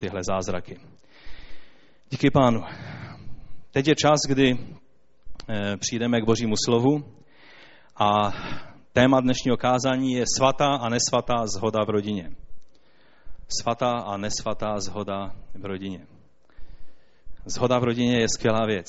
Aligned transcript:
tyhle 0.00 0.20
zázraky. 0.30 0.80
Díky 2.10 2.30
pánu. 2.30 2.62
Teď 3.70 3.88
je 3.88 3.94
čas, 3.94 4.18
kdy 4.28 4.58
eh, 5.48 5.76
přijdeme 5.76 6.20
k 6.20 6.24
božímu 6.24 6.54
slovu 6.66 7.04
a 7.96 8.32
téma 8.92 9.20
dnešního 9.20 9.56
kázání 9.56 10.12
je 10.12 10.24
svatá 10.36 10.74
a 10.74 10.88
nesvatá 10.88 11.46
zhoda 11.46 11.84
v 11.84 11.90
rodině. 11.90 12.32
Svatá 13.60 13.90
a 13.90 14.16
nesvatá 14.16 14.80
zhoda 14.80 15.36
v 15.54 15.64
rodině. 15.64 16.06
Zhoda 17.44 17.78
v 17.78 17.84
rodině 17.84 18.20
je 18.20 18.28
skvělá 18.28 18.66
věc, 18.66 18.86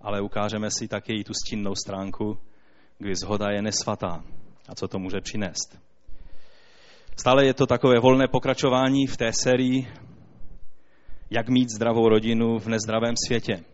ale 0.00 0.20
ukážeme 0.20 0.70
si 0.70 0.88
také 0.88 1.12
i 1.14 1.24
tu 1.24 1.32
stínnou 1.46 1.74
stránku, 1.74 2.38
kdy 2.98 3.14
zhoda 3.16 3.50
je 3.50 3.62
nesvatá 3.62 4.24
a 4.68 4.74
co 4.74 4.88
to 4.88 4.98
může 4.98 5.20
přinést. 5.20 5.91
Stále 7.16 7.46
je 7.46 7.54
to 7.54 7.66
takové 7.66 8.00
volné 8.00 8.28
pokračování 8.28 9.06
v 9.06 9.16
té 9.16 9.32
sérii 9.32 9.88
Jak 11.30 11.48
mít 11.48 11.70
zdravou 11.70 12.08
rodinu 12.08 12.58
v 12.58 12.66
nezdravém 12.66 13.14
světě. 13.26 13.64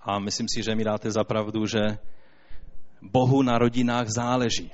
A 0.00 0.18
myslím 0.18 0.46
si, 0.48 0.62
že 0.62 0.74
mi 0.74 0.84
dáte 0.84 1.10
za 1.10 1.24
pravdu, 1.24 1.66
že 1.66 1.98
Bohu 3.02 3.42
na 3.42 3.58
rodinách 3.58 4.08
záleží. 4.08 4.70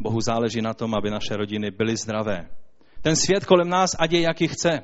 Bohu 0.00 0.20
záleží 0.20 0.62
na 0.62 0.74
tom, 0.74 0.94
aby 0.94 1.10
naše 1.10 1.36
rodiny 1.36 1.70
byly 1.70 1.96
zdravé. 1.96 2.48
Ten 3.02 3.16
svět 3.16 3.44
kolem 3.44 3.68
nás, 3.68 3.90
ať 3.98 4.12
je 4.12 4.20
jaký 4.20 4.48
chce. 4.48 4.82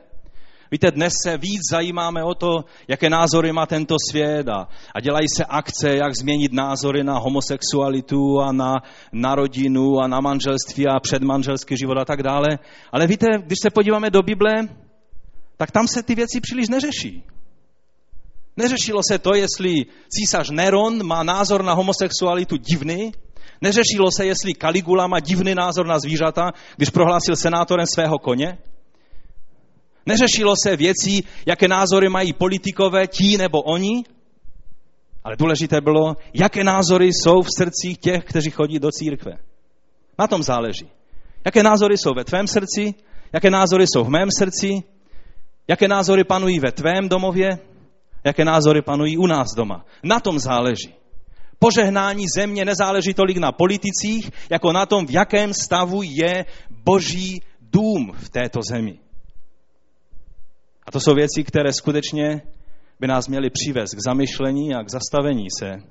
Víte, 0.71 0.91
dnes 0.91 1.13
se 1.23 1.39
víc 1.39 1.61
zajímáme 1.71 2.25
o 2.25 2.35
to, 2.35 2.65
jaké 2.89 3.11
názory 3.11 3.53
má 3.53 3.67
tento 3.67 3.97
svět 4.11 4.49
a, 4.49 4.69
a 4.95 5.01
dělají 5.01 5.27
se 5.37 5.45
akce, 5.45 5.97
jak 5.97 6.15
změnit 6.15 6.53
názory 6.53 7.05
na 7.05 7.19
homosexualitu 7.19 8.41
a 8.41 8.53
na, 8.53 8.75
na 9.13 9.35
rodinu 9.35 10.01
a 10.01 10.07
na 10.07 10.21
manželství 10.21 10.87
a 10.87 11.01
předmanželský 11.01 11.77
život 11.77 11.99
a 11.99 12.05
tak 12.05 12.23
dále. 12.23 12.59
Ale 12.93 13.07
víte, 13.07 13.27
když 13.47 13.59
se 13.63 13.71
podíváme 13.71 14.11
do 14.11 14.23
Bible, 14.23 14.53
tak 15.57 15.71
tam 15.71 15.89
se 15.89 16.03
ty 16.03 16.15
věci 16.15 16.41
příliš 16.41 16.69
neřeší. 16.69 17.25
Neřešilo 18.57 19.01
se 19.11 19.19
to, 19.19 19.35
jestli 19.35 19.75
císař 20.09 20.51
Neron 20.51 21.07
má 21.07 21.23
názor 21.23 21.65
na 21.65 21.73
homosexualitu 21.73 22.57
divný, 22.57 23.13
neřešilo 23.61 24.11
se, 24.17 24.27
jestli 24.27 24.55
Caligula 24.55 25.07
má 25.07 25.21
divný 25.21 25.55
názor 25.55 25.87
na 25.87 25.99
zvířata, 25.99 26.53
když 26.77 26.91
prohlásil 26.91 27.37
senátorem 27.37 27.87
svého 27.87 28.19
koně, 28.19 28.59
Neřešilo 30.07 30.55
se 30.65 30.77
věcí, 30.77 31.25
jaké 31.47 31.69
názory 31.69 32.09
mají 32.09 32.33
politikové, 32.33 33.07
ti 33.07 33.39
nebo 33.39 33.63
oni, 33.63 34.05
ale 35.25 35.37
důležité 35.37 35.81
bylo, 35.81 36.17
jaké 36.35 36.65
názory 36.65 37.07
jsou 37.07 37.43
v 37.43 37.49
srdcích 37.57 37.99
těch, 37.99 38.25
kteří 38.25 38.51
chodí 38.51 38.79
do 38.79 38.91
církve. 38.91 39.33
Na 40.19 40.27
tom 40.27 40.43
záleží. 40.43 40.89
Jaké 41.45 41.63
názory 41.63 41.99
jsou 41.99 42.15
ve 42.15 42.25
tvém 42.25 42.47
srdci, 42.47 42.95
jaké 43.33 43.51
názory 43.51 43.87
jsou 43.87 44.05
v 44.05 44.09
mém 44.09 44.29
srdci, 44.39 44.83
jaké 45.69 45.89
názory 45.89 46.25
panují 46.25 46.61
ve 46.61 46.73
tvém 46.73 47.09
domově, 47.09 47.59
jaké 48.25 48.45
názory 48.45 48.83
panují 48.83 49.19
u 49.19 49.27
nás 49.27 49.49
doma. 49.57 49.85
Na 50.03 50.21
tom 50.21 50.39
záleží. 50.39 50.95
Požehnání 51.59 52.27
země 52.37 52.65
nezáleží 52.65 53.15
tolik 53.15 53.37
na 53.37 53.53
politicích, 53.53 54.31
jako 54.51 54.73
na 54.73 54.87
tom, 54.87 55.07
v 55.07 55.11
jakém 55.11 55.55
stavu 55.55 56.03
je 56.03 56.45
boží 56.71 57.43
dům 57.61 58.13
v 58.15 58.29
této 58.29 58.61
zemi. 58.71 58.99
A 60.87 60.91
to 60.91 61.01
jsou 61.01 61.15
věci, 61.15 61.45
které 61.45 61.73
skutečně 61.73 62.43
by 63.01 63.07
nás 63.07 63.29
měly 63.29 63.51
přivést 63.51 63.95
k 63.95 64.03
zamyšlení 64.09 64.75
a 64.75 64.83
k 64.83 64.91
zastavení 64.91 65.47
se 65.59 65.83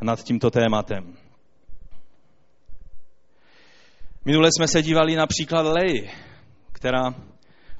nad 0.00 0.22
tímto 0.22 0.50
tématem. 0.50 1.16
Minule 4.24 4.48
jsme 4.56 4.68
se 4.68 4.82
dívali 4.82 5.16
na 5.16 5.26
příklad 5.26 5.66
Lej, 5.66 6.10
která 6.72 7.14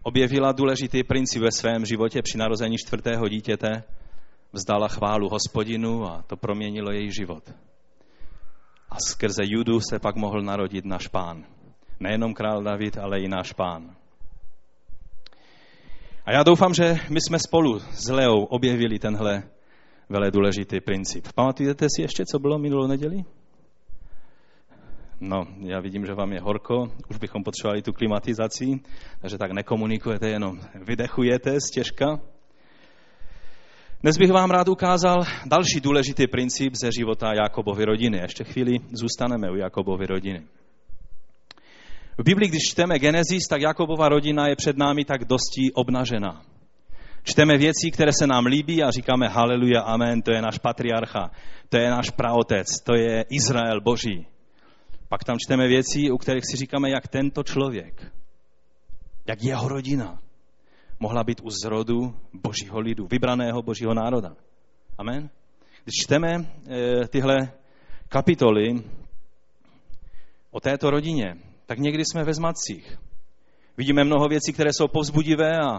objevila 0.02 0.52
důležitý 0.52 1.04
princip 1.04 1.42
ve 1.42 1.52
svém 1.52 1.86
životě 1.86 2.22
při 2.22 2.38
narození 2.38 2.76
čtvrtého 2.78 3.28
dítěte, 3.28 3.82
vzdala 4.52 4.88
chválu 4.88 5.28
hospodinu 5.28 6.04
a 6.04 6.22
to 6.26 6.36
proměnilo 6.36 6.92
její 6.92 7.12
život. 7.12 7.54
A 8.90 8.96
skrze 9.08 9.42
Judu 9.44 9.80
se 9.80 9.98
pak 9.98 10.16
mohl 10.16 10.42
narodit 10.42 10.84
náš 10.84 11.08
pán. 11.08 11.44
Nejenom 12.00 12.34
král 12.34 12.62
David, 12.62 12.98
ale 12.98 13.20
i 13.20 13.28
náš 13.28 13.52
pán. 13.52 13.96
A 16.24 16.32
já 16.32 16.42
doufám, 16.42 16.74
že 16.74 16.98
my 17.10 17.20
jsme 17.20 17.38
spolu 17.38 17.78
s 17.78 18.08
Leou 18.08 18.44
objevili 18.44 18.98
tenhle 18.98 19.42
vele 20.08 20.30
důležitý 20.30 20.80
princip. 20.80 21.28
Pamatujete 21.34 21.86
si 21.96 22.02
ještě, 22.02 22.24
co 22.26 22.38
bylo 22.38 22.58
minulou 22.58 22.86
neděli? 22.86 23.24
No, 25.20 25.46
já 25.58 25.80
vidím, 25.80 26.06
že 26.06 26.14
vám 26.14 26.32
je 26.32 26.40
horko, 26.40 26.92
už 27.10 27.16
bychom 27.16 27.42
potřebovali 27.42 27.82
tu 27.82 27.92
klimatizaci, 27.92 28.80
takže 29.20 29.38
tak 29.38 29.50
nekomunikujete, 29.52 30.28
jenom 30.28 30.60
vydechujete 30.74 31.60
stěžka. 31.60 32.20
Dnes 34.02 34.18
bych 34.18 34.32
vám 34.32 34.50
rád 34.50 34.68
ukázal 34.68 35.24
další 35.46 35.80
důležitý 35.80 36.26
princip 36.26 36.74
ze 36.74 36.90
života 36.98 37.32
Jakobovy 37.34 37.84
rodiny. 37.84 38.18
Ještě 38.18 38.44
chvíli 38.44 38.78
zůstaneme 38.92 39.50
u 39.50 39.56
Jakobovy 39.56 40.06
rodiny. 40.06 40.46
V 42.18 42.24
Biblii, 42.24 42.48
když 42.48 42.62
čteme 42.70 42.98
Genesis, 42.98 43.48
tak 43.48 43.60
Jakobova 43.60 44.08
rodina 44.08 44.48
je 44.48 44.56
před 44.56 44.76
námi 44.76 45.04
tak 45.04 45.24
dosti 45.24 45.72
obnažená. 45.74 46.42
Čteme 47.22 47.58
věci, 47.58 47.90
které 47.90 48.12
se 48.12 48.26
nám 48.26 48.46
líbí 48.46 48.82
a 48.82 48.90
říkáme 48.90 49.28
haleluja, 49.28 49.80
amen, 49.80 50.22
to 50.22 50.32
je 50.32 50.42
náš 50.42 50.58
patriarcha, 50.58 51.30
to 51.68 51.76
je 51.76 51.90
náš 51.90 52.10
praotec, 52.10 52.66
to 52.84 52.94
je 52.94 53.24
Izrael 53.30 53.80
boží. 53.80 54.26
Pak 55.08 55.24
tam 55.24 55.36
čteme 55.38 55.68
věci, 55.68 56.10
u 56.10 56.18
kterých 56.18 56.44
si 56.50 56.56
říkáme, 56.56 56.90
jak 56.90 57.08
tento 57.08 57.42
člověk, 57.42 58.12
jak 59.26 59.42
jeho 59.42 59.68
rodina 59.68 60.18
mohla 61.00 61.24
být 61.24 61.40
u 61.44 61.50
zrodu 61.50 62.14
božího 62.32 62.80
lidu, 62.80 63.06
vybraného 63.06 63.62
božího 63.62 63.94
národa. 63.94 64.36
Amen. 64.98 65.30
Když 65.84 65.94
čteme 66.02 66.28
e, 66.28 67.08
tyhle 67.08 67.52
kapitoly 68.08 68.82
o 70.50 70.60
této 70.60 70.90
rodině, 70.90 71.34
tak 71.72 71.78
někdy 71.78 72.04
jsme 72.04 72.24
ve 72.24 72.34
zmatcích. 72.34 72.98
Vidíme 73.76 74.04
mnoho 74.04 74.28
věcí, 74.28 74.52
které 74.52 74.70
jsou 74.72 74.88
povzbudivé 74.88 75.50
a, 75.58 75.76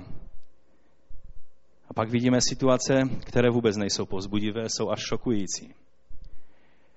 a 1.89 1.93
pak 1.95 2.09
vidíme 2.09 2.37
situace, 2.41 2.93
které 3.25 3.49
vůbec 3.49 3.77
nejsou 3.77 4.05
povzbudivé, 4.05 4.63
jsou 4.67 4.89
až 4.89 4.99
šokující. 4.99 5.73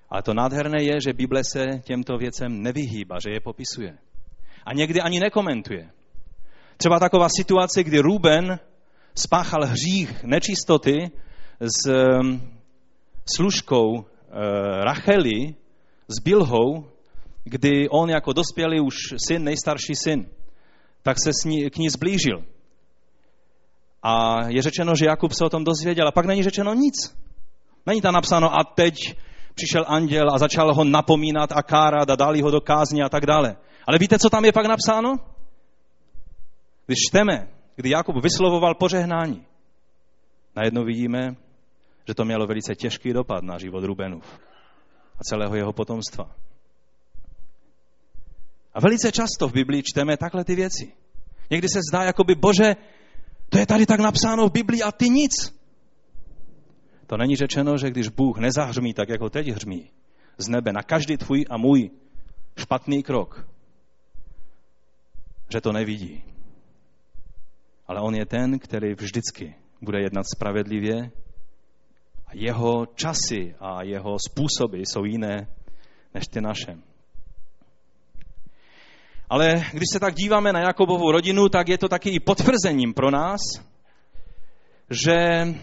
Ale 0.09 0.21
to 0.21 0.33
nádherné 0.33 0.83
je, 0.83 1.01
že 1.01 1.13
Bible 1.13 1.43
se 1.43 1.65
těmto 1.83 2.17
věcem 2.17 2.61
nevyhýba, 2.61 3.19
že 3.19 3.29
je 3.29 3.39
popisuje. 3.39 3.97
A 4.65 4.73
někdy 4.73 5.01
ani 5.01 5.19
nekomentuje. 5.19 5.89
Třeba 6.77 6.99
taková 6.99 7.27
situace, 7.29 7.83
kdy 7.83 7.99
Ruben 7.99 8.59
spáchal 9.15 9.65
hřích 9.65 10.23
nečistoty 10.23 11.11
s 11.59 11.91
služkou 13.35 14.05
eh, 14.05 14.83
Racheli, 14.83 15.55
s 16.07 16.23
Bilhou, 16.23 16.96
kdy 17.47 17.89
on 17.89 18.09
jako 18.09 18.33
dospělý 18.33 18.79
už 18.79 18.95
syn, 19.27 19.43
nejstarší 19.43 19.95
syn, 19.95 20.29
tak 21.01 21.17
se 21.23 21.31
s 21.41 21.45
ní, 21.45 21.69
k 21.69 21.77
ní 21.77 21.89
zblížil. 21.89 22.43
A 24.03 24.41
je 24.47 24.61
řečeno, 24.61 24.95
že 24.95 25.05
Jakub 25.05 25.31
se 25.33 25.45
o 25.45 25.49
tom 25.49 25.63
dozvěděl 25.63 26.07
a 26.07 26.11
pak 26.11 26.25
není 26.25 26.43
řečeno 26.43 26.73
nic. 26.73 27.17
Není 27.85 28.01
tam 28.01 28.13
napsáno 28.13 28.59
a 28.59 28.63
teď 28.63 29.17
přišel 29.55 29.85
anděl 29.87 30.25
a 30.33 30.37
začal 30.37 30.73
ho 30.73 30.83
napomínat 30.83 31.51
a 31.51 31.63
kárat 31.63 32.09
a 32.09 32.15
dali 32.15 32.41
ho 32.41 32.51
do 32.51 32.61
kázně 32.61 33.03
a 33.03 33.09
tak 33.09 33.25
dále. 33.25 33.55
Ale 33.87 33.97
víte, 33.97 34.19
co 34.19 34.29
tam 34.29 34.45
je 34.45 34.51
pak 34.51 34.65
napsáno? 34.65 35.15
Když 36.85 36.97
čteme, 37.09 37.47
kdy 37.75 37.89
Jakub 37.89 38.23
vyslovoval 38.23 38.75
požehnání, 38.75 39.45
najednou 40.55 40.83
vidíme, 40.83 41.35
že 42.07 42.13
to 42.13 42.25
mělo 42.25 42.47
velice 42.47 42.75
těžký 42.75 43.13
dopad 43.13 43.43
na 43.43 43.57
život 43.57 43.83
Rubenův 43.83 44.39
a 45.19 45.23
celého 45.23 45.55
jeho 45.55 45.73
potomstva. 45.73 46.31
A 48.77 48.79
velice 48.79 49.11
často 49.11 49.47
v 49.47 49.53
Biblii 49.53 49.83
čteme 49.83 50.17
takhle 50.17 50.43
ty 50.43 50.55
věci. 50.55 50.93
Někdy 51.49 51.69
se 51.69 51.79
zdá, 51.89 52.03
jako 52.03 52.23
by, 52.23 52.35
bože, 52.35 52.75
to 53.49 53.57
je 53.57 53.65
tady 53.65 53.85
tak 53.85 53.99
napsáno 53.99 54.47
v 54.47 54.51
Biblii 54.51 54.81
a 54.81 54.91
ty 54.91 55.09
nic. 55.09 55.31
To 57.07 57.17
není 57.17 57.35
řečeno, 57.35 57.77
že 57.77 57.89
když 57.89 58.07
Bůh 58.07 58.37
nezahřmí 58.37 58.93
tak, 58.93 59.09
jako 59.09 59.29
teď 59.29 59.47
hřmí, 59.47 59.91
z 60.37 60.47
nebe 60.47 60.73
na 60.73 60.83
každý 60.83 61.17
tvůj 61.17 61.45
a 61.49 61.57
můj 61.57 61.89
špatný 62.57 63.03
krok, 63.03 63.47
že 65.49 65.61
to 65.61 65.71
nevidí. 65.71 66.23
Ale 67.87 68.01
on 68.01 68.15
je 68.15 68.25
ten, 68.25 68.59
který 68.59 68.93
vždycky 68.93 69.55
bude 69.81 70.01
jednat 70.01 70.23
spravedlivě 70.35 71.11
a 72.27 72.31
jeho 72.33 72.85
časy 72.85 73.55
a 73.59 73.83
jeho 73.83 74.17
způsoby 74.29 74.81
jsou 74.81 75.05
jiné 75.05 75.47
než 76.13 76.27
ty 76.27 76.41
naše. 76.41 76.77
Ale 79.29 79.53
když 79.73 79.89
se 79.93 79.99
tak 79.99 80.15
díváme 80.15 80.53
na 80.53 80.59
Jakobovu 80.59 81.11
rodinu, 81.11 81.49
tak 81.49 81.69
je 81.69 81.77
to 81.77 81.89
taky 81.89 82.09
i 82.09 82.19
potvrzením 82.19 82.93
pro 82.93 83.11
nás, 83.11 83.39
že 84.89 85.15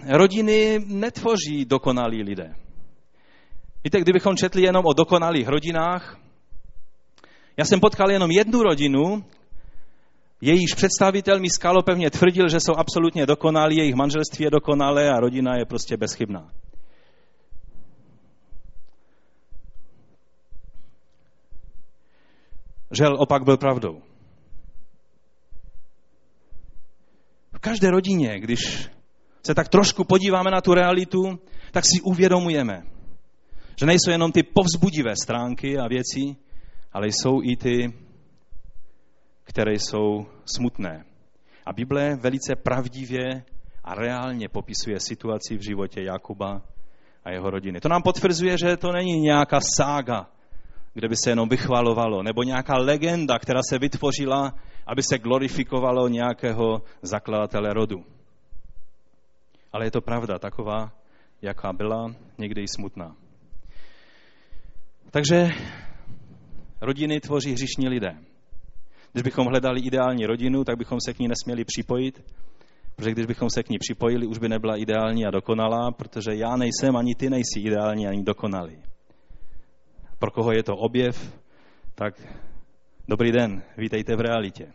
rodiny 0.08 0.84
netvoří 0.87 1.64
dokonalí 1.64 2.22
lidé. 2.22 2.55
Víte, 3.84 4.00
kdybychom 4.00 4.37
četli 4.37 4.62
jenom 4.62 4.87
o 4.87 4.93
dokonalých 4.93 5.49
rodinách, 5.49 6.19
já 7.56 7.64
jsem 7.64 7.81
potkal 7.81 8.11
jenom 8.11 8.31
jednu 8.31 8.62
rodinu, 8.62 9.25
Jejíž 10.44 10.75
představitel 10.75 11.40
mi 11.40 11.50
skalopevně 11.50 12.11
tvrdil, 12.11 12.49
že 12.49 12.61
jsou 12.61 12.75
absolutně 12.76 13.26
dokonalí, 13.26 13.76
jejich 13.76 13.94
manželství 13.94 14.44
je 14.44 14.50
dokonalé 14.50 15.11
a 15.11 15.20
rodina 15.20 15.56
je 15.56 15.64
prostě 15.64 15.96
bezchybná. 15.96 16.50
Žel 22.96 23.17
opak 23.19 23.44
byl 23.44 23.56
pravdou. 23.56 24.02
V 27.52 27.58
každé 27.58 27.91
rodině, 27.91 28.41
když 28.41 28.91
se 29.46 29.55
tak 29.55 29.69
trošku 29.69 30.05
podíváme 30.05 30.50
na 30.50 30.61
tu 30.61 30.75
realitu, 30.75 31.38
tak 31.73 31.85
si 31.85 32.00
uvědomujeme, 32.00 32.82
že 33.79 33.87
nejsou 33.87 34.11
jenom 34.11 34.32
ty 34.32 34.43
povzbudivé 34.43 35.17
stránky 35.23 35.79
a 35.79 35.88
věci, 35.88 36.37
ale 36.93 37.08
jsou 37.08 37.43
i 37.43 37.56
ty, 37.56 37.93
které 39.44 39.73
jsou 39.73 40.26
smutné. 40.44 41.05
A 41.67 41.73
Bible 41.73 42.17
velice 42.17 42.56
pravdivě 42.56 43.44
a 43.85 43.94
reálně 43.94 44.49
popisuje 44.49 45.00
situaci 45.00 45.56
v 45.56 45.62
životě 45.62 46.02
Jakuba 46.02 46.62
a 47.25 47.31
jeho 47.31 47.50
rodiny. 47.50 47.81
To 47.81 47.88
nám 47.88 48.02
potvrzuje, 48.02 48.56
že 48.58 48.76
to 48.76 48.93
není 48.93 49.20
nějaká 49.20 49.58
sága, 49.76 50.26
kde 50.94 51.08
by 51.08 51.17
se 51.17 51.31
jenom 51.31 51.49
vychvalovalo, 51.49 52.23
nebo 52.23 52.43
nějaká 52.43 52.76
legenda, 52.76 53.38
která 53.38 53.61
se 53.69 53.79
vytvořila, 53.79 54.55
aby 54.87 55.02
se 55.02 55.19
glorifikovalo 55.19 56.08
nějakého 56.08 56.82
zakladatele 57.02 57.75
rodu. 57.75 58.05
Ale 59.73 59.87
je 59.87 59.91
to 59.91 60.00
pravda 60.00 60.38
taková, 60.38 60.93
jaká 61.43 61.73
byla, 61.73 62.14
někdy 62.38 62.62
i 62.62 62.69
smutná. 62.69 63.17
Takže 65.11 65.49
rodiny 66.81 67.20
tvoří 67.20 67.52
hřišní 67.52 67.88
lidé. 67.88 68.19
Když 69.12 69.23
bychom 69.23 69.47
hledali 69.47 69.81
ideální 69.81 70.26
rodinu, 70.26 70.64
tak 70.64 70.79
bychom 70.79 70.99
se 71.00 71.14
k 71.14 71.19
ní 71.19 71.29
nesměli 71.29 71.64
připojit, 71.64 72.23
protože 72.97 73.11
když 73.11 73.26
bychom 73.26 73.50
se 73.50 73.62
k 73.62 73.69
ní 73.69 73.79
připojili, 73.79 74.26
už 74.26 74.38
by 74.38 74.49
nebyla 74.49 74.76
ideální 74.76 75.26
a 75.26 75.31
dokonalá, 75.31 75.90
protože 75.90 76.31
já 76.35 76.56
nejsem, 76.56 76.97
ani 76.97 77.14
ty 77.14 77.31
nejsi 77.31 77.61
ideální, 77.61 78.06
ani 78.06 78.23
dokonalý. 78.23 78.94
Pro 80.25 80.31
koho 80.31 80.53
je 80.53 80.62
to 80.62 80.76
objev, 80.76 81.41
tak 81.94 82.15
dobrý 83.09 83.32
den, 83.32 83.62
vítejte 83.76 84.17
v 84.17 84.21
realitě. 84.21 84.73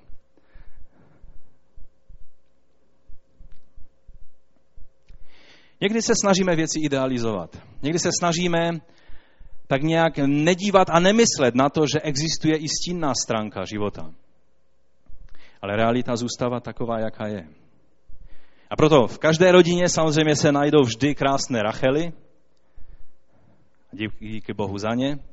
Někdy 5.81 6.01
se 6.01 6.13
snažíme 6.22 6.56
věci 6.56 6.80
idealizovat. 6.80 7.62
Někdy 7.81 8.00
se 8.00 8.10
snažíme 8.19 8.69
tak 9.68 9.81
nějak 9.81 10.18
nedívat 10.18 10.90
a 10.90 11.00
nemyslet 11.00 11.56
na 11.56 11.69
to, 11.69 11.81
že 11.94 12.01
existuje 12.01 12.57
i 12.57 12.68
stínná 12.69 13.13
stránka 13.24 13.66
života. 13.66 14.13
Ale 15.62 15.75
realita 15.75 16.16
zůstává 16.16 16.60
taková, 16.60 17.00
jaká 17.00 17.28
je. 17.28 17.48
A 18.69 18.75
proto 18.75 19.07
v 19.07 19.19
každé 19.19 19.51
rodině 19.51 19.90
samozřejmě 19.90 20.36
se 20.36 20.51
najdou 20.51 20.81
vždy 20.81 21.16
krásné 21.16 21.63
Rachely. 21.63 22.13
Díky 24.19 24.54
Bohu 24.54 24.78
za 24.78 24.90
ně. 24.96 25.29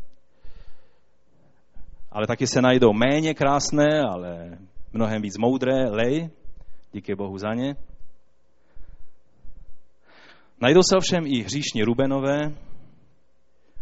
Ale 2.17 2.27
taky 2.27 2.47
se 2.47 2.63
najdou 2.63 2.93
méně 2.93 3.35
krásné, 3.35 4.01
ale 4.01 4.59
mnohem 4.93 5.23
víc 5.23 5.39
moudré 5.39 5.89
Lej. 5.91 6.31
Díky 6.93 7.15
Bohu 7.15 7.39
za 7.39 7.55
ně. 7.55 7.77
Najdou 10.61 10.81
se 10.91 10.97
ovšem 10.97 11.27
i 11.27 11.43
hříšní 11.43 11.83
Rubenové, 11.83 12.39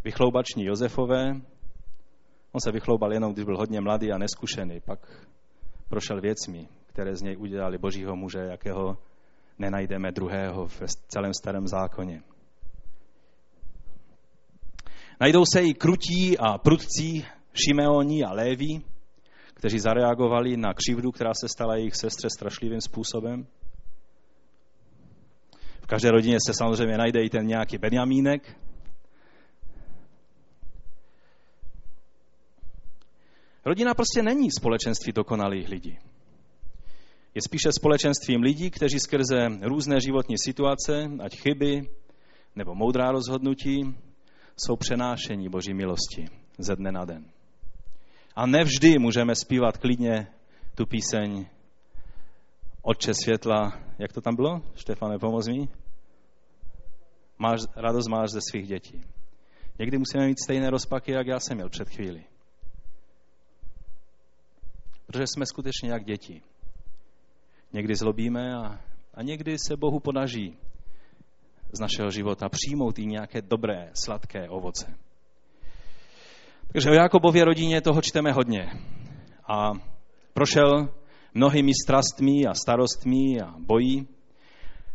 vychloubační 0.04 0.64
Josefové. 0.64 1.24
On 2.52 2.60
se 2.60 2.72
vychloubal 2.72 3.12
jenom, 3.12 3.32
když 3.32 3.44
byl 3.44 3.56
hodně 3.56 3.80
mladý 3.80 4.12
a 4.12 4.18
neskušený. 4.18 4.80
Pak 4.80 5.26
prošel 5.88 6.20
věcmi, 6.20 6.68
které 6.86 7.16
z 7.16 7.22
něj 7.22 7.36
udělali 7.36 7.78
božího 7.78 8.16
muže, 8.16 8.38
jakého 8.38 8.98
nenajdeme 9.58 10.12
druhého 10.12 10.66
v 10.66 10.82
celém 11.08 11.34
starém 11.34 11.66
zákoně. 11.66 12.22
Najdou 15.20 15.44
se 15.52 15.62
i 15.62 15.74
krutí 15.74 16.38
a 16.38 16.58
prudcí 16.58 17.24
Šimeoni 17.54 18.24
a 18.24 18.32
Léví, 18.32 18.84
kteří 19.54 19.78
zareagovali 19.78 20.56
na 20.56 20.74
křivdu, 20.74 21.12
která 21.12 21.34
se 21.34 21.48
stala 21.48 21.76
jejich 21.76 21.96
sestře 21.96 22.28
strašlivým 22.30 22.80
způsobem. 22.80 23.46
V 25.82 25.86
každé 25.86 26.10
rodině 26.10 26.38
se 26.46 26.54
samozřejmě 26.54 26.98
najde 26.98 27.22
i 27.22 27.30
ten 27.30 27.46
nějaký 27.46 27.78
Benjamínek. 27.78 28.60
Rodina 33.64 33.94
prostě 33.94 34.22
není 34.22 34.48
společenství 34.58 35.12
dokonalých 35.12 35.68
lidí. 35.68 35.98
Je 37.34 37.42
spíše 37.42 37.72
společenstvím 37.72 38.42
lidí, 38.42 38.70
kteří 38.70 39.00
skrze 39.00 39.48
různé 39.62 40.00
životní 40.00 40.38
situace, 40.38 41.10
ať 41.20 41.38
chyby 41.38 41.88
nebo 42.56 42.74
moudrá 42.74 43.10
rozhodnutí, 43.12 43.96
jsou 44.56 44.76
přenášení 44.76 45.48
Boží 45.48 45.74
milosti 45.74 46.24
ze 46.58 46.76
dne 46.76 46.92
na 46.92 47.04
den. 47.04 47.24
A 48.36 48.46
nevždy 48.46 48.98
můžeme 48.98 49.34
zpívat 49.34 49.78
klidně 49.78 50.26
tu 50.74 50.86
píseň 50.86 51.46
Otče 52.82 53.14
světla, 53.14 53.80
jak 53.98 54.12
to 54.12 54.20
tam 54.20 54.36
bylo? 54.36 54.62
Štefane, 54.74 55.18
pomoz 55.18 55.48
mi. 55.48 55.68
Máš, 57.38 57.60
radost 57.76 58.08
máš 58.08 58.30
ze 58.30 58.38
svých 58.50 58.68
dětí. 58.68 59.04
Někdy 59.78 59.98
musíme 59.98 60.26
mít 60.26 60.40
stejné 60.44 60.70
rozpaky, 60.70 61.12
jak 61.12 61.26
já 61.26 61.40
jsem 61.40 61.56
měl 61.56 61.68
před 61.68 61.88
chvíli. 61.88 62.24
Protože 65.06 65.24
jsme 65.26 65.46
skutečně 65.46 65.90
jak 65.90 66.04
děti. 66.04 66.42
Někdy 67.72 67.94
zlobíme 67.94 68.54
a, 68.54 68.80
a 69.14 69.22
někdy 69.22 69.58
se 69.58 69.76
Bohu 69.76 70.00
podaří 70.00 70.58
z 71.72 71.80
našeho 71.80 72.10
života 72.10 72.48
přijmout 72.48 72.98
i 72.98 73.06
nějaké 73.06 73.42
dobré, 73.42 73.90
sladké 74.04 74.48
ovoce. 74.48 74.98
Takže 76.74 76.90
o 76.90 76.94
Jakobově 76.94 77.44
rodině 77.44 77.80
toho 77.80 78.02
čteme 78.02 78.32
hodně. 78.32 78.70
A 79.48 79.72
prošel 80.32 80.88
mnohými 81.34 81.72
strastmi 81.84 82.46
a 82.46 82.54
starostmi 82.54 83.40
a 83.40 83.54
bojí. 83.58 84.06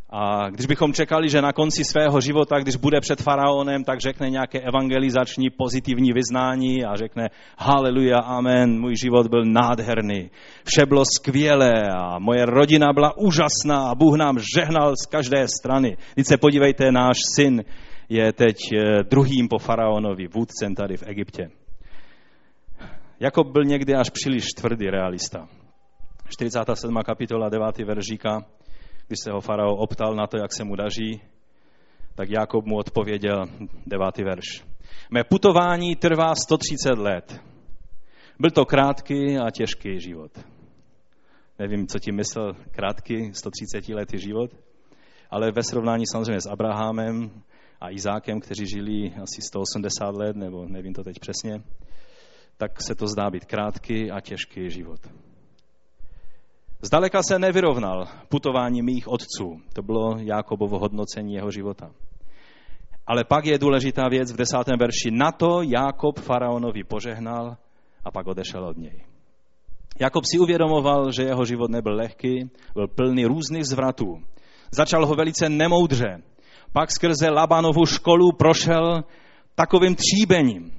A 0.10 0.50
když 0.50 0.66
bychom 0.66 0.94
čekali, 0.94 1.30
že 1.30 1.42
na 1.42 1.54
konci 1.54 1.86
svého 1.86 2.22
života, 2.22 2.60
když 2.60 2.76
bude 2.76 3.02
před 3.02 3.22
faraonem, 3.22 3.84
tak 3.84 4.00
řekne 4.00 4.30
nějaké 4.30 4.60
evangelizační 4.60 5.50
pozitivní 5.50 6.14
vyznání 6.14 6.86
a 6.86 6.96
řekne 6.96 7.30
haleluja, 7.58 8.20
amen, 8.20 8.80
můj 8.80 8.96
život 8.96 9.28
byl 9.28 9.46
nádherný, 9.46 10.30
vše 10.64 10.86
bylo 10.86 11.04
skvělé 11.16 11.74
a 11.98 12.20
moje 12.20 12.46
rodina 12.46 12.94
byla 12.94 13.18
úžasná 13.18 13.90
a 13.90 13.96
Bůh 13.96 14.18
nám 14.18 14.40
žehnal 14.56 14.94
z 15.04 15.06
každé 15.06 15.48
strany. 15.48 15.98
Teď 16.16 16.26
se 16.26 16.38
podívejte, 16.38 16.92
náš 16.92 17.18
syn 17.36 17.64
je 18.10 18.34
teď 18.34 18.58
eh, 18.74 19.04
druhým 19.04 19.48
po 19.48 19.58
faraonovi, 19.58 20.28
vůdcem 20.28 20.76
tady 20.76 20.98
v 20.98 21.04
Egyptě. 21.08 21.59
Jakob 23.20 23.48
byl 23.48 23.64
někdy 23.64 23.96
až 23.96 24.10
příliš 24.10 24.46
tvrdý 24.56 24.86
realista. 24.86 25.48
47. 26.30 26.96
kapitola 27.06 27.50
9. 27.50 27.78
verš 27.78 28.06
říká, 28.06 28.46
když 29.08 29.20
se 29.24 29.32
ho 29.32 29.42
farao 29.42 29.76
optal 29.76 30.16
na 30.16 30.28
to, 30.28 30.38
jak 30.38 30.54
se 30.54 30.64
mu 30.64 30.76
daří, 30.76 31.22
tak 32.16 32.30
Jakob 32.30 32.66
mu 32.66 32.78
odpověděl, 32.78 33.46
devátý 33.88 34.24
verš. 34.24 34.64
Mé 35.12 35.24
putování 35.24 35.96
trvá 35.96 36.36
130 36.36 37.00
let. 37.00 37.42
Byl 38.40 38.52
to 38.52 38.66
krátký 38.66 39.38
a 39.38 39.52
těžký 39.52 40.00
život. 40.00 40.32
Nevím, 41.60 41.88
co 41.88 42.00
tím 42.00 42.16
myslel 42.16 42.54
krátký 42.72 43.34
130 43.34 43.90
letý 43.90 44.18
život, 44.18 44.52
ale 45.30 45.52
ve 45.52 45.64
srovnání 45.64 46.04
samozřejmě 46.08 46.42
s 46.42 46.50
Abrahamem 46.52 47.32
a 47.82 47.92
Izákem, 47.92 48.40
kteří 48.40 48.66
žili 48.68 49.14
asi 49.22 49.42
180 49.42 50.16
let, 50.16 50.36
nebo 50.36 50.66
nevím 50.66 50.94
to 50.94 51.04
teď 51.04 51.20
přesně, 51.20 51.64
tak 52.60 52.82
se 52.82 52.96
to 52.96 53.08
zdá 53.08 53.30
být 53.30 53.46
krátký 53.46 54.12
a 54.12 54.20
těžký 54.22 54.70
život. 54.70 55.00
Zdaleka 56.82 57.24
se 57.24 57.40
nevyrovnal 57.40 58.08
putování 58.30 58.82
mých 58.82 59.08
otců. 59.08 59.62
To 59.74 59.82
bylo 59.82 60.18
Jákobovo 60.18 60.80
hodnocení 60.80 61.34
jeho 61.34 61.52
života. 61.52 61.92
Ale 63.08 63.24
pak 63.24 63.46
je 63.46 63.58
důležitá 63.58 64.08
věc 64.10 64.32
v 64.32 64.36
desátém 64.36 64.80
verši. 64.80 65.12
Na 65.12 65.32
to 65.32 65.62
Jákob 65.62 66.20
faraonovi 66.20 66.84
požehnal 66.84 67.58
a 68.06 68.12
pak 68.12 68.28
odešel 68.28 68.68
od 68.68 68.78
něj. 68.78 69.04
Jakob 70.00 70.26
si 70.26 70.40
uvědomoval, 70.40 71.12
že 71.12 71.24
jeho 71.24 71.46
život 71.46 71.72
nebyl 71.72 71.96
lehký, 71.96 72.50
byl 72.74 72.88
plný 72.88 73.26
různých 73.26 73.66
zvratů. 73.66 74.20
Začal 74.72 75.06
ho 75.06 75.16
velice 75.16 75.50
nemoudře. 75.50 76.22
Pak 76.74 76.92
skrze 76.92 77.30
Labanovu 77.30 77.86
školu 77.86 78.32
prošel 78.32 79.04
takovým 79.56 79.96
tříbením 79.96 80.79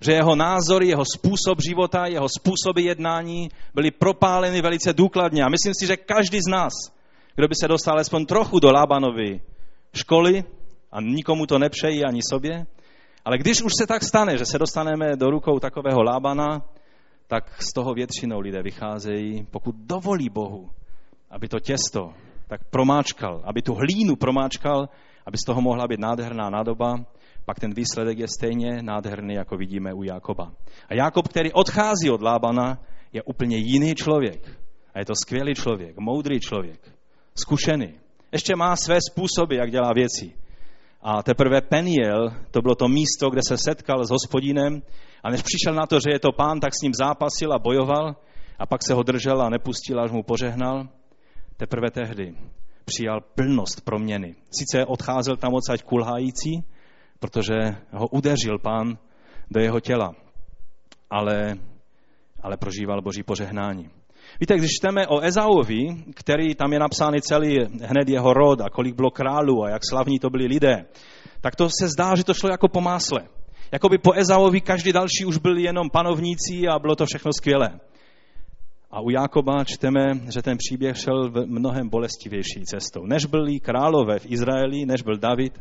že 0.00 0.12
jeho 0.12 0.36
názory, 0.36 0.88
jeho 0.88 1.04
způsob 1.14 1.58
života, 1.68 2.06
jeho 2.06 2.28
způsoby 2.28 2.82
jednání 2.82 3.48
byly 3.74 3.90
propáleny 3.90 4.62
velice 4.62 4.92
důkladně. 4.92 5.42
A 5.42 5.48
myslím 5.48 5.72
si, 5.80 5.86
že 5.86 5.96
každý 5.96 6.38
z 6.40 6.50
nás, 6.50 6.72
kdo 7.36 7.48
by 7.48 7.54
se 7.60 7.68
dostal 7.68 7.94
alespoň 7.94 8.26
trochu 8.26 8.60
do 8.60 8.72
Lábanovy 8.72 9.40
školy, 9.94 10.44
a 10.92 11.00
nikomu 11.00 11.46
to 11.46 11.58
nepřejí 11.58 12.04
ani 12.04 12.20
sobě, 12.30 12.66
ale 13.24 13.38
když 13.38 13.62
už 13.62 13.72
se 13.78 13.86
tak 13.86 14.02
stane, 14.02 14.38
že 14.38 14.46
se 14.46 14.58
dostaneme 14.58 15.16
do 15.16 15.30
rukou 15.30 15.58
takového 15.58 16.02
Lábana, 16.02 16.62
tak 17.26 17.62
z 17.62 17.72
toho 17.72 17.94
většinou 17.94 18.40
lidé 18.40 18.62
vycházejí, 18.62 19.46
pokud 19.50 19.74
dovolí 19.76 20.28
Bohu, 20.28 20.70
aby 21.30 21.48
to 21.48 21.60
těsto 21.60 22.12
tak 22.48 22.60
promáčkal, 22.70 23.42
aby 23.44 23.62
tu 23.62 23.74
hlínu 23.74 24.16
promáčkal, 24.16 24.88
aby 25.26 25.38
z 25.38 25.46
toho 25.46 25.60
mohla 25.60 25.88
být 25.88 26.00
nádherná 26.00 26.50
nádoba, 26.50 26.96
pak 27.44 27.60
ten 27.60 27.74
výsledek 27.74 28.18
je 28.18 28.28
stejně 28.28 28.82
nádherný, 28.82 29.34
jako 29.34 29.56
vidíme 29.56 29.94
u 29.94 30.02
Jakoba. 30.02 30.52
A 30.88 30.94
Jakob, 30.94 31.28
který 31.28 31.52
odchází 31.52 32.10
od 32.10 32.22
Lábana, 32.22 32.78
je 33.12 33.22
úplně 33.22 33.56
jiný 33.56 33.94
člověk. 33.94 34.58
A 34.94 34.98
je 34.98 35.04
to 35.04 35.14
skvělý 35.14 35.54
člověk, 35.54 35.98
moudrý 35.98 36.40
člověk, 36.40 36.92
zkušený. 37.34 37.94
Ještě 38.32 38.56
má 38.56 38.76
své 38.76 38.98
způsoby, 39.10 39.56
jak 39.56 39.70
dělá 39.70 39.92
věci. 39.94 40.32
A 41.02 41.22
teprve 41.22 41.60
Peniel, 41.60 42.30
to 42.50 42.62
bylo 42.62 42.74
to 42.74 42.88
místo, 42.88 43.30
kde 43.30 43.40
se 43.48 43.58
setkal 43.58 44.04
s 44.04 44.10
hospodinem 44.10 44.82
a 45.22 45.30
než 45.30 45.42
přišel 45.42 45.74
na 45.74 45.86
to, 45.86 46.00
že 46.00 46.10
je 46.10 46.18
to 46.18 46.32
pán, 46.32 46.60
tak 46.60 46.74
s 46.74 46.82
ním 46.82 46.92
zápasil 46.94 47.52
a 47.52 47.58
bojoval 47.58 48.16
a 48.58 48.66
pak 48.66 48.80
se 48.86 48.94
ho 48.94 49.02
držel 49.02 49.42
a 49.42 49.50
nepustil, 49.50 50.00
až 50.00 50.10
mu 50.10 50.22
požehnal. 50.22 50.88
Teprve 51.56 51.90
tehdy 51.90 52.34
přijal 52.86 53.20
plnost 53.20 53.84
proměny. 53.84 54.34
Sice 54.58 54.84
odcházel 54.84 55.36
tam 55.36 55.54
odsaď 55.54 55.82
kulhající, 55.82 56.64
protože 57.18 57.54
ho 57.92 58.08
udeřil 58.08 58.58
pán 58.58 58.98
do 59.50 59.60
jeho 59.60 59.80
těla, 59.80 60.14
ale, 61.10 61.54
ale 62.42 62.56
prožíval 62.56 63.02
boží 63.02 63.22
požehnání. 63.22 63.90
Víte, 64.40 64.56
když 64.56 64.70
čteme 64.70 65.06
o 65.06 65.20
Ezauovi, 65.20 66.04
který 66.14 66.54
tam 66.54 66.72
je 66.72 66.78
napsány 66.78 67.20
celý 67.20 67.58
hned 67.82 68.08
jeho 68.08 68.32
rod 68.32 68.60
a 68.60 68.70
kolik 68.70 68.94
bylo 68.94 69.10
králů 69.10 69.64
a 69.64 69.70
jak 69.70 69.82
slavní 69.90 70.18
to 70.18 70.30
byli 70.30 70.46
lidé, 70.46 70.84
tak 71.40 71.56
to 71.56 71.68
se 71.80 71.88
zdá, 71.88 72.14
že 72.16 72.24
to 72.24 72.34
šlo 72.34 72.50
jako 72.50 72.68
po 72.68 72.80
másle. 72.80 73.20
Jakoby 73.72 73.98
po 73.98 74.12
Ezauovi 74.12 74.60
každý 74.60 74.92
další 74.92 75.24
už 75.26 75.38
byli 75.38 75.62
jenom 75.62 75.90
panovníci 75.90 76.68
a 76.70 76.78
bylo 76.78 76.96
to 76.96 77.06
všechno 77.06 77.32
skvělé. 77.32 77.80
A 78.96 79.00
u 79.00 79.10
Jákoba 79.10 79.64
čteme, 79.64 80.12
že 80.32 80.42
ten 80.42 80.56
příběh 80.58 80.96
šel 80.96 81.30
v 81.30 81.46
mnohem 81.46 81.88
bolestivější 81.88 82.64
cestou. 82.64 83.06
Než 83.06 83.26
byli 83.26 83.60
králové 83.60 84.18
v 84.18 84.26
Izraeli, 84.26 84.86
než 84.86 85.02
byl 85.02 85.16
David, 85.16 85.60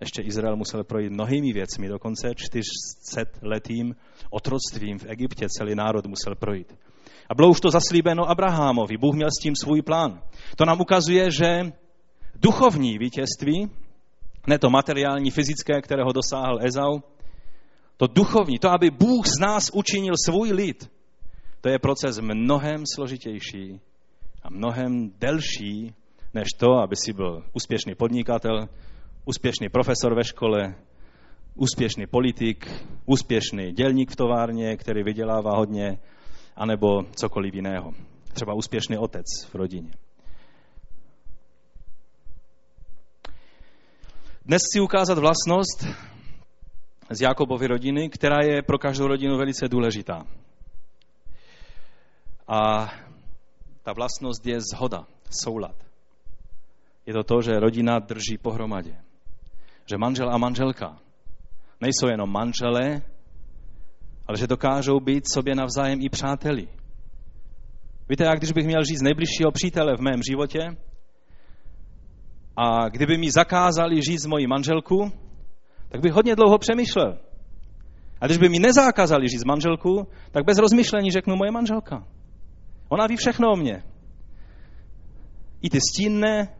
ještě 0.00 0.22
Izrael 0.22 0.56
musel 0.56 0.84
projít 0.84 1.12
mnohými 1.12 1.52
věcmi, 1.52 1.88
dokonce 1.88 2.28
400 2.36 3.22
letým 3.42 3.94
otroctvím 4.30 4.98
v 4.98 5.06
Egyptě 5.08 5.46
celý 5.48 5.74
národ 5.74 6.06
musel 6.06 6.34
projít. 6.34 6.74
A 7.30 7.34
bylo 7.34 7.48
už 7.48 7.60
to 7.60 7.70
zaslíbeno 7.70 8.30
Abrahamovi. 8.30 8.96
Bůh 8.96 9.14
měl 9.14 9.28
s 9.30 9.42
tím 9.42 9.54
svůj 9.56 9.82
plán. 9.82 10.22
To 10.56 10.64
nám 10.64 10.80
ukazuje, 10.80 11.30
že 11.30 11.72
duchovní 12.34 12.98
vítězství, 12.98 13.70
ne 14.46 14.58
to 14.58 14.70
materiální, 14.70 15.30
fyzické, 15.30 15.82
kterého 15.82 16.12
dosáhl 16.12 16.58
Ezau, 16.66 17.00
to 17.96 18.06
duchovní, 18.06 18.58
to, 18.58 18.70
aby 18.70 18.90
Bůh 18.90 19.26
z 19.26 19.40
nás 19.40 19.70
učinil 19.74 20.14
svůj 20.26 20.52
lid, 20.52 20.90
to 21.62 21.68
je 21.68 21.78
proces 21.78 22.18
mnohem 22.18 22.82
složitější 22.94 23.80
a 24.42 24.50
mnohem 24.50 25.10
delší, 25.18 25.94
než 26.34 26.48
to, 26.58 26.72
aby 26.72 26.96
si 26.96 27.12
byl 27.12 27.44
úspěšný 27.52 27.94
podnikatel, 27.94 28.68
úspěšný 29.24 29.68
profesor 29.68 30.14
ve 30.14 30.24
škole, 30.24 30.74
úspěšný 31.54 32.06
politik, 32.06 32.86
úspěšný 33.06 33.72
dělník 33.72 34.10
v 34.10 34.16
továrně, 34.16 34.76
který 34.76 35.02
vydělává 35.02 35.56
hodně, 35.56 35.98
anebo 36.56 37.02
cokoliv 37.16 37.54
jiného. 37.54 37.92
Třeba 38.32 38.54
úspěšný 38.54 38.98
otec 38.98 39.26
v 39.50 39.54
rodině. 39.54 39.90
Dnes 44.44 44.62
chci 44.70 44.80
ukázat 44.80 45.18
vlastnost 45.18 45.86
z 47.10 47.20
Jakobovy 47.20 47.66
rodiny, 47.66 48.08
která 48.08 48.38
je 48.42 48.62
pro 48.62 48.78
každou 48.78 49.06
rodinu 49.06 49.36
velice 49.36 49.68
důležitá. 49.68 50.26
A 52.52 52.90
ta 53.82 53.92
vlastnost 53.92 54.46
je 54.46 54.60
zhoda, 54.60 55.06
soulad. 55.44 55.76
Je 57.06 57.12
to 57.12 57.22
to, 57.22 57.42
že 57.42 57.60
rodina 57.60 57.98
drží 57.98 58.38
pohromadě. 58.38 58.96
Že 59.90 59.98
manžel 59.98 60.34
a 60.34 60.38
manželka 60.38 60.98
nejsou 61.80 62.06
jenom 62.06 62.32
manželé, 62.32 63.02
ale 64.26 64.38
že 64.38 64.46
dokážou 64.46 65.00
být 65.00 65.24
sobě 65.34 65.54
navzájem 65.54 65.98
i 66.02 66.08
přáteli. 66.08 66.68
Víte, 68.08 68.24
jak 68.24 68.38
když 68.38 68.52
bych 68.52 68.66
měl 68.66 68.84
říct 68.84 69.02
nejbližšího 69.02 69.50
přítele 69.50 69.96
v 69.96 70.00
mém 70.00 70.20
životě 70.30 70.76
a 72.56 72.88
kdyby 72.88 73.18
mi 73.18 73.30
zakázali 73.30 74.02
žít 74.02 74.18
s 74.18 74.26
mojí 74.26 74.46
manželku, 74.46 75.12
tak 75.88 76.00
bych 76.00 76.12
hodně 76.12 76.36
dlouho 76.36 76.58
přemýšlel. 76.58 77.18
A 78.20 78.26
když 78.26 78.38
by 78.38 78.48
mi 78.48 78.58
nezakázali 78.58 79.28
žít 79.28 79.40
s 79.40 79.44
manželku, 79.44 80.06
tak 80.30 80.44
bez 80.44 80.58
rozmyšlení 80.58 81.10
řeknu 81.10 81.36
moje 81.36 81.50
manželka. 81.50 82.06
Ona 82.92 83.06
ví 83.06 83.16
všechno 83.16 83.52
o 83.52 83.56
mě. 83.56 83.82
I 85.62 85.70
ty 85.70 85.78
stínné, 85.80 86.56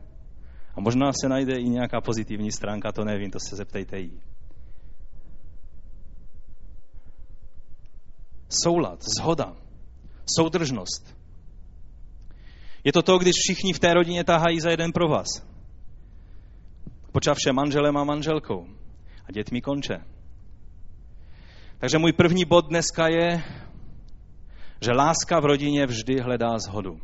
a 0.75 0.81
možná 0.81 1.13
se 1.13 1.29
najde 1.29 1.57
i 1.57 1.69
nějaká 1.69 2.01
pozitivní 2.01 2.53
stránka, 2.53 2.93
to 2.93 3.05
nevím, 3.05 3.31
to 3.31 3.39
se 3.41 3.57
zeptejte 3.57 3.99
jí. 3.99 4.21
Soulad, 8.49 8.99
zhoda, 9.19 9.57
soudržnost. 10.37 11.17
Je 12.85 12.93
to 12.93 13.03
to, 13.03 13.19
když 13.19 13.33
všichni 13.37 13.73
v 13.73 13.79
té 13.79 13.95
rodině 13.95 14.25
tahají 14.25 14.61
za 14.61 14.71
jeden 14.71 14.93
pro 14.93 15.09
vás. 15.09 15.29
Počavše 17.13 17.53
manželem 17.53 17.97
a 17.97 18.05
manželkou. 18.05 18.67
A 19.29 19.33
dětmi 19.33 19.61
konče. 19.61 20.05
Takže 21.79 21.99
můj 21.99 22.13
první 22.13 22.45
bod 22.45 22.69
dneska 22.69 23.09
je 23.09 23.43
že 24.83 24.93
láska 24.93 25.41
v 25.41 25.45
rodině 25.45 25.87
vždy 25.87 26.21
hledá 26.21 26.59
zhodu. 26.59 27.01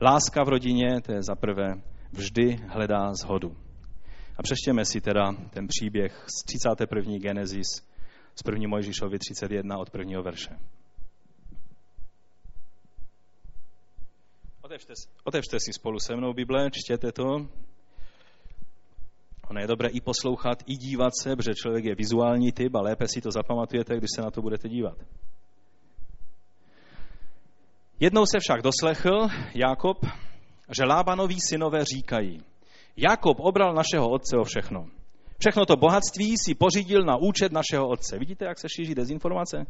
Láska 0.00 0.44
v 0.44 0.48
rodině, 0.48 1.00
to 1.00 1.12
je 1.12 1.22
za 1.22 1.34
prvé, 1.34 1.82
vždy 2.12 2.56
hledá 2.68 3.14
zhodu. 3.14 3.56
A 4.38 4.42
přeštěme 4.42 4.84
si 4.84 5.00
teda 5.00 5.32
ten 5.50 5.66
příběh 5.68 6.24
z 6.26 6.44
31. 6.44 7.18
Genesis, 7.18 7.66
z 8.34 8.50
1. 8.50 8.68
Mojžíšovi 8.68 9.18
31 9.18 9.78
od 9.78 9.90
prvního 9.90 10.22
verše. 10.22 10.50
Otevřte, 14.62 14.92
otevřte 15.24 15.60
si 15.60 15.72
spolu 15.72 15.98
se 16.00 16.16
mnou 16.16 16.32
Bible, 16.32 16.70
čtěte 16.72 17.12
to. 17.12 17.24
Ono 19.50 19.60
je 19.60 19.66
dobré 19.66 19.88
i 19.88 20.00
poslouchat, 20.00 20.62
i 20.66 20.76
dívat 20.76 21.12
se, 21.22 21.36
protože 21.36 21.54
člověk 21.54 21.84
je 21.84 21.94
vizuální 21.94 22.52
typ 22.52 22.74
a 22.74 22.80
lépe 22.80 23.08
si 23.08 23.20
to 23.20 23.30
zapamatujete, 23.30 23.96
když 23.96 24.10
se 24.16 24.22
na 24.22 24.30
to 24.30 24.42
budete 24.42 24.68
dívat. 24.68 24.98
Jednou 28.00 28.26
se 28.26 28.38
však 28.40 28.62
doslechl 28.62 29.28
Jakob, 29.54 30.06
že 30.76 30.84
Lábanoví 30.84 31.38
synové 31.40 31.84
říkají, 31.84 32.40
Jakob 32.96 33.40
obral 33.40 33.74
našeho 33.74 34.10
otce 34.10 34.36
o 34.36 34.44
všechno. 34.44 34.86
Všechno 35.38 35.66
to 35.66 35.76
bohatství 35.76 36.34
si 36.44 36.54
pořídil 36.54 37.04
na 37.04 37.16
účet 37.16 37.52
našeho 37.52 37.88
otce. 37.88 38.18
Vidíte, 38.18 38.44
jak 38.44 38.58
se 38.58 38.68
šíří 38.68 38.94
dezinformace? 38.94 39.66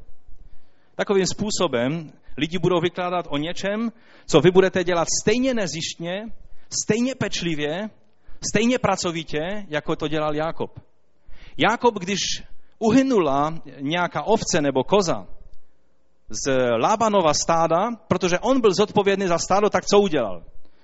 Takovým 0.95 1.27
způsobem 1.27 2.13
lidi 2.37 2.59
budou 2.59 2.81
vykládat 2.81 3.27
o 3.29 3.37
něčem, 3.39 3.93
co 4.27 4.41
vy 4.41 4.51
budete 4.51 4.85
dělat 4.85 5.09
stejně 5.23 5.55
nezištně, 5.55 6.25
stejně 6.83 7.15
pečlivě, 7.15 7.91
stejně 8.53 8.79
pracovitě, 8.79 9.41
jako 9.69 9.97
to 9.97 10.09
dělal 10.09 10.35
Jakob. 10.35 10.81
Jakob, 11.57 11.95
když 11.95 12.19
uhynula 12.79 13.63
nějaká 13.81 14.23
ovce 14.23 14.61
nebo 14.61 14.85
koza, 14.85 15.27
z 16.33 16.71
Lábanova 16.79 17.35
stáda, 17.35 17.91
protože 18.09 18.39
on 18.39 18.61
byl 18.61 18.75
zodpovědný 18.75 19.27
za 19.27 19.39
stádo, 19.39 19.71
tak 19.71 19.85
co 19.87 19.99
udělal? 19.99 20.43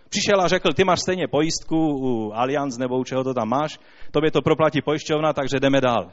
Přišel 0.09 0.41
a 0.41 0.49
řekl, 0.49 0.73
ty 0.73 0.85
máš 0.85 1.01
stejně 1.01 1.29
pojistku 1.29 1.77
u 1.77 2.33
Allianz 2.35 2.79
nebo 2.79 2.99
u 2.99 3.05
čeho 3.05 3.25
to 3.25 3.35
tam 3.35 3.49
máš, 3.49 3.79
tobě 4.11 4.31
to 4.31 4.43
proplatí 4.43 4.83
pojišťovna, 4.83 5.33
takže 5.33 5.61
jdeme 5.61 5.81
dál. 5.81 6.13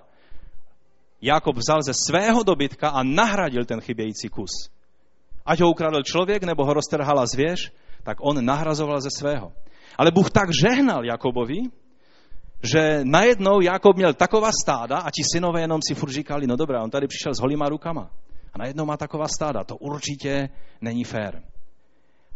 Jakob 1.22 1.56
vzal 1.58 1.82
ze 1.82 1.94
svého 1.94 2.44
dobytka 2.44 2.89
a 2.89 3.04
nahradil 3.04 3.65
ten 3.65 3.82
chybějící 3.82 4.30
kus. 4.30 4.51
Ať 5.46 5.60
ho 5.60 5.70
ukradl 5.70 6.04
člověk 6.04 6.44
nebo 6.44 6.65
ho 6.65 6.74
roztrhala 6.74 7.25
zvěř, 7.25 7.72
tak 8.04 8.18
on 8.22 8.46
nahrazoval 8.46 9.01
ze 9.01 9.10
svého. 9.18 9.51
Ale 9.98 10.12
Bůh 10.12 10.32
tak 10.32 10.50
žehnal 10.62 11.06
Jakobovi, 11.06 11.60
že 12.63 13.00
najednou 13.04 13.62
Jakob 13.62 13.96
měl 13.96 14.13
taková 14.13 14.50
stáda 14.63 14.98
a 14.98 15.12
ti 15.12 15.24
synové 15.34 15.62
jenom 15.62 15.80
si 15.88 15.96
furt 15.96 16.12
říkali, 16.12 16.48
no 16.48 16.56
dobré, 16.56 16.80
on 16.80 16.89
tady 16.89 17.08
přišel 17.08 17.34
s 17.34 17.39
holýma 17.39 17.70
rukama 17.70 18.10
a 18.55 18.57
najednou 18.57 18.85
má 18.85 18.97
taková 18.97 19.27
stáda. 19.27 19.63
To 19.63 19.77
určitě 19.77 20.50
není 20.81 21.03
fér. 21.03 21.43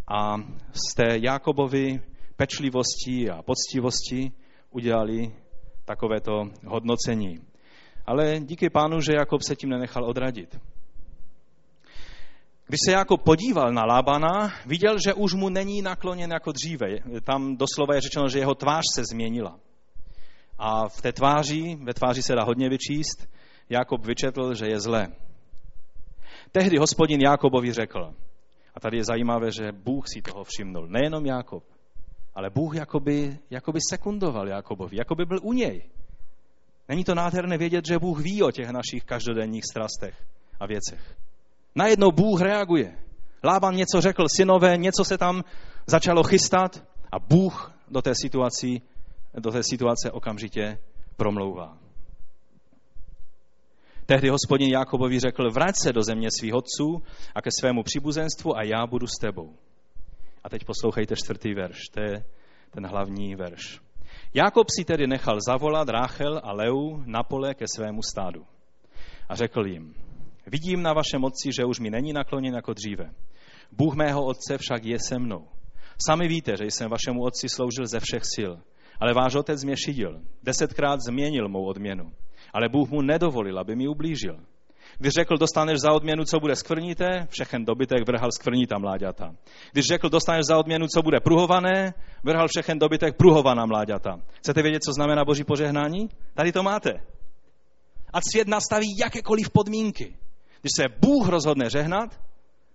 A 0.07 0.35
z 0.71 0.95
té 0.95 1.17
Jakobovy 1.21 2.01
pečlivosti 2.35 3.29
a 3.29 3.41
poctivosti 3.41 4.31
udělali 4.71 5.35
takovéto 5.85 6.43
hodnocení. 6.65 7.39
Ale 8.05 8.39
díky 8.39 8.69
pánu, 8.69 9.01
že 9.01 9.13
Jakob 9.13 9.41
se 9.41 9.55
tím 9.55 9.69
nenechal 9.69 10.05
odradit. 10.05 10.59
Když 12.67 12.79
se 12.85 12.91
Jakob 12.91 13.23
podíval 13.23 13.73
na 13.73 13.85
Lábana, 13.85 14.53
viděl, 14.65 14.97
že 15.05 15.13
už 15.13 15.33
mu 15.33 15.49
není 15.49 15.81
nakloněn 15.81 16.31
jako 16.31 16.51
dříve. 16.51 16.87
Tam 17.23 17.57
doslova 17.57 17.95
je 17.95 18.01
řečeno, 18.01 18.29
že 18.29 18.39
jeho 18.39 18.55
tvář 18.55 18.83
se 18.95 19.03
změnila. 19.11 19.59
A 20.57 20.89
v 20.89 21.01
té 21.01 21.11
tváři, 21.11 21.77
ve 21.83 21.93
tváři 21.93 22.23
se 22.23 22.35
dá 22.35 22.43
hodně 22.43 22.69
vyčíst, 22.69 23.29
Jakob 23.69 24.05
vyčetl, 24.05 24.53
že 24.53 24.65
je 24.65 24.79
zle. 24.79 25.07
Tehdy 26.51 26.77
hospodin 26.77 27.21
Jákobovi 27.21 27.73
řekl, 27.73 28.13
a 28.75 28.79
tady 28.79 28.97
je 28.97 29.03
zajímavé, 29.03 29.51
že 29.51 29.71
Bůh 29.71 30.07
si 30.07 30.21
toho 30.21 30.43
všimnul, 30.43 30.87
nejenom 30.87 31.25
Jákob, 31.25 31.63
ale 32.35 32.49
Bůh 32.49 32.75
jakoby, 32.75 33.37
jakoby 33.49 33.79
sekundoval 33.89 34.47
Jákobovi, 34.47 34.97
jakoby 34.97 35.25
byl 35.25 35.39
u 35.41 35.53
něj. 35.53 35.89
Není 36.89 37.03
to 37.03 37.15
nádherné 37.15 37.57
vědět, 37.57 37.85
že 37.85 37.99
Bůh 37.99 38.19
ví 38.19 38.43
o 38.43 38.51
těch 38.51 38.69
našich 38.69 39.03
každodenních 39.03 39.63
strastech 39.71 40.25
a 40.59 40.65
věcech. 40.65 41.15
Najednou 41.75 42.11
Bůh 42.11 42.41
reaguje. 42.41 42.97
Lában 43.43 43.75
něco 43.75 44.01
řekl 44.01 44.25
synové, 44.27 44.77
něco 44.77 45.03
se 45.03 45.17
tam 45.17 45.43
začalo 45.85 46.23
chystat 46.23 46.83
a 47.11 47.19
Bůh 47.19 47.73
do 47.87 48.01
té, 48.01 48.11
situaci, 48.15 48.81
do 49.33 49.51
té 49.51 49.63
situace 49.63 50.11
okamžitě 50.11 50.77
promlouvá. 51.17 51.77
Tehdy 54.09 54.29
hospodin 54.29 54.69
Jákobovi 54.71 55.19
řekl, 55.19 55.51
vrať 55.51 55.75
se 55.83 55.93
do 55.93 56.03
země 56.03 56.27
svých 56.39 56.53
otců 56.53 57.03
a 57.35 57.41
ke 57.41 57.49
svému 57.59 57.83
příbuzenstvu 57.83 58.57
a 58.57 58.63
já 58.63 58.87
budu 58.87 59.07
s 59.07 59.19
tebou. 59.21 59.53
A 60.43 60.49
teď 60.49 60.65
poslouchejte 60.65 61.15
čtvrtý 61.15 61.53
verš, 61.53 61.77
to 61.93 62.01
je 62.01 62.23
ten 62.71 62.87
hlavní 62.87 63.35
verš. 63.35 63.79
Jákob 64.33 64.67
si 64.77 64.85
tedy 64.85 65.07
nechal 65.07 65.37
zavolat 65.47 65.89
Ráchel 65.89 66.41
a 66.43 66.51
Leu 66.51 67.03
na 67.05 67.23
pole 67.23 67.53
ke 67.53 67.65
svému 67.75 68.01
stádu. 68.01 68.45
A 69.29 69.35
řekl 69.35 69.67
jim, 69.67 69.93
vidím 70.47 70.81
na 70.81 70.93
vašem 70.93 71.23
otci, 71.23 71.49
že 71.57 71.65
už 71.65 71.79
mi 71.79 71.89
není 71.89 72.13
nakloněn 72.13 72.55
jako 72.55 72.73
dříve. 72.73 73.11
Bůh 73.71 73.95
mého 73.95 74.25
otce 74.25 74.57
však 74.57 74.85
je 74.85 74.97
se 74.99 75.19
mnou. 75.19 75.47
Sami 76.07 76.27
víte, 76.27 76.57
že 76.57 76.65
jsem 76.65 76.89
vašemu 76.89 77.23
otci 77.23 77.49
sloužil 77.49 77.85
ze 77.85 77.99
všech 77.99 78.23
sil, 78.35 78.51
ale 78.99 79.13
váš 79.13 79.35
otec 79.35 79.63
mě 79.63 79.77
šidil. 79.77 80.21
Desetkrát 80.43 80.99
změnil 81.01 81.49
mou 81.49 81.65
odměnu, 81.65 82.11
ale 82.53 82.69
Bůh 82.69 82.89
mu 82.89 83.01
nedovolil, 83.01 83.59
aby 83.59 83.75
mi 83.75 83.87
ublížil. 83.87 84.39
Když 84.97 85.13
řekl, 85.13 85.37
dostaneš 85.37 85.79
za 85.79 85.91
odměnu, 85.91 86.23
co 86.23 86.39
bude 86.39 86.55
skvrnité, 86.55 87.27
všechen 87.29 87.65
dobytek 87.65 88.07
vrhal 88.07 88.31
skvrnitá 88.31 88.77
mláďata. 88.77 89.35
Když 89.71 89.85
řekl, 89.85 90.09
dostaneš 90.09 90.45
za 90.45 90.57
odměnu, 90.57 90.87
co 90.87 91.01
bude 91.01 91.19
pruhované, 91.19 91.93
vrhal 92.23 92.47
všechen 92.47 92.79
dobytek 92.79 93.17
pruhovaná 93.17 93.65
mláďata. 93.65 94.19
Chcete 94.37 94.61
vědět, 94.61 94.83
co 94.83 94.93
znamená 94.93 95.25
boží 95.25 95.43
požehnání? 95.43 96.09
Tady 96.33 96.51
to 96.51 96.63
máte. 96.63 96.91
A 98.13 98.19
svět 98.31 98.47
nastaví 98.47 98.97
jakékoliv 99.01 99.49
podmínky. 99.49 100.15
Když 100.61 100.71
se 100.75 100.85
Bůh 100.99 101.27
rozhodne 101.27 101.69
žehnat, 101.69 102.19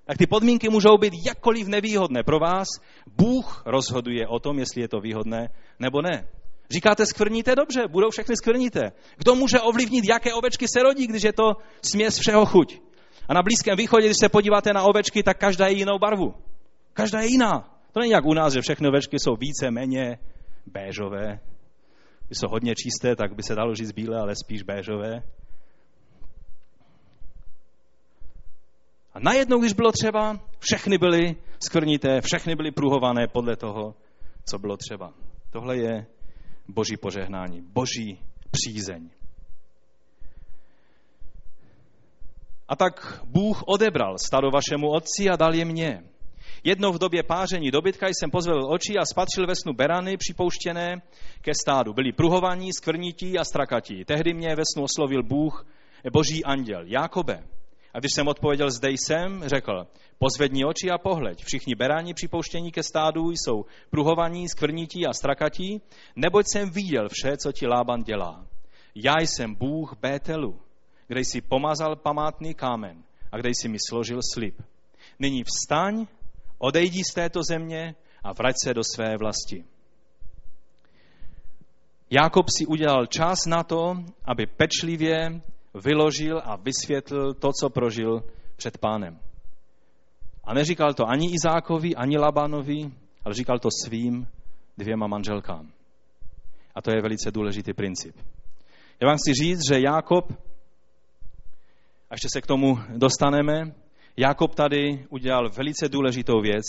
tak 0.04 0.19
ty 0.19 0.26
podmínky 0.26 0.69
můžou 0.69 0.99
být 0.99 1.14
jakkoliv 1.26 1.66
nevýhodné 1.66 2.23
pro 2.23 2.38
vás. 2.38 2.69
Bůh 3.16 3.62
rozhoduje 3.66 4.28
o 4.28 4.38
tom, 4.38 4.59
jestli 4.59 4.81
je 4.81 4.88
to 4.88 5.00
výhodné 5.00 5.49
nebo 5.78 6.02
ne. 6.02 6.28
Říkáte 6.71 7.06
skvrníte? 7.06 7.54
Dobře, 7.54 7.88
budou 7.88 8.11
všechny 8.11 8.37
skvrníte. 8.37 8.92
Kdo 9.16 9.35
může 9.35 9.61
ovlivnit, 9.61 10.04
jaké 10.04 10.35
ovečky 10.35 10.66
se 10.68 10.83
rodí, 10.83 11.06
když 11.06 11.23
je 11.23 11.33
to 11.33 11.52
směs 11.83 12.18
všeho 12.18 12.47
chuť? 12.47 12.80
A 13.28 13.35
na 13.35 13.42
Blízkém 13.42 13.76
východě, 13.76 14.06
když 14.06 14.16
se 14.21 14.28
podíváte 14.28 14.73
na 14.73 14.83
ovečky, 14.83 15.23
tak 15.23 15.38
každá 15.38 15.66
je 15.66 15.78
jinou 15.78 15.99
barvu. 15.99 16.35
Každá 16.92 17.21
je 17.21 17.26
jiná. 17.26 17.78
To 17.92 18.00
není 18.00 18.12
jak 18.12 18.25
u 18.25 18.35
nás, 18.35 18.52
že 18.52 18.61
všechny 18.61 18.88
ovečky 18.88 19.18
jsou 19.18 19.37
více, 19.37 19.71
méně 19.71 20.18
béžové. 20.66 21.40
Když 22.26 22.38
jsou 22.38 22.49
hodně 22.49 22.75
čisté, 22.75 23.16
tak 23.16 23.35
by 23.35 23.42
se 23.42 23.54
dalo 23.54 23.75
říct 23.75 23.92
bílé, 23.92 24.21
ale 24.21 24.37
spíš 24.37 24.62
béžové. 24.62 25.23
A 29.14 29.21
najednou, 29.21 29.59
když 29.59 29.73
bylo 29.73 29.92
třeba, 29.92 30.40
všechny 30.59 30.99
byly 30.99 31.37
skvrnité, 31.64 32.21
všechny 32.21 32.56
byly 32.56 32.71
pruhované 32.71 33.26
podle 33.28 33.56
toho, 33.56 33.94
co 34.49 34.59
bylo 34.59 34.76
třeba. 34.76 35.12
Tohle 35.50 35.76
je 35.76 36.06
boží 36.68 36.97
požehnání, 36.97 37.61
boží 37.61 38.18
přízeň. 38.50 39.11
A 42.68 42.76
tak 42.76 43.21
Bůh 43.25 43.62
odebral 43.66 44.18
stado 44.18 44.50
vašemu 44.50 44.90
otci 44.90 45.28
a 45.30 45.37
dal 45.37 45.54
je 45.54 45.64
mně. 45.64 46.02
Jednou 46.64 46.92
v 46.92 46.99
době 46.99 47.23
páření 47.23 47.71
dobytka 47.71 48.06
jsem 48.09 48.30
pozvedl 48.30 48.73
oči 48.73 48.99
a 48.99 49.04
spatřil 49.04 49.47
ve 49.47 49.54
snu 49.54 49.73
berany 49.73 50.16
připouštěné 50.16 51.02
ke 51.40 51.52
stádu. 51.62 51.92
Byli 51.92 52.12
pruhovaní, 52.12 52.72
skvrnití 52.72 53.38
a 53.38 53.44
strakatí. 53.44 54.05
Tehdy 54.05 54.35
mě 54.35 54.57
ve 54.57 54.62
snu 54.74 54.83
oslovil 54.83 55.22
Bůh, 55.22 55.66
boží 56.12 56.44
anděl, 56.44 56.83
Jákobe. 56.87 57.44
A 57.94 57.98
když 57.98 58.12
jsem 58.14 58.28
odpověděl, 58.28 58.70
zde 58.70 58.90
jsem, 58.90 59.42
řekl, 59.46 59.87
pozvedni 60.18 60.64
oči 60.64 60.90
a 60.90 60.98
pohleď. 60.98 61.44
Všichni 61.44 61.74
beráni 61.74 62.14
připouštění 62.14 62.72
ke 62.72 62.83
stádu 62.83 63.30
jsou 63.30 63.64
pruhovaní, 63.90 64.48
skvrnití 64.48 65.07
a 65.07 65.12
strakatí, 65.12 65.80
neboť 66.16 66.46
jsem 66.46 66.70
viděl 66.70 67.09
vše, 67.09 67.37
co 67.37 67.52
ti 67.52 67.66
Lában 67.66 68.02
dělá. 68.02 68.46
Já 68.94 69.20
jsem 69.20 69.54
Bůh 69.54 69.96
Bételu, 70.00 70.61
kde 71.07 71.20
jsi 71.20 71.40
pomazal 71.40 71.96
památný 71.96 72.54
kámen 72.54 73.02
a 73.33 73.37
kde 73.37 73.48
jsi 73.50 73.68
mi 73.68 73.78
složil 73.88 74.20
slib. 74.33 74.62
Nyní 75.18 75.44
vstaň, 75.44 76.07
odejdi 76.59 77.02
z 77.11 77.14
této 77.14 77.42
země 77.42 77.94
a 78.24 78.33
vrať 78.33 78.54
se 78.64 78.74
do 78.74 78.83
své 78.94 79.16
vlasti. 79.16 79.64
Jákob 82.11 82.46
si 82.59 82.66
udělal 82.66 83.07
čas 83.07 83.46
na 83.46 83.62
to, 83.62 83.96
aby 84.24 84.46
pečlivě 84.46 85.40
vyložil 85.74 86.42
a 86.44 86.56
vysvětlil 86.56 87.34
to, 87.34 87.50
co 87.60 87.70
prožil 87.70 88.24
před 88.56 88.78
pánem. 88.78 89.18
A 90.44 90.54
neříkal 90.54 90.94
to 90.94 91.08
ani 91.08 91.30
Izákovi, 91.34 91.94
ani 91.94 92.18
Labánovi, 92.18 92.90
ale 93.24 93.34
říkal 93.34 93.58
to 93.58 93.68
svým 93.84 94.26
dvěma 94.78 95.06
manželkám. 95.06 95.72
A 96.74 96.82
to 96.82 96.90
je 96.90 97.02
velice 97.02 97.30
důležitý 97.30 97.72
princip. 97.72 98.16
Já 99.00 99.08
vám 99.08 99.16
chci 99.16 99.32
říct, 99.42 99.60
že 99.68 99.80
Jákob, 99.80 100.32
a 102.10 102.14
ještě 102.14 102.28
se 102.32 102.40
k 102.40 102.46
tomu 102.46 102.78
dostaneme, 102.96 103.74
Jákob 104.16 104.54
tady 104.54 105.06
udělal 105.10 105.50
velice 105.50 105.88
důležitou 105.88 106.40
věc, 106.42 106.64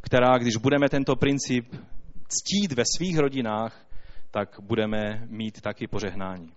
která, 0.00 0.38
když 0.38 0.56
budeme 0.56 0.88
tento 0.88 1.16
princip 1.16 1.74
ctít 2.28 2.72
ve 2.72 2.82
svých 2.96 3.18
rodinách, 3.18 3.86
tak 4.30 4.60
budeme 4.60 5.26
mít 5.26 5.60
taky 5.60 5.86
požehnání. 5.86 6.52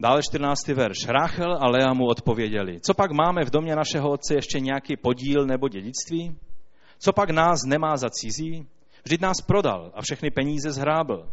Dále 0.00 0.22
14. 0.22 0.68
verš. 0.68 1.06
Rachel 1.08 1.58
a 1.60 1.68
Lea 1.68 1.94
mu 1.94 2.06
odpověděli, 2.06 2.80
co 2.80 2.94
pak 2.94 3.10
máme 3.10 3.44
v 3.44 3.50
domě 3.50 3.76
našeho 3.76 4.10
otce 4.10 4.34
ještě 4.34 4.60
nějaký 4.60 4.96
podíl 4.96 5.46
nebo 5.46 5.68
dědictví? 5.68 6.36
Co 6.98 7.12
pak 7.12 7.30
nás 7.30 7.64
nemá 7.66 7.96
za 7.96 8.08
cizí? 8.10 8.66
Vždyť 9.04 9.20
nás 9.20 9.36
prodal 9.46 9.90
a 9.94 10.02
všechny 10.02 10.30
peníze 10.30 10.72
zhrábl. 10.72 11.28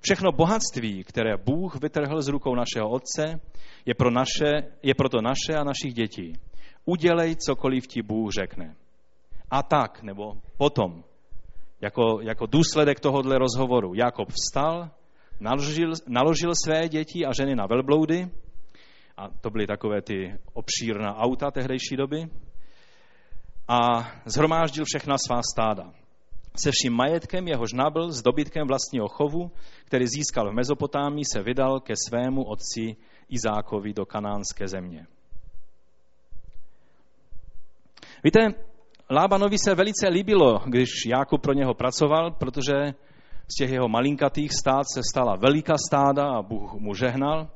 Všechno 0.00 0.32
bohatství, 0.32 1.04
které 1.04 1.36
Bůh 1.36 1.80
vytrhl 1.80 2.22
z 2.22 2.28
rukou 2.28 2.54
našeho 2.54 2.90
otce, 2.90 3.40
je, 3.86 3.94
pro 3.94 4.10
naše, 4.10 4.52
je 4.82 4.94
proto 4.94 5.22
naše 5.22 5.58
a 5.58 5.64
našich 5.64 5.94
dětí. 5.94 6.32
Udělej, 6.84 7.36
cokoliv 7.36 7.86
ti 7.86 8.02
Bůh 8.02 8.30
řekne. 8.32 8.74
A 9.50 9.62
tak, 9.62 10.02
nebo 10.02 10.32
potom, 10.56 11.04
jako, 11.80 12.20
jako 12.20 12.46
důsledek 12.46 13.00
tohohle 13.00 13.38
rozhovoru, 13.38 13.94
Jakob 13.94 14.28
vstal, 14.28 14.90
naložil, 15.40 15.92
naložil 16.08 16.52
své 16.64 16.88
děti 16.88 17.26
a 17.26 17.32
ženy 17.32 17.56
na 17.56 17.66
velbloudy, 17.66 18.30
a 19.16 19.28
to 19.28 19.50
byly 19.50 19.66
takové 19.66 20.02
ty 20.02 20.38
obšírná 20.52 21.16
auta 21.16 21.50
tehdejší 21.50 21.96
doby, 21.96 22.28
a 23.68 24.10
zhromáždil 24.26 24.84
všechna 24.84 25.16
svá 25.18 25.40
stáda. 25.52 25.92
Se 26.56 26.70
vším 26.70 26.92
majetkem, 26.92 27.48
jehož 27.48 27.72
nabil 27.72 28.10
s 28.10 28.22
dobytkem 28.22 28.66
vlastního 28.66 29.08
chovu, 29.08 29.50
který 29.84 30.06
získal 30.06 30.50
v 30.50 30.54
Mezopotámii, 30.54 31.24
se 31.32 31.42
vydal 31.42 31.80
ke 31.80 31.94
svému 32.08 32.44
otci 32.44 32.96
Izákovi 33.28 33.92
do 33.92 34.06
kanánské 34.06 34.68
země. 34.68 35.06
Víte, 38.24 38.40
Lábanovi 39.10 39.58
se 39.58 39.74
velice 39.74 40.08
líbilo, 40.08 40.58
když 40.66 40.88
Jákub 41.06 41.42
pro 41.42 41.52
něho 41.52 41.74
pracoval, 41.74 42.30
protože 42.30 42.94
z 43.48 43.54
těch 43.54 43.70
jeho 43.70 43.88
malinkatých 43.88 44.52
stád 44.52 44.84
se 44.94 45.00
stala 45.12 45.36
veliká 45.36 45.74
stáda 45.88 46.28
a 46.28 46.42
Bůh 46.42 46.72
mu 46.74 46.94
žehnal. 46.94 47.50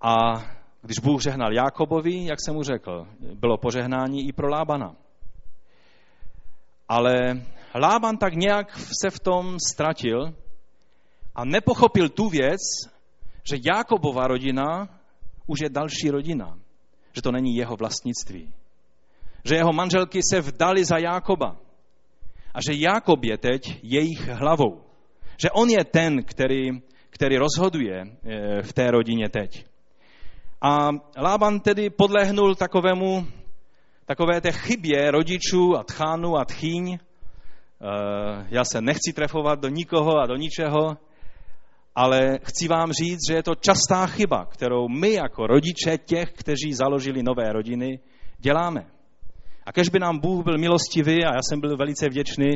A 0.00 0.44
když 0.82 0.98
Bůh 0.98 1.22
žehnal 1.22 1.52
Jákobovi, 1.52 2.24
jak 2.24 2.38
jsem 2.40 2.54
mu 2.54 2.62
řekl, 2.62 3.06
bylo 3.34 3.58
požehnání 3.58 4.28
i 4.28 4.32
pro 4.32 4.48
Lábana. 4.48 4.96
Ale 6.88 7.14
Lában 7.74 8.16
tak 8.16 8.34
nějak 8.34 8.78
se 9.02 9.10
v 9.10 9.20
tom 9.20 9.56
ztratil 9.72 10.34
a 11.34 11.44
nepochopil 11.44 12.08
tu 12.08 12.28
věc, 12.28 12.60
že 13.50 13.56
Jákobova 13.64 14.26
rodina 14.26 14.88
už 15.46 15.60
je 15.60 15.70
další 15.70 16.10
rodina. 16.10 16.58
Že 17.12 17.22
to 17.22 17.32
není 17.32 17.56
jeho 17.56 17.76
vlastnictví. 17.76 18.52
Že 19.44 19.54
jeho 19.54 19.72
manželky 19.72 20.20
se 20.30 20.40
vdali 20.40 20.84
za 20.84 20.98
Jákoba 20.98 21.56
a 22.54 22.58
že 22.60 22.72
Jakob 22.74 23.24
je 23.24 23.38
teď 23.38 23.62
jejich 23.82 24.28
hlavou. 24.28 24.82
Že 25.42 25.50
on 25.50 25.68
je 25.68 25.84
ten, 25.84 26.22
který, 26.22 26.70
který 27.10 27.36
rozhoduje 27.36 28.02
eh, 28.02 28.62
v 28.62 28.72
té 28.72 28.90
rodině 28.90 29.28
teď. 29.28 29.64
A 30.60 30.90
Lában 31.18 31.60
tedy 31.60 31.90
podlehnul 31.90 32.54
takovému, 32.54 33.26
takové 34.06 34.40
té 34.40 34.52
chybě 34.52 35.10
rodičů 35.10 35.76
a 35.78 35.84
tchánu 35.84 36.36
a 36.36 36.44
tchýň. 36.44 36.94
Eh, 36.94 38.46
já 38.48 38.64
se 38.64 38.80
nechci 38.80 39.12
trefovat 39.12 39.60
do 39.60 39.68
nikoho 39.68 40.18
a 40.18 40.26
do 40.26 40.36
ničeho, 40.36 40.96
ale 41.94 42.38
chci 42.42 42.68
vám 42.68 42.92
říct, 42.92 43.20
že 43.30 43.34
je 43.34 43.42
to 43.42 43.54
častá 43.54 44.06
chyba, 44.06 44.44
kterou 44.44 44.88
my 44.88 45.12
jako 45.12 45.46
rodiče 45.46 45.98
těch, 45.98 46.32
kteří 46.32 46.72
založili 46.72 47.22
nové 47.22 47.52
rodiny, 47.52 48.00
děláme. 48.38 48.93
A 49.66 49.72
kež 49.72 49.88
by 49.88 49.98
nám 49.98 50.18
Bůh 50.18 50.44
byl 50.44 50.58
milostivý, 50.58 51.24
a 51.24 51.34
já 51.34 51.40
jsem 51.48 51.60
byl 51.60 51.76
velice 51.76 52.08
vděčný 52.08 52.50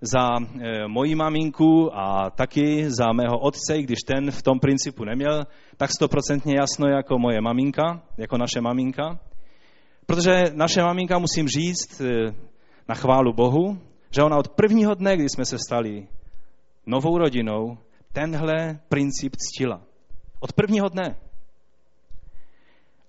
za 0.00 0.28
e, 0.36 0.88
moji 0.88 1.14
maminku 1.14 1.98
a 1.98 2.30
taky 2.30 2.90
za 2.90 3.12
mého 3.12 3.38
otce, 3.38 3.82
když 3.82 3.98
ten 4.06 4.30
v 4.30 4.42
tom 4.42 4.60
principu 4.60 5.04
neměl 5.04 5.44
tak 5.76 5.90
stoprocentně 5.90 6.54
jasno 6.56 6.86
jako 6.88 7.18
moje 7.18 7.40
maminka, 7.40 8.02
jako 8.18 8.38
naše 8.38 8.60
maminka. 8.60 9.18
Protože 10.06 10.44
naše 10.54 10.82
maminka, 10.82 11.18
musím 11.18 11.48
říct, 11.48 12.00
e, 12.00 12.34
na 12.88 12.94
chválu 12.94 13.32
Bohu, 13.32 13.78
že 14.10 14.22
ona 14.22 14.36
od 14.36 14.48
prvního 14.48 14.94
dne, 14.94 15.16
kdy 15.16 15.28
jsme 15.28 15.44
se 15.44 15.58
stali 15.58 16.06
novou 16.86 17.18
rodinou, 17.18 17.78
tenhle 18.12 18.80
princip 18.88 19.36
ctila. 19.36 19.80
Od 20.40 20.52
prvního 20.52 20.88
dne. 20.88 21.16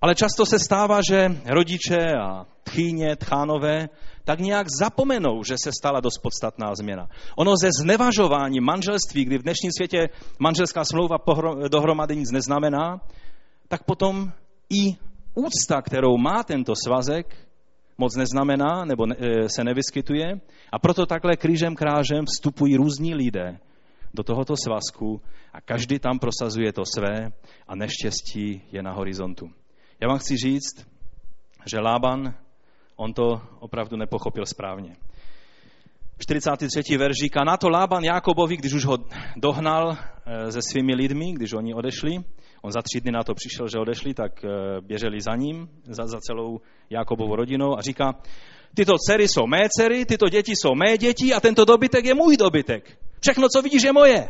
Ale 0.04 0.16
často 0.16 0.46
se 0.46 0.60
stává, 0.60 1.00
že 1.10 1.42
rodiče 1.46 2.12
a 2.22 2.46
tchýně, 2.64 3.16
tchánové, 3.16 3.90
tak 4.24 4.40
nějak 4.40 4.68
zapomenou, 4.80 5.44
že 5.44 5.56
se 5.64 5.72
stala 5.72 6.00
dost 6.00 6.18
podstatná 6.18 6.76
změna. 6.76 7.08
Ono 7.38 7.54
ze 7.62 7.70
znevažování 7.82 8.60
manželství, 8.60 9.26
kdy 9.26 9.38
v 9.38 9.44
dnešním 9.44 9.72
světě 9.78 10.10
manželská 10.40 10.86
smlouva 10.86 11.18
dohromady 11.68 12.16
nic 12.16 12.32
neznamená, 12.32 13.02
tak 13.68 13.84
potom 13.84 14.32
i 14.70 14.96
úcta, 15.36 15.82
kterou 15.82 16.18
má 16.18 16.44
tento 16.44 16.74
svazek, 16.84 17.36
moc 17.98 18.16
neznamená 18.16 18.86
nebo 18.86 19.08
e, 19.08 19.50
se 19.50 19.64
nevyskytuje 19.64 20.40
a 20.72 20.80
proto 20.80 21.06
takhle 21.06 21.36
křížem 21.36 21.76
krážem 21.76 22.26
vstupují 22.26 22.76
různí 22.76 23.16
lidé 23.16 23.60
do 24.14 24.24
tohoto 24.24 24.54
svazku 24.64 25.22
a 25.54 25.62
každý 25.62 26.00
tam 26.00 26.20
prosazuje 26.20 26.74
to 26.74 26.84
své 26.86 27.32
a 27.68 27.76
neštěstí 27.76 28.62
je 28.72 28.84
na 28.84 28.92
horizontu. 28.92 29.63
Já 30.04 30.10
vám 30.10 30.18
chci 30.18 30.38
říct, 30.38 30.88
že 31.66 31.80
Lában, 31.80 32.34
on 32.96 33.14
to 33.14 33.42
opravdu 33.60 33.98
nepochopil 33.98 34.46
správně. 34.46 34.96
43. 36.20 36.98
verš 36.98 37.16
říká, 37.24 37.44
na 37.44 37.58
to 37.58 37.70
Lában 37.70 38.04
Jákobovi, 38.04 38.58
když 38.58 38.74
už 38.74 38.86
ho 38.86 38.98
dohnal 39.36 39.98
e, 40.26 40.52
se 40.52 40.60
svými 40.62 40.96
lidmi, 40.96 41.32
když 41.32 41.54
oni 41.54 41.74
odešli, 41.74 42.18
On 42.62 42.72
za 42.72 42.82
tři 42.82 43.02
dny 43.02 43.12
na 43.12 43.24
to 43.24 43.34
přišel, 43.34 43.68
že 43.68 43.80
odešli, 43.80 44.14
tak 44.14 44.44
eh, 44.44 44.50
běželi 44.82 45.22
za 45.22 45.36
ním, 45.36 45.70
za, 45.84 46.08
za 46.08 46.20
celou 46.20 46.60
Jakobovou 46.90 47.36
rodinou 47.36 47.78
a 47.78 47.82
říká, 47.82 48.16
tyto 48.76 48.94
dcery 48.98 49.28
jsou 49.28 49.48
mé 49.48 49.62
dcery, 49.70 50.06
tyto 50.06 50.30
děti 50.30 50.52
jsou 50.56 50.76
mé 50.76 50.98
děti 50.98 51.34
a 51.34 51.40
tento 51.40 51.66
dobytek 51.66 52.06
je 52.06 52.14
můj 52.14 52.38
dobytek. 52.38 52.98
Všechno, 53.20 53.48
co 53.50 53.62
vidíš, 53.62 53.84
je 53.84 53.94
moje. 53.94 54.30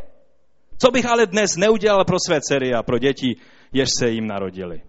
Co 0.77 0.91
bych 0.91 1.05
ale 1.05 1.25
dnes 1.25 1.55
neudělal 1.57 2.05
pro 2.05 2.17
své 2.27 2.41
dcery 2.41 2.73
a 2.73 2.83
pro 2.83 2.99
děti, 2.99 3.35
jež 3.73 3.89
se 3.99 4.09
jim 4.09 4.27
narodili. 4.27 4.81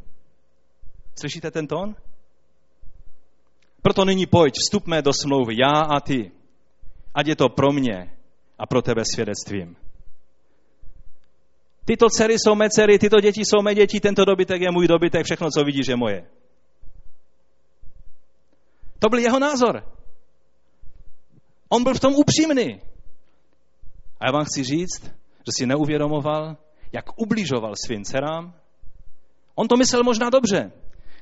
Slyšíte 1.21 1.51
ten 1.51 1.67
tón? 1.67 1.97
Proto 3.83 4.05
nyní 4.05 4.27
pojď, 4.27 4.55
vstupme 4.55 5.03
do 5.03 5.13
smlouvy, 5.13 5.55
já 5.59 5.81
a 5.81 6.01
ty. 6.01 6.31
Ať 7.15 7.27
je 7.27 7.37
to 7.37 7.49
pro 7.49 7.73
mě 7.73 8.17
a 8.59 8.67
pro 8.67 8.83
tebe 8.83 9.03
svědectvím. 9.15 9.77
Tyto 11.85 12.07
dcery 12.09 12.35
jsou 12.39 12.55
mé 12.55 12.71
dcery, 12.71 12.99
tyto 12.99 13.21
děti 13.21 13.41
jsou 13.41 13.63
mé 13.63 13.75
děti, 13.75 14.01
tento 14.01 14.25
dobytek 14.25 14.63
je 14.63 14.71
můj 14.71 14.89
dobytek, 14.89 15.25
všechno, 15.25 15.49
co 15.51 15.65
vidíš, 15.65 15.87
je 15.89 15.97
moje. 15.97 16.27
To 18.99 19.09
byl 19.09 19.19
jeho 19.19 19.39
názor. 19.39 19.85
On 21.69 21.85
byl 21.85 21.95
v 21.95 22.01
tom 22.01 22.15
upřímný. 22.15 22.81
A 24.21 24.27
já 24.27 24.33
vám 24.33 24.45
chci 24.45 24.65
říct, 24.65 25.03
že 25.47 25.53
si 25.59 25.67
neuvědomoval, 25.67 26.57
jak 26.93 27.21
ubližoval 27.21 27.73
svým 27.87 28.05
dcerám. 28.05 28.55
On 29.55 29.69
to 29.69 29.77
myslel 29.77 30.05
možná 30.05 30.31
dobře. 30.31 30.73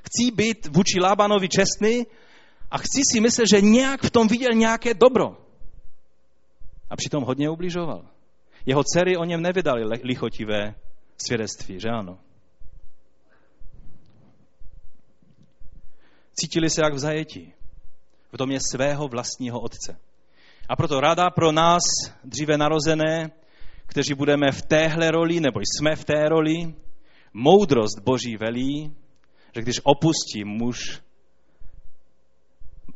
Chci 0.03 0.31
být 0.31 0.67
vůči 0.67 1.01
Lábanovi 1.01 1.49
čestný 1.49 2.07
a 2.71 2.79
chci 2.79 3.01
si 3.13 3.21
myslet, 3.21 3.47
že 3.55 3.61
nějak 3.61 4.03
v 4.03 4.11
tom 4.11 4.29
viděl 4.29 4.53
nějaké 4.53 4.95
dobro. 4.95 5.37
A 6.91 6.97
přitom 6.97 7.25
hodně 7.25 7.51
ubližoval. 7.51 8.05
Jeho 8.67 8.85
dcery 8.85 9.17
o 9.17 9.25
něm 9.25 9.43
nevydali 9.43 9.85
lichotivé 10.03 10.75
svědectví, 11.27 11.81
že 11.81 11.89
ano? 11.89 12.19
Cítili 16.35 16.71
se 16.71 16.81
jak 16.85 16.95
v 16.95 16.99
zajetí, 16.99 17.53
v 18.33 18.37
domě 18.37 18.59
svého 18.73 19.09
vlastního 19.09 19.61
otce. 19.61 19.97
A 20.69 20.77
proto 20.77 21.01
rada 21.01 21.31
pro 21.31 21.53
nás, 21.53 21.83
dříve 22.25 22.59
narozené, 22.59 23.31
kteří 23.87 24.15
budeme 24.15 24.53
v 24.53 24.63
téhle 24.63 25.11
roli, 25.11 25.41
nebo 25.41 25.61
jsme 25.61 25.97
v 25.97 26.05
té 26.05 26.29
roli, 26.29 26.75
moudrost 27.33 27.99
Boží 27.99 28.37
velí, 28.37 28.97
že 29.55 29.63
když 29.63 29.81
opustí 29.85 30.45
muž 30.45 31.03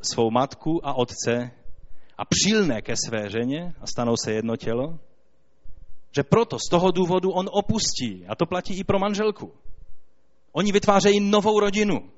svou 0.02 0.30
matku 0.30 0.86
a 0.86 0.94
otce 0.94 1.50
a 2.18 2.24
přilne 2.24 2.82
ke 2.82 2.94
své 2.96 3.30
ženě 3.30 3.74
a 3.80 3.86
stanou 3.86 4.14
se 4.24 4.32
jedno 4.32 4.56
tělo, 4.56 4.98
že 6.16 6.22
proto 6.22 6.58
z 6.58 6.68
toho 6.70 6.90
důvodu 6.90 7.30
on 7.30 7.46
opustí. 7.52 8.26
A 8.28 8.34
to 8.34 8.46
platí 8.46 8.78
i 8.78 8.84
pro 8.84 8.98
manželku. 8.98 9.52
Oni 10.52 10.72
vytvářejí 10.72 11.20
novou 11.20 11.60
rodinu. 11.60 12.10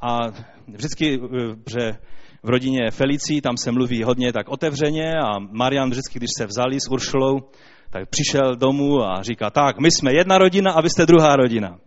A 0.00 0.18
vždycky, 0.68 1.14
eh, 1.14 1.56
že 1.66 1.98
v 2.42 2.48
rodině 2.48 2.90
Felicí, 2.90 3.40
tam 3.40 3.56
se 3.56 3.72
mluví 3.72 4.02
hodně 4.02 4.32
tak 4.32 4.48
otevřeně 4.48 5.14
a 5.14 5.38
Marian 5.38 5.90
vždycky, 5.90 6.18
když 6.18 6.30
se 6.38 6.46
vzali 6.46 6.80
s 6.80 6.90
Uršulou, 6.90 7.40
tak 7.90 8.08
přišel 8.08 8.56
domů 8.56 9.02
a 9.02 9.22
říká, 9.22 9.50
tak, 9.50 9.78
my 9.80 9.90
jsme 9.90 10.12
jedna 10.12 10.38
rodina 10.38 10.72
a 10.72 10.80
vy 10.80 10.90
jste 10.90 11.06
druhá 11.06 11.36
rodina. 11.36 11.78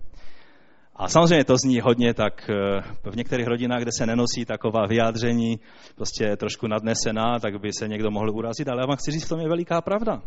A 1.01 1.07
samozřejmě 1.07 1.45
to 1.45 1.57
zní 1.57 1.79
hodně 1.79 2.13
tak 2.13 2.49
eh, 2.49 3.09
v 3.11 3.15
některých 3.15 3.47
rodinách, 3.47 3.81
kde 3.81 3.91
se 3.97 4.05
nenosí 4.05 4.45
taková 4.45 4.85
vyjádření, 4.87 5.59
prostě 5.95 6.35
trošku 6.37 6.67
nadnesená, 6.67 7.39
tak 7.39 7.61
by 7.61 7.69
se 7.79 7.87
někdo 7.87 8.11
mohl 8.11 8.29
urazit, 8.29 8.67
ale 8.67 8.81
já 8.81 8.85
vám 8.85 8.97
chci 8.97 9.11
říct, 9.11 9.25
v 9.25 9.29
tom 9.29 9.39
je 9.39 9.47
veliká 9.47 9.81
pravda. 9.81 10.21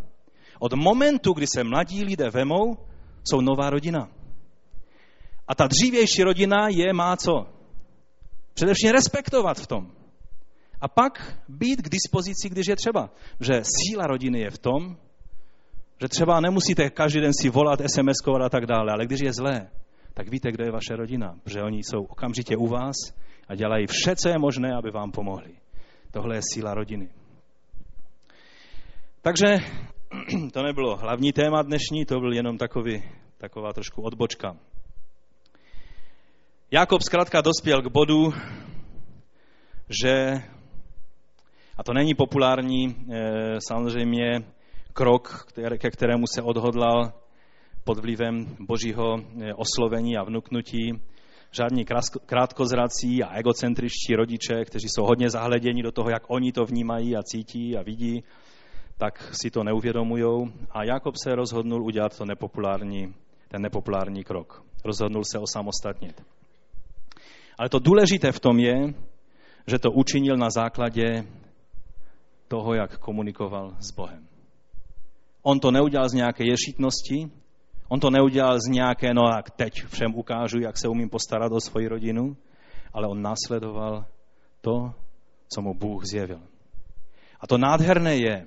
Od 0.59 0.73
momentu, 0.73 1.33
kdy 1.33 1.47
se 1.47 1.65
mladí 1.65 2.05
lidé 2.05 2.31
vemou, 2.31 2.77
jsou 3.25 3.41
nová 3.41 3.71
rodina. 3.71 4.09
A 5.49 5.55
ta 5.55 5.67
dřívější 5.67 6.23
rodina 6.23 6.69
je 6.69 6.93
má 6.93 7.17
co? 7.17 7.47
Především 8.55 8.91
respektovat 8.91 9.59
v 9.59 9.67
tom. 9.67 9.93
A 10.81 10.89
pak 10.89 11.39
být 11.49 11.83
k 11.83 11.89
dispozici, 11.89 12.49
když 12.49 12.67
je 12.67 12.77
třeba. 12.77 13.11
Že 13.41 13.63
síla 13.65 14.07
rodiny 14.07 14.41
je 14.41 14.51
v 14.51 14.59
tom, 14.59 14.97
že 16.01 16.09
třeba 16.09 16.41
nemusíte 16.41 16.91
každý 16.91 17.21
den 17.21 17.33
si 17.41 17.51
volat, 17.51 17.81
SMS-kovat 17.81 18.43
a 18.45 18.49
tak 18.49 18.67
dále, 18.67 18.93
ale 18.93 19.07
když 19.07 19.21
je 19.21 19.33
zlé, 19.33 19.69
tak 20.15 20.29
víte, 20.29 20.53
kdo 20.53 20.65
je 20.65 20.71
vaše 20.71 20.97
rodina, 20.97 21.35
protože 21.45 21.63
oni 21.63 21.79
jsou 21.79 22.05
okamžitě 22.05 22.57
u 22.57 22.67
vás 22.67 22.95
a 23.49 23.55
dělají 23.55 23.87
vše, 23.87 24.17
co 24.17 24.29
je 24.29 24.39
možné, 24.39 24.75
aby 24.79 24.91
vám 24.91 25.13
pomohli. 25.13 25.55
Tohle 26.11 26.37
je 26.37 26.41
síla 26.53 26.75
rodiny. 26.75 27.09
Takže 29.23 29.47
to 30.53 30.63
nebylo 30.63 30.97
hlavní 30.97 31.33
téma 31.33 31.63
dnešní, 31.63 32.05
to 32.05 32.21
byl 32.21 32.33
jenom 32.33 32.59
takový, 32.59 33.03
taková 33.39 33.73
trošku 33.73 34.03
odbočka. 34.03 34.57
Jakob 36.71 37.03
zkrátka 37.03 37.41
dospěl 37.41 37.83
k 37.83 37.93
bodu, 37.93 38.33
že, 40.03 40.43
a 41.77 41.83
to 41.83 41.93
není 41.93 42.15
populární 42.15 42.97
eh, 43.13 43.59
samozřejmě 43.69 44.41
krok, 44.93 45.47
ke 45.79 45.91
kterému 45.91 46.25
se 46.35 46.43
odhodlal 46.43 47.13
pod 47.85 47.99
vlivem 47.99 48.57
božího 48.61 49.19
eh, 49.19 49.55
oslovení 49.55 50.17
a 50.17 50.25
vnuknutí, 50.25 51.01
žádní 51.51 51.85
krátkozrací 52.27 53.23
a 53.23 53.39
egocentričtí 53.39 54.15
rodiče, 54.17 54.65
kteří 54.65 54.89
jsou 54.89 55.05
hodně 55.05 55.31
zahleděni 55.31 55.83
do 55.83 55.93
toho, 55.93 56.11
jak 56.11 56.23
oni 56.31 56.53
to 56.53 56.65
vnímají 56.65 57.17
a 57.17 57.23
cítí 57.23 57.77
a 57.77 57.83
vidí, 57.83 58.25
tak 58.97 59.35
si 59.43 59.51
to 59.51 59.65
neuvědomují. 59.65 60.53
A 60.71 60.85
Jakob 60.85 61.17
se 61.17 61.35
rozhodnul 61.35 61.85
udělat 61.85 62.19
to 62.19 62.25
nepopulární, 62.25 63.15
ten 63.49 63.63
nepopulární 63.63 64.25
krok. 64.25 64.63
Rozhodnul 64.85 65.25
se 65.25 65.39
osamostatnit. 65.39 66.23
Ale 67.59 67.69
to 67.69 67.79
důležité 67.79 68.33
v 68.33 68.41
tom 68.41 68.59
je, 68.59 68.95
že 69.67 69.79
to 69.79 69.91
učinil 69.91 70.37
na 70.37 70.51
základě 70.51 71.27
toho, 72.49 72.75
jak 72.75 72.99
komunikoval 72.99 73.77
s 73.81 73.93
Bohem. 73.93 74.27
On 75.43 75.61
to 75.61 75.71
neudělal 75.71 76.09
z 76.09 76.13
nějaké 76.13 76.45
ješitnosti, 76.45 77.31
on 77.89 78.01
to 78.01 78.11
neudělal 78.11 78.59
z 78.61 78.71
nějaké, 78.71 79.15
no 79.15 79.23
jak 79.37 79.51
teď 79.51 79.73
všem 79.87 80.15
ukážu, 80.15 80.61
jak 80.61 80.79
se 80.79 80.89
umím 80.89 81.11
postarat 81.11 81.53
o 81.53 81.61
svoji 81.61 81.89
rodinu, 81.89 82.37
ale 82.93 83.09
on 83.09 83.23
následoval 83.23 84.05
to, 84.61 84.93
co 85.55 85.63
mu 85.63 85.75
Bůh 85.75 86.05
zjevil. 86.05 86.41
A 87.41 87.47
to 87.47 87.59
nádherné 87.59 88.17
je, 88.17 88.47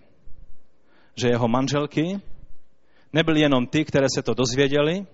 že 1.16 1.28
jeho 1.28 1.48
manželky 1.48 2.20
nebyly 3.14 3.42
jenom 3.42 3.68
ty, 3.68 3.86
které 3.86 4.08
se 4.16 4.24
to 4.24 4.34
dozvěděli, 4.34 5.06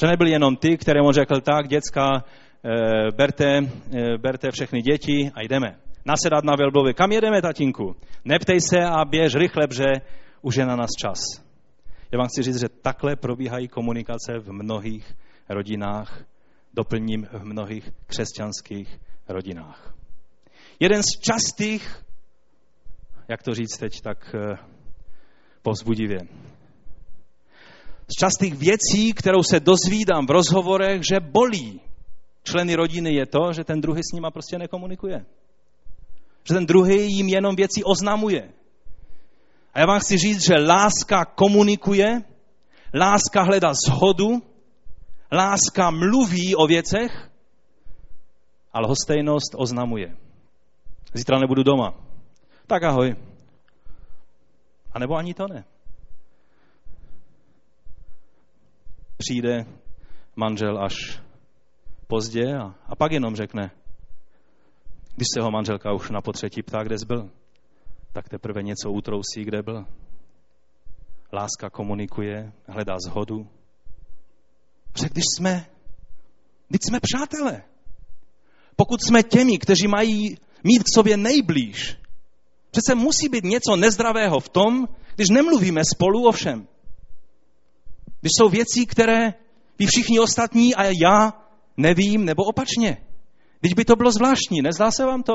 že 0.00 0.06
nebyly 0.06 0.30
jenom 0.30 0.56
ty, 0.56 0.76
které 0.76 1.02
mu 1.02 1.12
řekl, 1.12 1.40
tak, 1.40 1.68
děcka, 1.68 2.24
eh, 2.64 3.12
berte, 3.16 3.58
eh, 3.58 4.18
berte 4.18 4.50
všechny 4.50 4.82
děti 4.82 5.30
a 5.34 5.42
jdeme. 5.42 5.76
Nasedat 6.04 6.44
na 6.44 6.56
velblovi. 6.56 6.94
Kam 6.94 7.12
jedeme, 7.12 7.42
tatínku? 7.42 7.96
Neptej 8.24 8.60
se 8.60 8.84
a 8.84 9.04
běž 9.04 9.34
rychle, 9.34 9.66
že 9.70 9.84
už 10.42 10.56
je 10.56 10.66
na 10.66 10.76
nás 10.76 10.90
čas. 11.00 11.45
Já 12.12 12.18
vám 12.18 12.28
chci 12.28 12.42
říct, 12.42 12.60
že 12.60 12.68
takhle 12.68 13.16
probíhají 13.16 13.68
komunikace 13.68 14.38
v 14.38 14.52
mnohých 14.52 15.16
rodinách, 15.48 16.24
doplním 16.74 17.26
v 17.32 17.44
mnohých 17.44 17.90
křesťanských 18.06 19.00
rodinách. 19.28 19.94
Jeden 20.80 21.02
z 21.02 21.20
častých, 21.20 22.04
jak 23.28 23.42
to 23.42 23.54
říct 23.54 23.78
teď 23.78 24.00
tak 24.00 24.34
eh, 24.34 24.56
povzbudivě, 25.62 26.18
z 28.08 28.14
častých 28.20 28.54
věcí, 28.54 29.12
kterou 29.12 29.42
se 29.42 29.60
dozvídám 29.60 30.26
v 30.26 30.30
rozhovorech, 30.30 31.02
že 31.02 31.20
bolí 31.20 31.80
členy 32.42 32.74
rodiny, 32.74 33.14
je 33.14 33.26
to, 33.26 33.52
že 33.52 33.64
ten 33.64 33.80
druhý 33.80 34.00
s 34.02 34.14
nima 34.14 34.30
prostě 34.30 34.58
nekomunikuje. 34.58 35.26
Že 36.44 36.54
ten 36.54 36.66
druhý 36.66 37.12
jim 37.12 37.28
jenom 37.28 37.56
věci 37.56 37.84
oznamuje. 37.84 38.52
A 39.76 39.80
já 39.80 39.86
vám 39.86 40.00
chci 40.00 40.18
říct, 40.18 40.46
že 40.46 40.54
láska 40.54 41.24
komunikuje, 41.24 42.22
láska 42.94 43.42
hledá 43.42 43.72
zhodu, 43.86 44.42
láska 45.32 45.90
mluví 45.90 46.56
o 46.56 46.66
věcech, 46.66 47.30
ale 48.72 48.88
hostejnost 48.88 49.54
oznamuje. 49.56 50.16
Zítra 51.14 51.38
nebudu 51.38 51.62
doma. 51.62 51.94
Tak 52.66 52.82
ahoj. 52.82 53.16
A 54.92 54.98
nebo 54.98 55.14
ani 55.14 55.34
to 55.34 55.48
ne. 55.48 55.64
Přijde 59.16 59.64
manžel 60.36 60.84
až 60.84 61.20
pozdě 62.06 62.56
a, 62.56 62.74
a 62.86 62.96
pak 62.96 63.12
jenom 63.12 63.36
řekne, 63.36 63.70
když 65.16 65.26
se 65.34 65.42
ho 65.42 65.50
manželka 65.50 65.92
už 65.92 66.10
na 66.10 66.20
potřetí 66.20 66.62
ptá, 66.62 66.82
kde 66.82 66.98
jsi 66.98 67.06
byl, 67.06 67.30
tak 68.12 68.28
teprve 68.28 68.62
něco 68.62 68.90
utrousí, 68.90 69.44
kde 69.44 69.62
byl. 69.62 69.86
Láska 71.32 71.70
komunikuje, 71.70 72.52
hledá 72.66 72.96
zhodu. 73.06 73.48
Protože 74.92 75.08
když 75.08 75.24
jsme, 75.36 75.66
když 76.68 76.80
jsme 76.88 77.00
přátelé, 77.00 77.62
pokud 78.76 79.02
jsme 79.02 79.22
těmi, 79.22 79.58
kteří 79.58 79.88
mají 79.88 80.36
mít 80.64 80.82
k 80.82 80.94
sobě 80.94 81.16
nejblíž, 81.16 81.96
přece 82.70 82.94
musí 82.94 83.28
být 83.28 83.44
něco 83.44 83.76
nezdravého 83.76 84.40
v 84.40 84.48
tom, 84.48 84.88
když 85.14 85.28
nemluvíme 85.28 85.80
spolu 85.94 86.28
o 86.28 86.32
všem. 86.32 86.68
Když 88.20 88.30
jsou 88.38 88.48
věci, 88.48 88.86
které 88.86 89.34
ví 89.78 89.86
všichni 89.86 90.20
ostatní 90.20 90.74
a 90.74 90.84
já 90.84 91.32
nevím, 91.76 92.24
nebo 92.24 92.42
opačně. 92.44 92.96
Teď 93.60 93.74
by 93.74 93.84
to 93.84 93.96
bylo 93.96 94.12
zvláštní, 94.12 94.62
nezdá 94.62 94.90
se 94.90 95.06
vám 95.06 95.22
to? 95.22 95.34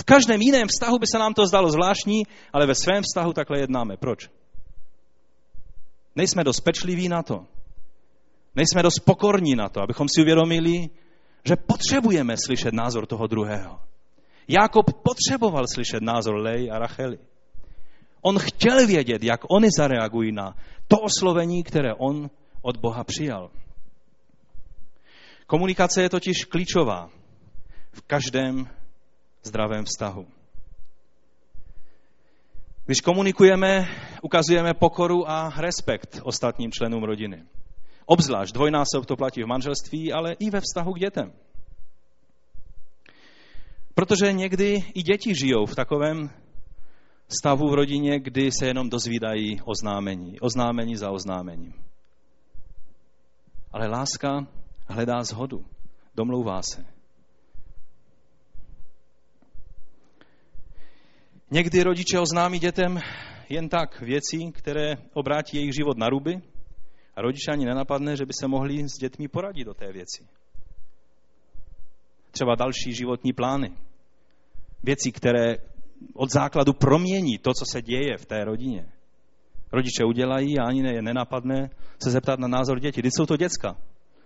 V 0.00 0.04
každém 0.04 0.42
jiném 0.42 0.68
vztahu 0.68 0.98
by 0.98 1.06
se 1.06 1.18
nám 1.18 1.34
to 1.34 1.46
zdalo 1.46 1.70
zvláštní, 1.70 2.22
ale 2.52 2.66
ve 2.66 2.74
svém 2.74 3.02
vztahu 3.02 3.32
takhle 3.32 3.60
jednáme. 3.60 3.96
Proč? 3.96 4.30
Nejsme 6.16 6.44
dost 6.44 6.60
pečliví 6.60 7.08
na 7.08 7.22
to. 7.22 7.46
Nejsme 8.54 8.82
dost 8.82 8.98
pokorní 8.98 9.54
na 9.54 9.68
to, 9.68 9.80
abychom 9.82 10.08
si 10.08 10.22
uvědomili, 10.22 10.90
že 11.44 11.56
potřebujeme 11.56 12.34
slyšet 12.44 12.74
názor 12.74 13.06
toho 13.06 13.26
druhého. 13.26 13.80
Jakob 14.48 15.02
potřeboval 15.02 15.64
slyšet 15.74 16.02
názor 16.02 16.34
Lej 16.34 16.70
a 16.72 16.78
Rachely. 16.78 17.18
On 18.22 18.38
chtěl 18.38 18.86
vědět, 18.86 19.22
jak 19.22 19.40
oni 19.50 19.68
zareagují 19.78 20.32
na 20.32 20.56
to 20.88 20.96
oslovení, 20.98 21.62
které 21.62 21.94
on 21.94 22.30
od 22.62 22.76
Boha 22.76 23.04
přijal. 23.04 23.50
Komunikace 25.46 26.02
je 26.02 26.08
totiž 26.08 26.44
klíčová 26.44 27.10
v 27.92 28.00
každém 28.00 28.68
zdravém 29.44 29.84
vztahu. 29.84 30.26
Když 32.86 33.00
komunikujeme, 33.00 33.88
ukazujeme 34.22 34.74
pokoru 34.74 35.30
a 35.30 35.52
respekt 35.56 36.20
ostatním 36.22 36.72
členům 36.72 37.04
rodiny. 37.04 37.42
Obzvlášť 38.06 38.54
dvojnásob 38.54 39.06
to 39.06 39.16
platí 39.16 39.42
v 39.42 39.46
manželství, 39.46 40.12
ale 40.12 40.32
i 40.32 40.50
ve 40.50 40.60
vztahu 40.60 40.92
k 40.92 40.98
dětem. 40.98 41.32
Protože 43.94 44.32
někdy 44.32 44.84
i 44.94 45.02
děti 45.02 45.34
žijou 45.34 45.66
v 45.66 45.74
takovém 45.74 46.30
stavu 47.28 47.70
v 47.70 47.74
rodině, 47.74 48.20
kdy 48.20 48.52
se 48.52 48.66
jenom 48.66 48.90
dozvídají 48.90 49.60
oznámení. 49.64 50.40
Oznámení 50.40 50.96
za 50.96 51.10
oznámením. 51.10 51.74
Ale 53.72 53.86
láska 53.86 54.46
hledá 54.88 55.22
zhodu. 55.22 55.64
Domlouvá 56.14 56.62
se. 56.62 56.93
Někdy 61.50 61.82
rodiče 61.82 62.18
oznámí 62.18 62.58
dětem 62.58 62.98
jen 63.48 63.68
tak 63.68 64.00
věci, 64.00 64.38
které 64.54 64.96
obrátí 65.12 65.56
jejich 65.56 65.74
život 65.74 65.98
na 65.98 66.08
ruby 66.08 66.42
a 67.16 67.22
rodiče 67.22 67.50
ani 67.50 67.64
nenapadne, 67.64 68.16
že 68.16 68.26
by 68.26 68.32
se 68.32 68.48
mohli 68.48 68.88
s 68.88 68.98
dětmi 69.00 69.28
poradit 69.28 69.64
do 69.64 69.74
té 69.74 69.92
věci. 69.92 70.26
Třeba 72.30 72.54
další 72.54 72.92
životní 72.92 73.32
plány. 73.32 73.72
Věci, 74.82 75.12
které 75.12 75.56
od 76.14 76.32
základu 76.32 76.72
promění 76.72 77.38
to, 77.38 77.50
co 77.58 77.64
se 77.72 77.82
děje 77.82 78.16
v 78.18 78.26
té 78.26 78.44
rodině. 78.44 78.86
Rodiče 79.72 80.04
udělají 80.04 80.58
a 80.58 80.64
ani 80.64 80.82
ne, 80.82 81.02
nenapadne 81.02 81.70
se 82.02 82.10
zeptat 82.10 82.38
na 82.38 82.48
názor 82.48 82.80
dětí. 82.80 83.00
Když 83.00 83.12
jsou 83.16 83.26
to 83.26 83.36
děcka, 83.36 83.76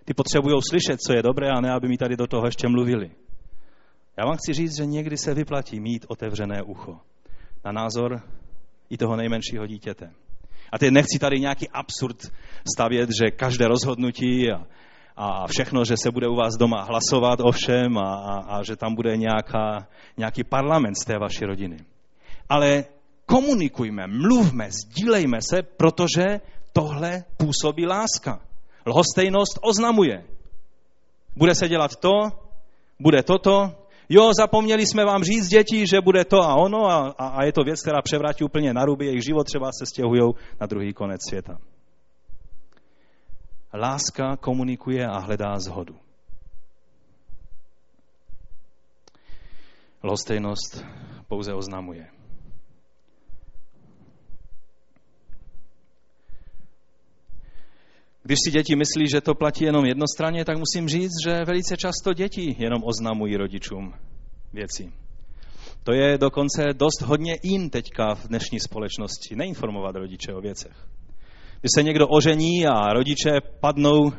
ty 0.05 0.15
potřebují 0.15 0.55
slyšet, 0.71 1.01
co 1.07 1.13
je 1.13 1.23
dobré, 1.23 1.51
a 1.51 1.61
ne, 1.61 1.71
aby 1.71 1.89
mi 1.89 1.97
tady 1.97 2.17
do 2.17 2.27
toho 2.27 2.47
ještě 2.47 2.69
mluvili. 2.69 3.11
Já 4.19 4.25
vám 4.25 4.37
chci 4.37 4.53
říct, 4.53 4.77
že 4.77 4.87
někdy 4.87 5.17
se 5.17 5.35
vyplatí 5.35 5.81
mít 5.81 6.07
otevřené 6.09 6.63
ucho 6.63 7.01
na 7.65 7.73
názor 7.73 8.23
i 8.91 8.97
toho 8.97 9.17
nejmenšího 9.17 9.67
dítěte. 9.67 10.11
A 10.73 10.79
teď 10.79 10.91
nechci 10.91 11.19
tady 11.19 11.41
nějaký 11.41 11.69
absurd 11.69 12.33
stavět, 12.75 13.11
že 13.23 13.31
každé 13.31 13.69
rozhodnutí 13.69 14.53
a, 14.53 14.67
a 15.17 15.47
všechno, 15.47 15.85
že 15.85 15.97
se 15.97 16.11
bude 16.11 16.29
u 16.29 16.35
vás 16.35 16.57
doma 16.57 16.83
hlasovat 16.83 17.41
o 17.41 17.53
všem 17.53 17.99
a, 17.99 18.15
a, 18.15 18.39
a 18.39 18.63
že 18.63 18.77
tam 18.77 18.95
bude 18.95 19.17
nějaká, 19.17 19.89
nějaký 20.17 20.45
parlament 20.45 20.95
z 20.95 21.05
té 21.05 21.19
vaší 21.19 21.45
rodiny. 21.45 21.79
Ale 22.49 22.85
komunikujme, 23.27 24.07
mluvme, 24.07 24.69
sdílejme 24.71 25.39
se, 25.51 25.63
protože 25.63 26.41
tohle 26.73 27.25
působí 27.37 27.87
láska. 27.87 28.41
Lhostejnost 28.87 29.59
oznamuje. 29.63 30.25
Bude 31.37 31.55
se 31.55 31.69
dělat 31.69 31.97
to, 31.97 32.13
bude 33.01 33.23
toto, 33.23 33.73
jo, 34.09 34.31
zapomněli 34.39 34.87
jsme 34.87 35.05
vám 35.05 35.23
říct 35.23 35.49
děti, 35.49 35.87
že 35.87 36.01
bude 36.01 36.25
to 36.25 36.43
a 36.43 36.55
ono 36.55 36.87
a, 36.87 37.15
a, 37.19 37.29
a 37.29 37.45
je 37.45 37.53
to 37.53 37.63
věc, 37.63 37.83
která 37.83 38.03
převrátí 38.03 38.45
úplně 38.45 38.75
na 38.75 38.85
ruby 38.85 39.07
jejich 39.07 39.25
život, 39.25 39.45
třeba 39.45 39.71
se 39.73 39.87
stěhují 39.87 40.33
na 40.61 40.67
druhý 40.67 40.93
konec 40.93 41.21
světa. 41.29 41.59
Láska 43.75 44.37
komunikuje 44.37 45.07
a 45.07 45.19
hledá 45.19 45.59
zhodu. 45.59 45.97
Lhostejnost 50.03 50.85
pouze 51.29 51.55
oznamuje. 51.55 52.18
Když 58.29 58.39
si 58.45 58.51
děti 58.51 58.77
myslí, 58.77 59.09
že 59.09 59.21
to 59.21 59.35
platí 59.35 59.65
jenom 59.65 59.85
jednostranně, 59.87 60.45
tak 60.45 60.57
musím 60.59 60.89
říct, 60.89 61.13
že 61.27 61.45
velice 61.45 61.77
často 61.77 62.13
děti 62.13 62.57
jenom 62.59 62.83
oznamují 62.85 63.37
rodičům 63.37 63.95
věci. 64.53 64.93
To 65.85 65.93
je 65.93 66.19
dokonce 66.19 66.63
dost 66.73 67.01
hodně 67.03 67.35
in 67.43 67.71
teďka 67.71 68.15
v 68.15 68.29
dnešní 68.29 68.61
společnosti, 68.61 69.37
neinformovat 69.37 69.97
rodiče 69.97 70.35
o 70.35 70.41
věcech. 70.41 70.73
Když 71.61 71.71
se 71.75 71.83
někdo 71.83 72.09
ožení 72.09 72.67
a 72.67 72.93
rodiče 72.93 73.31
padnou 73.61 74.13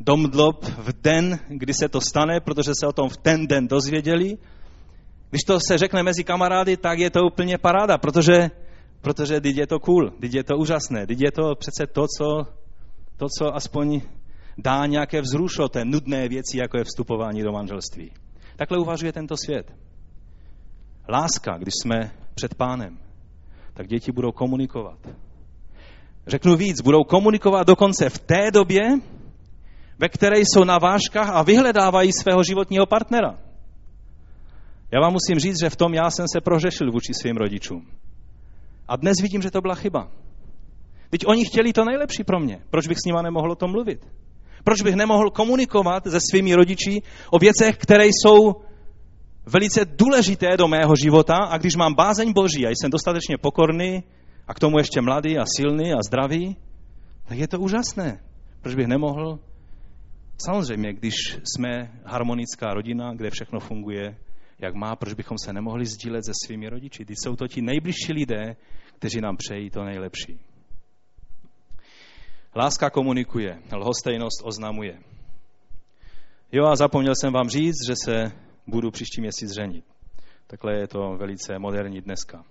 do 0.00 0.16
mdlob 0.16 0.64
v 0.64 1.02
den, 1.02 1.38
kdy 1.48 1.74
se 1.74 1.88
to 1.88 2.00
stane, 2.00 2.40
protože 2.40 2.72
se 2.80 2.86
o 2.86 2.92
tom 2.92 3.08
v 3.08 3.16
ten 3.16 3.46
den 3.46 3.68
dozvěděli, 3.68 4.38
když 5.30 5.42
to 5.46 5.58
se 5.68 5.78
řekne 5.78 6.02
mezi 6.02 6.24
kamarády, 6.24 6.76
tak 6.76 6.98
je 6.98 7.10
to 7.10 7.24
úplně 7.24 7.58
paráda, 7.58 7.98
protože, 7.98 8.50
protože 9.00 9.40
teď 9.40 9.56
je 9.56 9.66
to 9.66 9.78
cool, 9.78 10.10
teď 10.20 10.34
je 10.34 10.44
to 10.44 10.56
úžasné, 10.56 11.06
teď 11.06 11.20
je 11.20 11.32
to 11.32 11.54
přece 11.54 11.86
to, 11.86 12.06
co 12.18 12.56
to, 13.16 13.26
co 13.38 13.54
aspoň 13.54 14.00
dá 14.58 14.86
nějaké 14.86 15.20
vzrušo 15.20 15.68
té 15.68 15.84
nudné 15.84 16.28
věci, 16.28 16.58
jako 16.58 16.78
je 16.78 16.84
vstupování 16.84 17.42
do 17.42 17.52
manželství. 17.52 18.12
Takhle 18.56 18.78
uvažuje 18.78 19.12
tento 19.12 19.36
svět. 19.36 19.72
Láska, 21.08 21.58
když 21.58 21.74
jsme 21.82 22.10
před 22.34 22.54
pánem, 22.54 22.98
tak 23.74 23.86
děti 23.86 24.12
budou 24.12 24.32
komunikovat. 24.32 24.98
Řeknu 26.26 26.56
víc, 26.56 26.80
budou 26.80 27.04
komunikovat 27.04 27.66
dokonce 27.66 28.10
v 28.10 28.18
té 28.18 28.50
době, 28.50 28.82
ve 29.98 30.08
které 30.08 30.40
jsou 30.40 30.64
na 30.64 30.78
vážkách 30.78 31.28
a 31.28 31.42
vyhledávají 31.42 32.12
svého 32.12 32.42
životního 32.42 32.86
partnera. 32.86 33.38
Já 34.92 35.00
vám 35.00 35.12
musím 35.12 35.38
říct, 35.38 35.60
že 35.60 35.70
v 35.70 35.76
tom 35.76 35.94
já 35.94 36.10
jsem 36.10 36.26
se 36.32 36.40
prořešil 36.40 36.92
vůči 36.92 37.14
svým 37.14 37.36
rodičům. 37.36 37.86
A 38.88 38.96
dnes 38.96 39.14
vidím, 39.22 39.42
že 39.42 39.50
to 39.50 39.60
byla 39.60 39.74
chyba. 39.74 40.10
Teď 41.10 41.26
oni 41.26 41.44
chtěli 41.44 41.72
to 41.72 41.84
nejlepší 41.84 42.24
pro 42.24 42.40
mě. 42.40 42.58
Proč 42.70 42.88
bych 42.88 42.98
s 42.98 43.04
nima 43.06 43.22
nemohl 43.22 43.52
o 43.52 43.54
tom 43.54 43.70
mluvit? 43.70 44.06
Proč 44.64 44.82
bych 44.82 44.94
nemohl 44.94 45.30
komunikovat 45.30 46.04
se 46.04 46.18
svými 46.30 46.54
rodiči 46.54 47.02
o 47.30 47.38
věcech, 47.38 47.76
které 47.76 48.06
jsou 48.06 48.54
velice 49.46 49.84
důležité 49.84 50.56
do 50.56 50.68
mého 50.68 50.96
života 50.96 51.36
a 51.36 51.58
když 51.58 51.76
mám 51.76 51.94
bázeň 51.94 52.32
Boží 52.32 52.66
a 52.66 52.70
jsem 52.70 52.90
dostatečně 52.90 53.38
pokorný 53.38 54.02
a 54.48 54.54
k 54.54 54.60
tomu 54.60 54.78
ještě 54.78 55.00
mladý 55.00 55.38
a 55.38 55.44
silný 55.56 55.92
a 55.92 56.02
zdravý, 56.06 56.56
tak 57.24 57.38
je 57.38 57.48
to 57.48 57.60
úžasné. 57.60 58.20
Proč 58.60 58.74
bych 58.74 58.86
nemohl? 58.86 59.38
Samozřejmě, 60.38 60.92
když 60.92 61.14
jsme 61.54 62.00
harmonická 62.04 62.74
rodina, 62.74 63.14
kde 63.14 63.30
všechno 63.30 63.60
funguje, 63.60 64.16
jak 64.58 64.74
má, 64.74 64.96
proč 64.96 65.14
bychom 65.14 65.38
se 65.38 65.52
nemohli 65.52 65.86
sdílet 65.86 66.24
se 66.24 66.32
svými 66.46 66.68
rodiči? 66.68 67.04
Ty 67.04 67.14
jsou 67.16 67.36
to 67.36 67.48
ti 67.48 67.62
nejbližší 67.62 68.12
lidé, 68.12 68.56
kteří 68.98 69.20
nám 69.20 69.36
přejí 69.36 69.70
to 69.70 69.84
nejlepší. 69.84 70.38
Láska 72.56 72.90
komunikuje, 72.90 73.62
lhostejnost 73.72 74.42
oznamuje. 74.44 74.98
Jo 76.52 76.64
a 76.66 76.76
zapomněl 76.76 77.12
jsem 77.20 77.32
vám 77.32 77.48
říct, 77.48 77.86
že 77.86 77.94
se 78.04 78.32
budu 78.66 78.90
příští 78.90 79.20
měsíc 79.20 79.54
ženit. 79.54 79.84
Takhle 80.46 80.74
je 80.74 80.88
to 80.88 81.16
velice 81.16 81.58
moderní 81.58 82.00
dneska. 82.00 82.44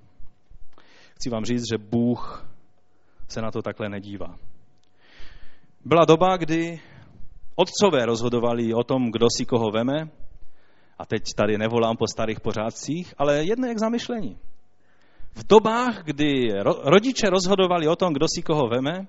Chci 1.15 1.29
vám 1.29 1.45
říct, 1.45 1.63
že 1.71 1.77
Bůh 1.77 2.47
se 3.27 3.41
na 3.41 3.51
to 3.51 3.61
takhle 3.61 3.89
nedívá. 3.89 4.37
Byla 5.85 6.05
doba, 6.05 6.37
kdy 6.37 6.79
otcové 7.55 8.05
rozhodovali 8.05 8.73
o 8.73 8.83
tom, 8.83 9.11
kdo 9.11 9.27
si 9.37 9.45
koho 9.45 9.71
veme, 9.71 10.09
a 10.97 11.05
teď 11.05 11.23
tady 11.37 11.57
nevolám 11.57 11.97
po 11.97 12.05
starých 12.07 12.39
pořádcích, 12.39 13.13
ale 13.17 13.43
jedno 13.43 13.67
jak 13.67 13.79
zamyšlení. 13.79 14.37
V 15.31 15.47
dobách, 15.47 16.03
kdy 16.03 16.47
rodiče 16.83 17.29
rozhodovali 17.29 17.87
o 17.87 17.95
tom, 17.95 18.13
kdo 18.13 18.25
si 18.35 18.41
koho 18.41 18.67
veme, 18.67 19.07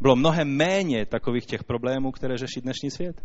bylo 0.00 0.16
mnohem 0.16 0.48
méně 0.48 1.06
takových 1.06 1.46
těch 1.46 1.64
problémů, 1.64 2.12
které 2.12 2.38
řeší 2.38 2.60
dnešní 2.60 2.90
svět. 2.90 3.22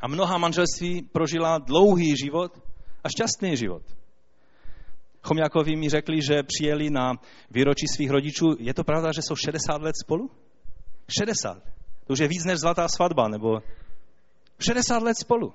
A 0.00 0.08
mnoha 0.08 0.38
manželství 0.38 1.02
prožila 1.02 1.58
dlouhý 1.58 2.16
život 2.16 2.62
a 3.04 3.08
šťastný 3.08 3.56
život. 3.56 3.82
Chomňákovi 5.22 5.76
mi 5.76 5.88
řekli, 5.88 6.22
že 6.22 6.42
přijeli 6.42 6.90
na 6.90 7.12
výročí 7.50 7.86
svých 7.88 8.10
rodičů. 8.10 8.46
Je 8.58 8.74
to 8.74 8.84
pravda, 8.84 9.12
že 9.12 9.22
jsou 9.22 9.36
60 9.36 9.82
let 9.82 9.94
spolu? 10.04 10.30
60. 11.18 11.62
To 12.06 12.12
už 12.12 12.18
je 12.18 12.28
víc 12.28 12.44
než 12.44 12.58
zlatá 12.58 12.88
svatba, 12.88 13.28
nebo 13.28 13.58
60 14.58 15.02
let 15.02 15.18
spolu. 15.18 15.54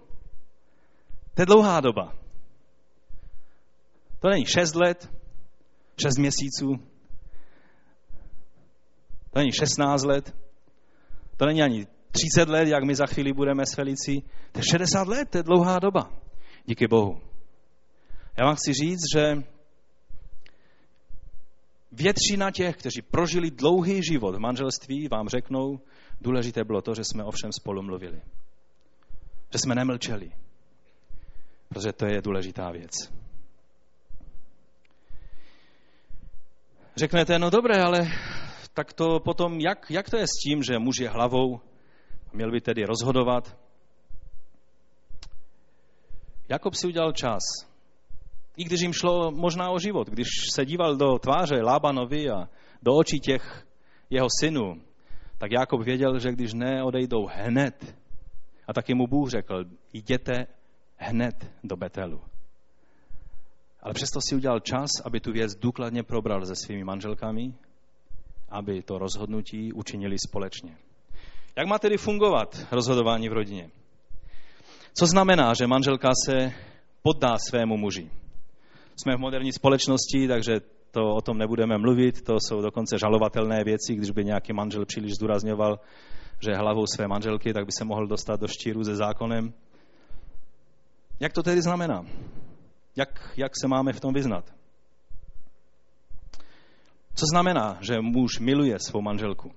To 1.33 1.41
je 1.41 1.45
dlouhá 1.45 1.81
doba. 1.81 2.13
To 4.19 4.29
není 4.29 4.45
6 4.45 4.75
let, 4.75 5.09
6 6.01 6.17
měsíců, 6.17 6.79
to 9.35 9.39
není 9.39 9.51
16 9.51 10.03
let, 10.03 10.35
to 11.37 11.45
není 11.45 11.61
ani 11.61 11.87
30 12.11 12.49
let, 12.49 12.67
jak 12.67 12.83
my 12.83 12.95
za 12.95 13.05
chvíli 13.05 13.33
budeme 13.33 13.65
s 13.65 13.75
Felicí. 13.75 14.21
To 14.51 14.59
je 14.59 14.63
60 14.71 15.07
let, 15.07 15.29
to 15.29 15.37
je 15.37 15.43
dlouhá 15.43 15.79
doba. 15.79 16.11
Díky 16.65 16.87
Bohu. 16.87 17.21
Já 18.37 18.45
vám 18.45 18.55
chci 18.55 18.73
říct, 18.73 19.01
že 19.15 19.43
většina 21.91 22.51
těch, 22.51 22.77
kteří 22.77 23.01
prožili 23.01 23.51
dlouhý 23.51 24.03
život 24.03 24.35
v 24.35 24.39
manželství, 24.39 25.07
vám 25.07 25.27
řeknou, 25.27 25.79
důležité 26.21 26.63
bylo 26.63 26.81
to, 26.81 26.95
že 26.95 27.03
jsme 27.03 27.23
o 27.23 27.31
všem 27.31 27.51
spolu 27.51 27.81
mluvili. 27.81 28.21
Že 29.51 29.59
jsme 29.59 29.75
nemlčeli. 29.75 30.31
Protože 31.69 31.93
to 31.93 32.05
je 32.05 32.21
důležitá 32.21 32.71
věc. 32.71 32.91
Řeknete, 36.95 37.39
no 37.39 37.49
dobré, 37.49 37.83
ale 37.83 38.07
tak 38.75 38.93
to 38.93 39.19
potom, 39.19 39.59
jak, 39.59 39.91
jak 39.91 40.09
to 40.09 40.17
je 40.17 40.27
s 40.27 40.43
tím, 40.43 40.63
že 40.63 40.79
muž 40.79 40.99
je 40.99 41.09
hlavou 41.09 41.59
a 42.27 42.31
měl 42.33 42.51
by 42.51 42.61
tedy 42.61 42.85
rozhodovat? 42.85 43.57
Jakob 46.49 46.75
si 46.75 46.87
udělal 46.87 47.11
čas. 47.11 47.41
I 48.57 48.63
když 48.63 48.81
jim 48.81 48.93
šlo 48.93 49.31
možná 49.31 49.69
o 49.69 49.79
život, 49.79 50.09
když 50.09 50.27
se 50.53 50.65
díval 50.65 50.95
do 50.95 51.19
tváře 51.19 51.61
Lábanovi 51.61 52.29
a 52.29 52.49
do 52.83 52.95
očí 52.95 53.19
těch 53.19 53.67
jeho 54.09 54.27
synů, 54.39 54.81
tak 55.37 55.51
Jakob 55.51 55.81
věděl, 55.81 56.19
že 56.19 56.31
když 56.31 56.53
neodejdou 56.53 57.27
hned, 57.31 57.95
a 58.67 58.73
taky 58.73 58.93
mu 58.93 59.07
Bůh 59.07 59.29
řekl, 59.29 59.65
jděte 59.93 60.47
hned 60.97 61.51
do 61.63 61.75
Betelu. 61.75 62.21
Ale 63.81 63.93
přesto 63.93 64.19
si 64.21 64.35
udělal 64.35 64.59
čas, 64.59 64.89
aby 65.05 65.19
tu 65.19 65.31
věc 65.31 65.55
důkladně 65.55 66.03
probral 66.03 66.45
se 66.45 66.55
svými 66.55 66.83
manželkami, 66.83 67.53
aby 68.49 68.81
to 68.81 68.97
rozhodnutí 68.97 69.73
učinili 69.73 70.19
společně. 70.19 70.77
Jak 71.55 71.67
má 71.67 71.79
tedy 71.79 71.97
fungovat 71.97 72.67
rozhodování 72.71 73.29
v 73.29 73.33
rodině? 73.33 73.69
Co 74.93 75.05
znamená, 75.05 75.53
že 75.53 75.67
manželka 75.67 76.09
se 76.25 76.53
poddá 77.01 77.37
svému 77.49 77.77
muži? 77.77 78.09
Jsme 78.95 79.15
v 79.15 79.19
moderní 79.19 79.51
společnosti, 79.51 80.27
takže 80.27 80.61
to 80.91 81.15
o 81.15 81.21
tom 81.21 81.37
nebudeme 81.37 81.77
mluvit, 81.77 82.21
to 82.21 82.33
jsou 82.39 82.61
dokonce 82.61 82.97
žalovatelné 82.97 83.63
věci, 83.63 83.95
když 83.95 84.11
by 84.11 84.25
nějaký 84.25 84.53
manžel 84.53 84.85
příliš 84.85 85.13
zdůrazňoval, 85.13 85.79
že 86.39 86.55
hlavou 86.55 86.87
své 86.87 87.07
manželky, 87.07 87.53
tak 87.53 87.65
by 87.65 87.71
se 87.71 87.85
mohl 87.85 88.07
dostat 88.07 88.39
do 88.39 88.47
štíru 88.47 88.83
se 88.83 88.95
zákonem. 88.95 89.53
Jak 91.19 91.33
to 91.33 91.43
tedy 91.43 91.61
znamená? 91.61 92.05
Jak, 92.95 93.33
jak 93.37 93.51
se 93.61 93.67
máme 93.67 93.93
v 93.93 93.99
tom 93.99 94.13
vyznat? 94.13 94.54
Co 97.15 97.25
znamená, 97.31 97.77
že 97.81 98.01
muž 98.01 98.39
miluje 98.39 98.79
svou 98.79 99.01
manželku 99.01 99.51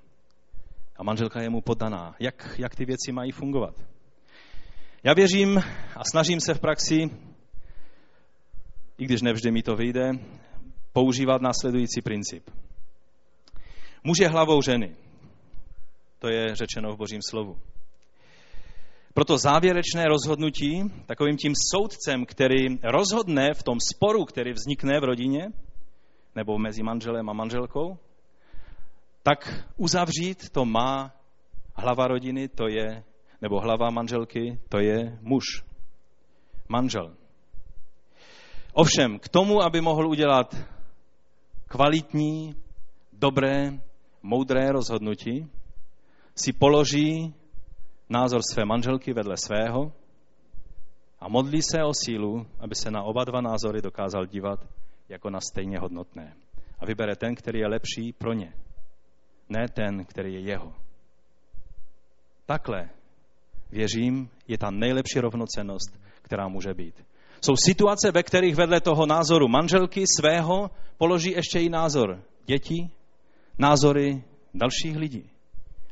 a 0.97 1.03
manželka 1.03 1.43
je 1.43 1.51
mu 1.51 1.61
podaná? 1.61 2.15
Jak, 2.21 2.55
jak 2.59 2.75
ty 2.75 2.85
věci 2.85 3.13
mají 3.13 3.33
fungovat? 3.33 3.75
Já 5.05 5.15
věřím 5.15 5.59
a 5.97 6.05
snažím 6.11 6.41
se 6.41 6.55
v 6.55 6.61
praxi, 6.61 7.11
i 8.99 9.05
když 9.05 9.23
nevždy 9.23 9.51
mi 9.51 9.63
to 9.63 9.77
vyjde, 9.77 10.11
používat 10.93 11.43
následující 11.43 12.03
princip. 12.03 12.51
Muž 14.05 14.19
je 14.19 14.29
hlavou 14.29 14.63
ženy. 14.63 14.97
To 16.19 16.29
je 16.29 16.55
řečeno 16.55 16.93
v 16.93 16.97
Božím 16.97 17.21
slovu. 17.31 17.59
Proto 19.15 19.39
závěrečné 19.39 20.05
rozhodnutí, 20.05 20.83
takovým 21.07 21.37
tím 21.37 21.53
soudcem, 21.75 22.27
který 22.27 22.79
rozhodne 22.85 23.55
v 23.55 23.63
tom 23.63 23.79
sporu, 23.95 24.25
který 24.25 24.53
vznikne 24.53 25.01
v 25.01 25.05
rodině, 25.05 25.47
nebo 26.39 26.59
mezi 26.59 26.83
manželem 26.83 27.31
a 27.31 27.33
manželkou, 27.33 27.99
tak 29.23 29.65
uzavřít 29.77 30.51
to 30.55 30.65
má 30.65 31.11
hlava 31.75 32.07
rodiny, 32.07 32.49
to 32.49 32.69
je, 32.69 33.03
nebo 33.43 33.61
hlava 33.61 33.91
manželky, 33.91 34.59
to 34.69 34.79
je 34.79 35.19
muž, 35.21 35.45
manžel. 36.69 37.15
Ovšem, 38.73 39.19
k 39.19 39.29
tomu, 39.29 39.63
aby 39.63 39.81
mohl 39.81 40.07
udělat 40.07 40.55
kvalitní, 41.67 42.55
dobré, 43.13 43.83
moudré 44.23 44.73
rozhodnutí, 44.73 45.51
si 46.35 46.53
položí 46.53 47.35
názor 48.09 48.41
své 48.53 48.65
manželky 48.65 49.13
vedle 49.13 49.37
svého 49.37 49.93
a 51.21 51.29
modlí 51.29 51.63
se 51.63 51.83
o 51.85 51.93
sílu, 51.95 52.47
aby 52.61 52.75
se 52.75 52.91
na 52.91 53.03
oba 53.03 53.25
dva 53.25 53.41
názory 53.41 53.83
dokázal 53.83 54.27
dívat 54.27 54.78
jako 55.09 55.31
na 55.31 55.41
stejně 55.41 55.79
hodnotné. 55.79 56.37
A 56.79 56.87
vybere 56.87 57.17
ten, 57.17 57.35
který 57.35 57.59
je 57.59 57.69
lepší 57.69 58.13
pro 58.13 58.33
ně, 58.33 58.53
ne 59.49 59.69
ten, 59.69 60.05
který 60.05 60.35
je 60.35 60.41
jeho. 60.41 60.75
Takhle, 62.47 62.91
věřím, 63.71 64.31
je 64.49 64.59
ta 64.59 64.71
nejlepší 64.71 65.21
rovnocenost, 65.21 66.01
která 66.23 66.49
může 66.49 66.75
být. 66.75 67.05
Jsou 67.41 67.57
situace, 67.57 68.11
ve 68.11 68.23
kterých 68.23 68.57
vedle 68.57 68.81
toho 68.81 69.07
názoru 69.07 69.49
manželky 69.49 70.05
svého 70.19 70.71
položí 70.99 71.31
ještě 71.31 71.61
i 71.61 71.69
názor 71.69 72.23
dětí, 72.47 72.91
názory 73.59 74.25
dalších 74.55 74.97
lidí. 74.97 75.31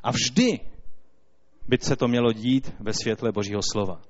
A 0.02 0.10
vždy 0.10 0.60
by 1.68 1.78
se 1.80 1.96
to 1.96 2.08
mělo 2.08 2.32
dít 2.32 2.74
ve 2.80 2.92
světle 2.92 3.32
Božího 3.32 3.60
slova. 3.72 4.00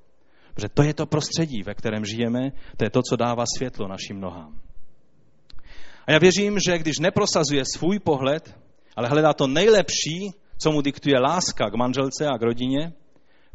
Protože 0.53 0.69
to 0.69 0.83
je 0.83 0.93
to 0.93 1.05
prostředí, 1.05 1.63
ve 1.63 1.73
kterém 1.73 2.05
žijeme, 2.05 2.51
to 2.77 2.85
je 2.85 2.89
to, 2.89 3.01
co 3.09 3.15
dává 3.15 3.43
světlo 3.57 3.87
našim 3.87 4.19
nohám. 4.19 4.61
A 6.07 6.11
já 6.11 6.19
věřím, 6.19 6.57
že 6.67 6.77
když 6.77 6.99
neprosazuje 6.99 7.63
svůj 7.75 7.99
pohled, 7.99 8.59
ale 8.95 9.07
hledá 9.07 9.33
to 9.33 9.47
nejlepší, 9.47 10.31
co 10.57 10.71
mu 10.71 10.81
diktuje 10.81 11.19
láska 11.19 11.69
k 11.69 11.75
manželce 11.75 12.27
a 12.27 12.37
k 12.37 12.41
rodině, 12.41 12.93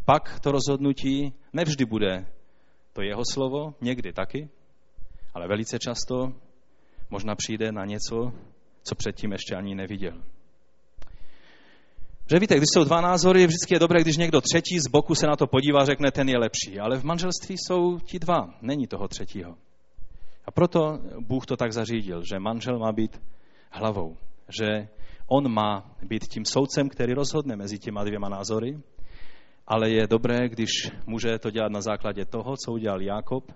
pak 0.05 0.40
to 0.40 0.53
rozhodnutí 0.53 1.32
nevždy 1.53 1.84
bude 1.84 2.26
to 2.92 3.03
jeho 3.03 3.22
slovo, 3.32 3.74
někdy 3.80 4.12
taky, 4.12 4.48
ale 5.34 5.48
velice 5.48 5.78
často 5.78 6.32
možná 7.11 7.34
přijde 7.34 7.72
na 7.72 7.84
něco, 7.84 8.32
co 8.82 8.94
předtím 8.94 9.32
ještě 9.32 9.55
ani 9.55 9.74
neviděl. 9.74 10.22
Že 12.30 12.38
víte, 12.38 12.57
když 12.57 12.68
jsou 12.74 12.84
dva 12.84 13.00
názory, 13.00 13.46
vždycky 13.46 13.74
je 13.74 13.78
dobré, 13.78 14.00
když 14.00 14.16
někdo 14.16 14.40
třetí 14.40 14.80
z 14.80 14.88
boku 14.88 15.14
se 15.14 15.26
na 15.26 15.36
to 15.36 15.46
podívá 15.46 15.84
řekne, 15.84 16.11
ten 16.11 16.28
je 16.28 16.38
lepší. 16.38 16.80
Ale 16.80 16.98
v 16.98 17.05
manželství 17.05 17.57
jsou 17.59 17.98
ti 17.98 18.18
dva, 18.18 18.55
není 18.62 18.86
toho 18.86 19.09
třetího. 19.09 19.55
A 20.45 20.51
proto 20.51 20.99
Bůh 21.20 21.47
to 21.47 21.57
tak 21.57 21.72
zařídil, 21.72 22.22
že 22.24 22.38
manžel 22.38 22.78
má 22.78 22.93
být 22.93 23.22
hlavou, 23.70 24.16
že 24.59 24.88
on 25.26 25.53
má 25.53 25.97
být 26.03 26.24
tím 26.24 26.45
soudcem, 26.45 26.88
který 26.88 27.12
rozhodne 27.12 27.57
mezi 27.57 27.78
těma 27.78 28.05
dvěma 28.05 28.28
názory, 28.28 28.78
ale 29.66 29.90
je 29.90 30.07
dobré, 30.07 30.49
když 30.49 30.70
může 31.07 31.38
to 31.38 31.51
dělat 31.51 31.72
na 31.72 31.80
základě 31.80 32.24
toho, 32.24 32.57
co 32.57 32.72
udělal 32.72 33.03
Jakob, 33.03 33.53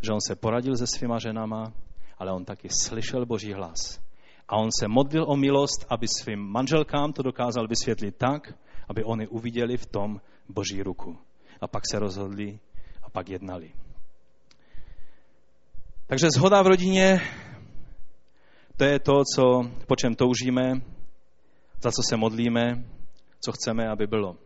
že 0.00 0.12
on 0.12 0.20
se 0.20 0.36
poradil 0.36 0.76
se 0.76 0.86
svýma 0.86 1.18
ženama 1.18 1.72
ale 2.18 2.32
on 2.32 2.44
taky 2.44 2.68
slyšel 2.82 3.26
Boží 3.26 3.52
hlas. 3.52 4.00
A 4.48 4.56
on 4.56 4.68
se 4.80 4.88
modlil 4.88 5.24
o 5.28 5.36
milost, 5.36 5.86
aby 5.90 6.08
svým 6.08 6.40
manželkám 6.40 7.12
to 7.12 7.22
dokázal 7.22 7.68
vysvětlit 7.68 8.16
tak, 8.16 8.54
aby 8.88 9.04
oni 9.04 9.28
uviděli 9.28 9.76
v 9.76 9.86
tom 9.86 10.20
Boží 10.48 10.82
ruku. 10.82 11.18
A 11.60 11.68
pak 11.68 11.82
se 11.90 11.98
rozhodli 11.98 12.58
a 13.02 13.10
pak 13.10 13.28
jednali. 13.28 13.72
Takže 16.08 16.30
zhoda 16.30 16.62
v 16.62 16.66
rodině, 16.66 17.20
to 18.76 18.84
je 18.84 18.98
to, 18.98 19.22
co, 19.34 19.70
po 19.86 19.96
čem 19.96 20.14
toužíme, 20.14 20.80
za 21.82 21.90
co 21.90 22.02
se 22.08 22.16
modlíme, 22.16 22.84
co 23.40 23.52
chceme, 23.52 23.88
aby 23.88 24.06
bylo. 24.06 24.36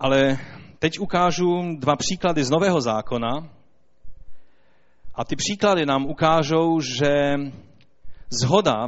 Ale 0.00 0.38
teď 0.78 0.98
ukážu 0.98 1.76
dva 1.78 1.96
příklady 1.96 2.44
z 2.44 2.50
Nového 2.50 2.80
zákona. 2.80 3.30
A 5.14 5.24
ty 5.24 5.36
příklady 5.36 5.86
nám 5.86 6.06
ukážou, 6.06 6.80
že 6.80 7.34
zhoda 8.42 8.86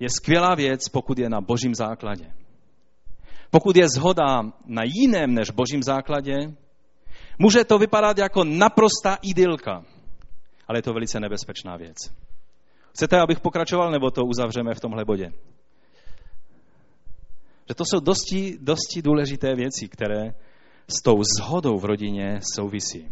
je 0.00 0.08
skvělá 0.10 0.54
věc, 0.54 0.88
pokud 0.88 1.18
je 1.18 1.28
na 1.28 1.40
božím 1.40 1.74
základě. 1.74 2.32
Pokud 3.50 3.76
je 3.76 3.88
zhoda 3.88 4.42
na 4.66 4.82
jiném 4.84 5.34
než 5.34 5.50
božím 5.50 5.82
základě, 5.82 6.36
může 7.40 7.64
to 7.64 7.78
vypadat 7.78 8.18
jako 8.18 8.44
naprostá 8.44 9.18
idylka, 9.22 9.84
ale 10.68 10.78
je 10.78 10.82
to 10.82 10.92
velice 10.92 11.20
nebezpečná 11.20 11.76
věc. 11.76 11.96
Chcete, 12.92 13.20
abych 13.20 13.40
pokračoval, 13.40 13.90
nebo 13.90 14.10
to 14.10 14.24
uzavřeme 14.24 14.74
v 14.74 14.80
tomhle 14.80 15.04
bodě? 15.04 15.32
Že 17.68 17.74
to 17.74 17.84
jsou 17.84 18.00
dosti, 18.00 18.58
dosti 18.60 19.02
důležité 19.02 19.54
věci, 19.54 19.88
které 19.88 20.34
s 20.88 21.02
tou 21.02 21.22
zhodou 21.38 21.78
v 21.78 21.84
rodině 21.84 22.40
souvisí. 22.54 23.08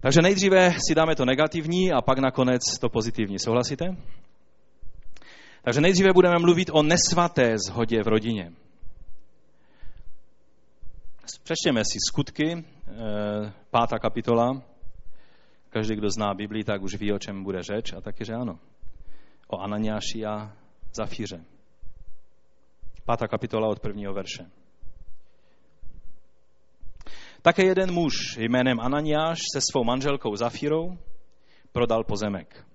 Takže 0.00 0.22
nejdříve 0.22 0.72
si 0.88 0.94
dáme 0.94 1.16
to 1.16 1.24
negativní 1.24 1.92
a 1.92 2.02
pak 2.02 2.18
nakonec 2.18 2.62
to 2.80 2.88
pozitivní. 2.88 3.38
Souhlasíte? 3.38 3.96
Takže 5.62 5.80
nejdříve 5.80 6.12
budeme 6.12 6.38
mluvit 6.38 6.70
o 6.72 6.82
nesvaté 6.82 7.54
zhodě 7.66 8.02
v 8.02 8.08
rodině. 8.08 8.52
Přečtěme 11.42 11.84
si 11.84 11.98
skutky, 12.08 12.64
pátá 13.70 13.98
kapitola. 13.98 14.62
Každý, 15.70 15.96
kdo 15.96 16.10
zná 16.10 16.34
Biblii, 16.34 16.64
tak 16.64 16.82
už 16.82 16.94
ví, 16.94 17.12
o 17.12 17.18
čem 17.18 17.44
bude 17.44 17.62
řeč 17.62 17.92
a 17.92 18.00
taky, 18.00 18.24
že 18.24 18.34
ano. 18.34 18.58
O 19.48 19.58
Ananiáši 19.58 20.26
a 20.26 20.52
Zafíře. 20.94 21.44
Pátá 23.04 23.28
kapitola 23.28 23.68
od 23.68 23.80
prvního 23.80 24.14
verše. 24.14 24.50
Také 27.42 27.64
jeden 27.64 27.92
muž 27.92 28.14
jménem 28.38 28.80
Ananiáš 28.80 29.38
se 29.52 29.60
svou 29.60 29.84
manželkou 29.84 30.36
Zafírou 30.36 30.98
prodal 31.72 32.04
pozemek. 32.04 32.66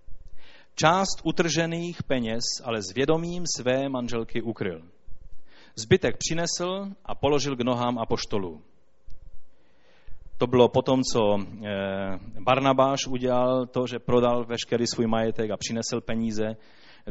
Část 0.75 1.21
utržených 1.23 2.03
peněz 2.03 2.43
ale 2.63 2.81
s 2.81 2.93
vědomím 2.95 3.43
své 3.57 3.89
manželky 3.89 4.41
ukryl. 4.41 4.81
Zbytek 5.75 6.17
přinesl 6.17 6.87
a 7.05 7.15
položil 7.15 7.55
k 7.55 7.61
nohám 7.61 7.99
apoštolů. 7.99 8.61
To 10.41 10.47
bylo 10.47 10.69
potom, 10.69 11.01
co 11.03 11.37
eh, 11.37 12.19
Barnabáš 12.39 13.07
udělal 13.07 13.65
to, 13.65 13.87
že 13.87 13.99
prodal 13.99 14.45
veškerý 14.45 14.87
svůj 14.87 15.07
majetek 15.07 15.51
a 15.51 15.57
přinesl 15.57 16.01
peníze 16.01 16.55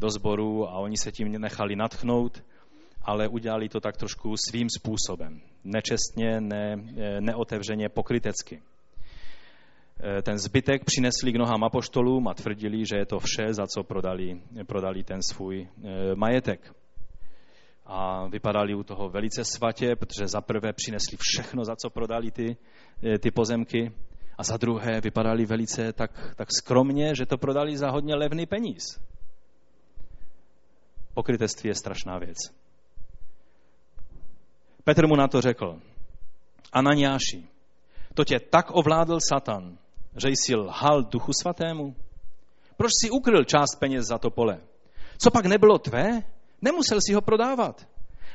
do 0.01 0.11
sboru 0.11 0.69
a 0.69 0.79
oni 0.79 0.97
se 0.97 1.13
tím 1.13 1.33
nechali 1.33 1.77
natchnout 1.77 2.43
ale 3.03 3.29
udělali 3.29 3.69
to 3.69 3.81
tak 3.81 3.97
trošku 3.97 4.35
svým 4.49 4.69
způsobem. 4.71 5.41
Nečestně, 5.65 6.41
ne, 6.41 6.77
eh, 6.97 7.21
neotevřeně, 7.21 7.89
pokrytecky. 7.89 8.63
Eh, 10.01 10.23
ten 10.23 10.39
zbytek 10.39 10.85
přinesli 10.85 11.33
k 11.33 11.37
nohám 11.37 11.65
apoštolům 11.65 12.29
a 12.29 12.35
tvrdili, 12.35 12.87
že 12.87 12.97
je 12.97 13.07
to 13.07 13.19
vše, 13.19 13.55
za 13.55 13.67
co 13.67 13.83
prodali, 13.83 14.41
prodali 14.67 15.05
ten 15.05 15.23
svůj 15.23 15.69
majetek. 16.15 16.75
A 17.93 18.27
vypadali 18.27 18.75
u 18.75 18.83
toho 18.83 19.09
velice 19.09 19.45
svatě, 19.45 19.97
protože 19.97 20.29
za 20.29 20.41
prvé 20.41 20.73
přinesli 20.73 21.17
všechno, 21.21 21.65
za 21.65 21.77
co 21.77 21.91
prodali 21.91 22.31
ty, 22.31 22.57
ty 23.21 23.31
pozemky, 23.31 23.93
a 24.39 24.43
za 24.43 24.57
druhé 24.57 25.01
vypadali 25.01 25.47
velice 25.47 25.93
tak, 25.93 26.35
tak 26.37 26.49
skromně, 26.59 27.15
že 27.15 27.27
to 27.27 27.39
prodali 27.39 27.77
za 27.77 27.91
hodně 27.91 28.15
levný 28.15 28.47
peníz. 28.47 28.83
Pokrytectví 31.15 31.69
je 31.69 31.75
strašná 31.75 32.19
věc. 32.19 32.37
Petr 34.85 35.07
mu 35.07 35.17
na 35.17 35.29
to 35.29 35.41
řekl, 35.41 35.81
Ananiáši, 36.73 37.49
to 38.15 38.25
tě 38.25 38.41
tak 38.41 38.67
ovládl 38.71 39.19
Satan, 39.29 39.79
že 40.17 40.29
jsi 40.29 40.57
lhal 40.57 41.03
duchu 41.03 41.33
svatému? 41.33 41.97
Proč 42.77 42.91
si 43.03 43.11
ukryl 43.11 43.45
část 43.45 43.77
peněz 43.79 44.07
za 44.07 44.19
to 44.19 44.31
pole? 44.31 44.61
Co 45.19 45.31
pak 45.31 45.47
nebylo 45.47 45.79
tvé? 45.79 46.23
Nemusel 46.63 46.99
si 47.07 47.15
ho 47.15 47.21
prodávat. 47.21 47.89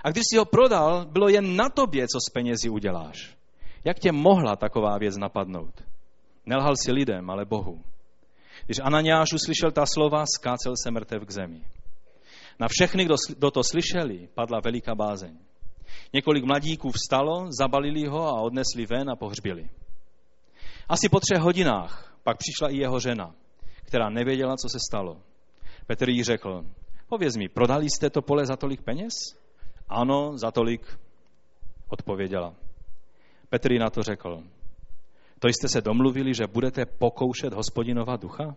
A 0.04 0.12
když 0.12 0.24
si 0.32 0.38
ho 0.38 0.46
prodal, 0.46 1.06
bylo 1.06 1.30
jen 1.30 1.56
na 1.56 1.70
tobě, 1.70 2.08
co 2.08 2.20
s 2.30 2.34
penězi 2.34 2.70
uděláš. 2.70 3.38
Jak 3.84 4.00
tě 4.00 4.12
mohla 4.12 4.56
taková 4.56 4.98
věc 4.98 5.18
napadnout? 5.18 5.84
Nelhal 6.46 6.74
si 6.76 6.92
lidem, 6.92 7.30
ale 7.30 7.46
Bohu. 7.46 7.82
Když 8.66 8.80
Ananiáš 8.80 9.34
uslyšel 9.34 9.72
ta 9.72 9.86
slova, 9.86 10.24
skácel 10.36 10.74
se 10.84 10.92
mrtev 10.92 11.26
k 11.26 11.32
zemi. 11.32 11.62
Na 12.60 12.68
všechny, 12.70 13.08
kdo 13.38 13.52
to 13.52 13.64
slyšeli, 13.64 14.30
padla 14.34 14.60
veliká 14.64 14.96
bázeň. 14.96 15.38
Několik 16.14 16.46
mladíků 16.46 16.92
vstalo, 16.92 17.48
zabalili 17.60 18.08
ho 18.08 18.28
a 18.28 18.42
odnesli 18.42 18.86
ven 18.86 19.10
a 19.10 19.16
pohřbili. 19.16 19.70
Asi 20.90 21.10
po 21.10 21.20
třech 21.20 21.44
hodinách 21.44 22.18
pak 22.24 22.38
přišla 22.38 22.70
i 22.70 22.78
jeho 22.78 23.00
žena, 23.00 23.36
která 23.84 24.10
nevěděla, 24.10 24.56
co 24.58 24.70
se 24.70 24.78
stalo. 24.90 25.22
Petr 25.88 26.10
jí 26.10 26.24
řekl, 26.24 26.66
pověz 27.08 27.36
mi, 27.38 27.50
prodali 27.50 27.90
jste 27.90 28.10
to 28.10 28.22
pole 28.22 28.46
za 28.46 28.56
tolik 28.56 28.82
peněz? 28.82 29.14
Ano, 29.90 30.38
za 30.38 30.52
tolik, 30.52 31.00
odpověděla. 31.88 32.56
Petr 33.50 33.80
na 33.80 33.90
to 33.90 34.04
řekl, 34.04 34.44
to 35.40 35.48
jste 35.48 35.68
se 35.68 35.82
domluvili, 35.82 36.34
že 36.34 36.48
budete 36.48 36.86
pokoušet 36.86 37.54
hospodinova 37.54 38.18
ducha? 38.18 38.56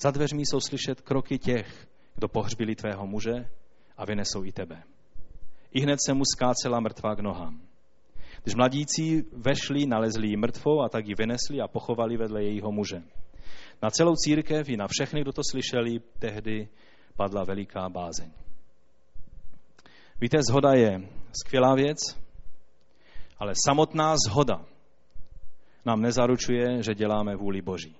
Za 0.00 0.10
dveřmi 0.10 0.42
jsou 0.46 0.60
slyšet 0.60 1.00
kroky 1.00 1.38
těch, 1.38 1.88
kdo 2.14 2.28
pohřbili 2.28 2.74
tvého 2.74 3.06
muže 3.06 3.48
a 3.96 4.04
vynesou 4.04 4.44
i 4.44 4.52
tebe. 4.52 4.82
I 5.72 5.80
hned 5.80 5.96
se 6.06 6.14
mu 6.14 6.22
skácela 6.24 6.80
mrtvá 6.80 7.14
k 7.14 7.20
nohám. 7.20 7.60
Když 8.42 8.54
mladíci 8.54 9.24
vešli, 9.32 9.86
nalezli 9.86 10.28
ji 10.28 10.36
mrtvou 10.36 10.80
a 10.80 10.88
tak 10.88 11.06
ji 11.06 11.14
vynesli 11.18 11.60
a 11.60 11.68
pochovali 11.68 12.16
vedle 12.16 12.44
jejího 12.44 12.72
muže. 12.72 13.02
Na 13.82 13.90
celou 13.90 14.14
církev 14.16 14.68
i 14.68 14.76
na 14.76 14.86
všechny, 14.88 15.20
kdo 15.20 15.32
to 15.32 15.42
slyšeli, 15.50 16.00
tehdy 16.18 16.68
padla 17.18 17.44
veliká 17.44 17.88
bázeň. 17.88 18.30
Víte, 20.20 20.38
zhoda 20.48 20.72
je 20.72 21.02
skvělá 21.40 21.74
věc, 21.74 21.98
ale 23.38 23.52
samotná 23.66 24.14
zhoda 24.28 24.64
nám 25.84 26.00
nezaručuje, 26.00 26.82
že 26.82 26.94
děláme 26.94 27.36
vůli 27.36 27.62
Boží. 27.62 27.96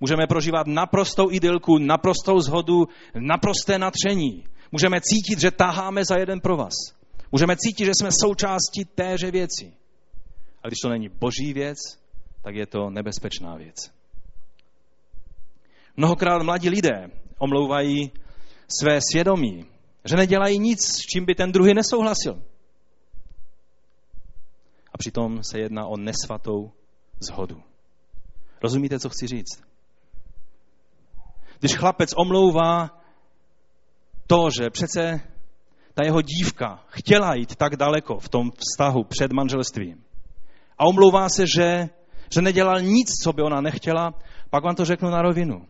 Můžeme 0.00 0.26
prožívat 0.26 0.66
naprostou 0.66 1.30
idylku, 1.30 1.78
naprostou 1.78 2.40
zhodu, 2.40 2.88
naprosté 3.14 3.78
natření, 3.78 4.44
Můžeme 4.72 5.00
cítit, 5.00 5.40
že 5.40 5.50
taháme 5.50 6.04
za 6.04 6.18
jeden 6.18 6.40
pro 6.40 6.56
vás. 6.56 6.74
Můžeme 7.32 7.56
cítit, 7.56 7.84
že 7.84 7.92
jsme 8.00 8.10
součástí 8.22 8.84
téže 8.94 9.30
věci. 9.30 9.72
A 10.62 10.68
když 10.68 10.78
to 10.82 10.88
není 10.88 11.08
boží 11.08 11.52
věc, 11.52 11.78
tak 12.42 12.54
je 12.54 12.66
to 12.66 12.90
nebezpečná 12.90 13.56
věc. 13.56 13.76
Mnohokrát 15.96 16.42
mladí 16.42 16.68
lidé 16.68 17.10
omlouvají 17.38 18.12
své 18.80 19.00
svědomí, 19.10 19.66
že 20.04 20.16
nedělají 20.16 20.58
nic, 20.58 20.78
s 20.86 20.98
čím 20.98 21.24
by 21.24 21.34
ten 21.34 21.52
druhý 21.52 21.74
nesouhlasil. 21.74 22.42
A 24.92 24.98
přitom 24.98 25.42
se 25.42 25.58
jedná 25.58 25.86
o 25.86 25.96
nesvatou 25.96 26.72
zhodu. 27.20 27.62
Rozumíte, 28.62 28.98
co 28.98 29.08
chci 29.08 29.26
říct? 29.26 29.62
Když 31.60 31.76
chlapec 31.76 32.10
omlouvá 32.16 33.00
to, 34.26 34.48
že 34.50 34.70
přece 34.70 35.20
ta 35.94 36.04
jeho 36.04 36.22
dívka 36.22 36.84
chtěla 36.88 37.34
jít 37.34 37.56
tak 37.56 37.76
daleko 37.76 38.18
v 38.18 38.28
tom 38.28 38.50
vztahu 38.50 39.04
před 39.04 39.32
manželstvím 39.32 40.04
a 40.78 40.84
omlouvá 40.84 41.28
se, 41.28 41.44
že, 41.56 41.88
že 42.34 42.42
nedělal 42.42 42.80
nic, 42.80 43.08
co 43.24 43.32
by 43.32 43.42
ona 43.42 43.60
nechtěla, 43.60 44.14
pak 44.50 44.64
vám 44.64 44.74
to 44.74 44.84
řeknu 44.84 45.10
na 45.10 45.22
rovinu. 45.22 45.66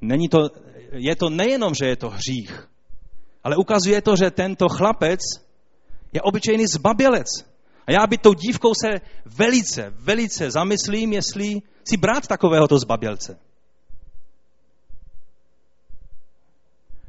Není 0.00 0.28
to, 0.28 0.50
je 0.92 1.16
to 1.16 1.30
nejenom, 1.30 1.74
že 1.74 1.86
je 1.86 1.96
to 1.96 2.08
hřích, 2.10 2.68
ale 3.44 3.56
ukazuje 3.56 4.02
to, 4.02 4.16
že 4.16 4.30
tento 4.30 4.68
chlapec 4.68 5.20
je 6.12 6.22
obyčejný 6.22 6.66
zbabělec. 6.66 7.26
A 7.86 7.92
já 7.92 8.06
by 8.06 8.18
tou 8.18 8.34
dívkou 8.34 8.74
se 8.74 9.00
velice, 9.26 9.90
velice 9.96 10.50
zamyslím, 10.50 11.12
jestli 11.12 11.62
si 11.88 11.96
brát 11.96 12.26
takovéhoto 12.26 12.78
zbabělce. 12.78 13.38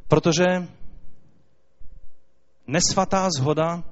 Protože 0.08 0.46
nesvatá 2.68 3.30
zhoda, 3.38 3.84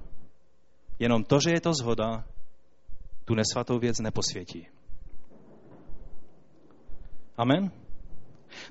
jenom 0.99 1.23
to, 1.23 1.39
že 1.39 1.49
je 1.53 1.61
to 1.61 1.73
zhoda, 1.73 2.23
tu 3.25 3.35
nesvatou 3.35 3.79
věc 3.79 3.99
neposvětí. 3.99 4.67
Amen? 7.37 7.80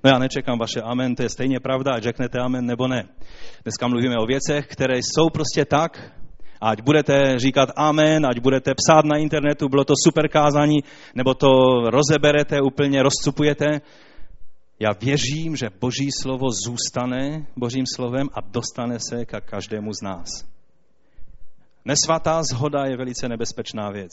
No 0.04 0.10
já 0.10 0.18
nečekám 0.18 0.58
vaše 0.58 0.80
amen, 0.80 1.14
to 1.14 1.22
je 1.22 1.28
stejně 1.28 1.60
pravda, 1.60 1.92
ať 1.94 2.02
řeknete 2.02 2.38
amen 2.38 2.66
nebo 2.66 2.88
ne. 2.88 3.08
Dneska 3.64 3.88
mluvíme 3.88 4.16
o 4.18 4.26
věcech, 4.26 4.66
které 4.66 4.98
jsou 4.98 5.30
prostě 5.30 5.64
tak, 5.64 6.12
ať 6.60 6.82
budete 6.82 7.38
říkat 7.38 7.68
amen, 7.76 8.26
ať 8.26 8.38
budete 8.38 8.74
psát 8.74 9.04
na 9.04 9.16
internetu, 9.16 9.68
bylo 9.68 9.84
to 9.84 9.94
super 10.04 10.28
kázání, 10.28 10.78
nebo 11.14 11.34
to 11.34 11.48
rozeberete, 11.90 12.60
úplně 12.60 13.02
rozcupujete. 13.02 13.80
Já 14.80 14.88
věřím, 15.00 15.56
že 15.56 15.68
boží 15.80 16.08
slovo 16.22 16.46
zůstane 16.66 17.46
božím 17.56 17.84
slovem 17.96 18.28
a 18.34 18.40
dostane 18.40 18.98
se 19.08 19.24
k 19.24 19.40
každému 19.40 19.92
z 19.92 20.02
nás. 20.02 20.28
Nesvatá 21.84 22.42
zhoda 22.42 22.84
je 22.84 22.96
velice 22.96 23.28
nebezpečná 23.28 23.90
věc. 23.90 24.12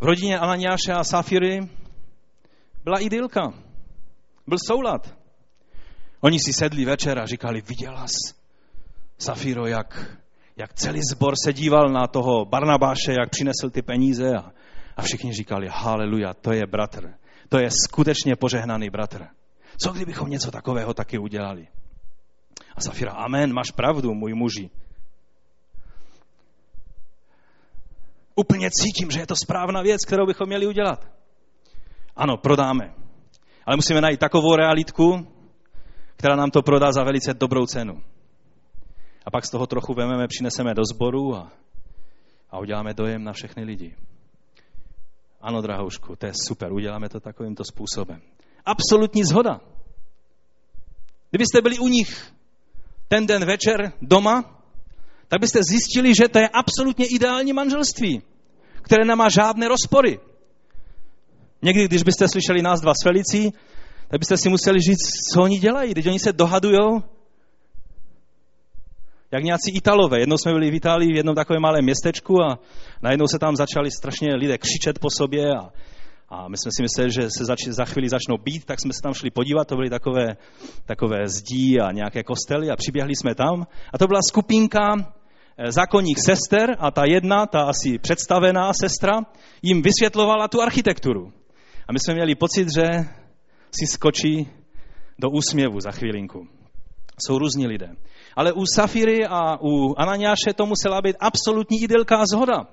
V 0.00 0.04
rodině 0.04 0.38
Ananiáše 0.38 0.92
a 0.92 1.04
Safiry 1.04 1.68
byla 2.86 2.98
idylka. 2.98 3.52
Byl 4.46 4.58
soulad. 4.66 5.18
Oni 6.20 6.38
si 6.40 6.52
sedli 6.52 6.84
večer 6.84 7.18
a 7.18 7.26
říkali, 7.26 7.60
viděla 7.60 8.06
jsi, 8.06 8.34
Safiro, 9.18 9.66
jak, 9.66 10.18
jak 10.56 10.74
celý 10.74 11.00
zbor 11.12 11.34
se 11.44 11.52
díval 11.52 11.88
na 11.88 12.06
toho 12.06 12.44
Barnabáše, 12.44 13.12
jak 13.12 13.30
přinesl 13.30 13.70
ty 13.70 13.82
peníze 13.82 14.34
a, 14.36 14.52
a 14.96 15.02
všichni 15.02 15.32
říkali, 15.32 15.66
haleluja, 15.70 16.34
to 16.34 16.52
je 16.52 16.66
bratr. 16.66 17.14
To 17.48 17.58
je 17.58 17.70
skutečně 17.70 18.36
požehnaný 18.36 18.90
bratr. 18.90 19.26
Co 19.82 19.92
kdybychom 19.92 20.30
něco 20.30 20.50
takového 20.50 20.94
taky 20.94 21.18
udělali? 21.18 21.68
A 22.76 22.80
Safira, 22.80 23.12
amen, 23.12 23.52
máš 23.52 23.70
pravdu, 23.70 24.14
můj 24.14 24.34
muži. 24.34 24.70
Úplně 28.34 28.70
cítím, 28.70 29.10
že 29.10 29.20
je 29.20 29.26
to 29.26 29.36
správná 29.36 29.82
věc, 29.82 30.04
kterou 30.06 30.26
bychom 30.26 30.46
měli 30.46 30.66
udělat. 30.66 31.16
Ano, 32.16 32.36
prodáme. 32.36 32.94
Ale 33.66 33.76
musíme 33.76 34.00
najít 34.00 34.20
takovou 34.20 34.56
realitku, 34.56 35.26
která 36.16 36.36
nám 36.36 36.50
to 36.50 36.62
prodá 36.62 36.92
za 36.92 37.04
velice 37.04 37.34
dobrou 37.34 37.66
cenu. 37.66 38.02
A 39.26 39.30
pak 39.30 39.46
z 39.46 39.50
toho 39.50 39.66
trochu 39.66 39.94
vememe, 39.94 40.28
přineseme 40.28 40.74
do 40.74 40.82
sboru 40.94 41.36
a, 41.36 41.52
a 42.50 42.58
uděláme 42.58 42.94
dojem 42.94 43.24
na 43.24 43.32
všechny 43.32 43.64
lidi. 43.64 43.96
Ano, 45.40 45.62
drahoušku, 45.62 46.16
to 46.16 46.26
je 46.26 46.32
super, 46.46 46.72
uděláme 46.72 47.08
to 47.08 47.20
takovýmto 47.20 47.64
způsobem. 47.64 48.20
Absolutní 48.64 49.24
zhoda. 49.24 49.60
Kdybyste 51.30 51.60
byli 51.60 51.78
u 51.78 51.88
nich 51.88 52.32
ten 53.08 53.26
den 53.26 53.44
večer 53.44 53.92
doma, 54.02 54.62
tak 55.28 55.40
byste 55.40 55.60
zjistili, 55.70 56.14
že 56.14 56.28
to 56.28 56.38
je 56.38 56.48
absolutně 56.48 57.06
ideální 57.06 57.52
manželství, 57.52 58.22
které 58.82 59.04
nemá 59.04 59.28
žádné 59.28 59.68
rozpory. 59.68 60.20
Někdy, 61.66 61.88
když 61.88 62.02
byste 62.02 62.28
slyšeli 62.28 62.62
nás 62.62 62.80
dva 62.80 62.92
s 62.94 63.02
Felicí, 63.02 63.52
tak 64.08 64.20
byste 64.20 64.36
si 64.36 64.48
museli 64.48 64.80
říct, 64.80 65.32
co 65.32 65.42
oni 65.42 65.58
dělají. 65.58 65.90
Když 65.92 66.06
oni 66.06 66.18
se 66.18 66.32
dohadujou, 66.32 67.02
jak 69.30 69.44
nějací 69.44 69.70
Italové. 69.74 70.20
Jednou 70.20 70.38
jsme 70.38 70.52
byli 70.52 70.70
v 70.70 70.74
Itálii 70.74 71.12
v 71.12 71.16
jednom 71.16 71.34
takovém 71.34 71.62
malém 71.62 71.84
městečku 71.84 72.42
a 72.42 72.58
najednou 73.02 73.26
se 73.26 73.38
tam 73.38 73.56
začali 73.56 73.90
strašně 73.90 74.34
lidé 74.34 74.58
křičet 74.58 74.98
po 74.98 75.08
sobě 75.10 75.44
a, 75.56 75.70
a 76.28 76.48
my 76.48 76.56
jsme 76.56 76.70
si 76.76 76.82
mysleli, 76.82 77.10
že 77.10 77.22
se 77.38 77.44
zač, 77.44 77.58
za 77.68 77.84
chvíli 77.84 78.08
začnou 78.08 78.36
být, 78.38 78.64
tak 78.64 78.80
jsme 78.80 78.92
se 78.92 79.02
tam 79.02 79.14
šli 79.14 79.30
podívat, 79.30 79.68
to 79.68 79.76
byly 79.76 79.90
takové, 79.90 80.36
takové 80.84 81.28
zdí 81.28 81.80
a 81.80 81.92
nějaké 81.92 82.22
kostely 82.22 82.70
a 82.70 82.76
přiběhli 82.76 83.16
jsme 83.16 83.34
tam. 83.34 83.66
A 83.92 83.98
to 83.98 84.06
byla 84.06 84.20
skupinka 84.28 84.94
eh, 84.96 85.72
zákonních 85.72 86.18
sester 86.18 86.76
a 86.78 86.90
ta 86.90 87.02
jedna, 87.06 87.46
ta 87.46 87.62
asi 87.62 87.98
představená 87.98 88.72
sestra, 88.72 89.12
jim 89.62 89.82
vysvětlovala 89.82 90.48
tu 90.48 90.62
architekturu. 90.62 91.32
A 91.88 91.92
my 91.92 91.98
jsme 91.98 92.14
měli 92.14 92.34
pocit, 92.34 92.68
že 92.76 92.84
si 93.78 93.86
skočí 93.86 94.48
do 95.18 95.30
úsměvu 95.30 95.80
za 95.80 95.90
chvilinku. 95.90 96.48
Jsou 97.26 97.38
různí 97.38 97.66
lidé. 97.66 97.88
Ale 98.36 98.52
u 98.52 98.64
Safiry 98.74 99.26
a 99.26 99.56
u 99.62 99.94
Ananiáše 99.96 100.52
to 100.56 100.66
musela 100.66 101.02
být 101.02 101.16
absolutní 101.20 101.82
idylka 101.82 102.16
a 102.16 102.26
zhoda. 102.32 102.66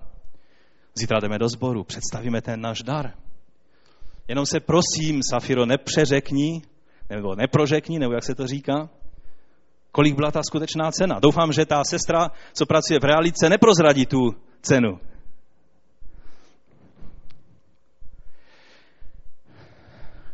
Zítra 0.96 1.20
jdeme 1.20 1.40
do 1.40 1.50
sboru, 1.50 1.84
představíme 1.84 2.42
ten 2.42 2.62
náš 2.62 2.82
dar. 2.82 3.14
Jenom 4.28 4.46
se 4.46 4.60
prosím, 4.60 5.22
Safiro, 5.30 5.66
nepřeřekni, 5.66 6.62
nebo 7.10 7.36
neprožekni, 7.36 8.00
nebo 8.00 8.14
jak 8.14 8.24
se 8.24 8.36
to 8.36 8.48
říká, 8.48 8.90
kolik 9.92 10.16
byla 10.16 10.32
ta 10.32 10.42
skutečná 10.44 10.92
cena. 10.92 11.20
Doufám, 11.20 11.52
že 11.52 11.66
ta 11.66 11.84
sestra, 11.84 12.32
co 12.54 12.66
pracuje 12.66 13.00
v 13.00 13.04
realice, 13.04 13.50
neprozradí 13.50 14.06
tu 14.06 14.18
cenu. 14.62 15.00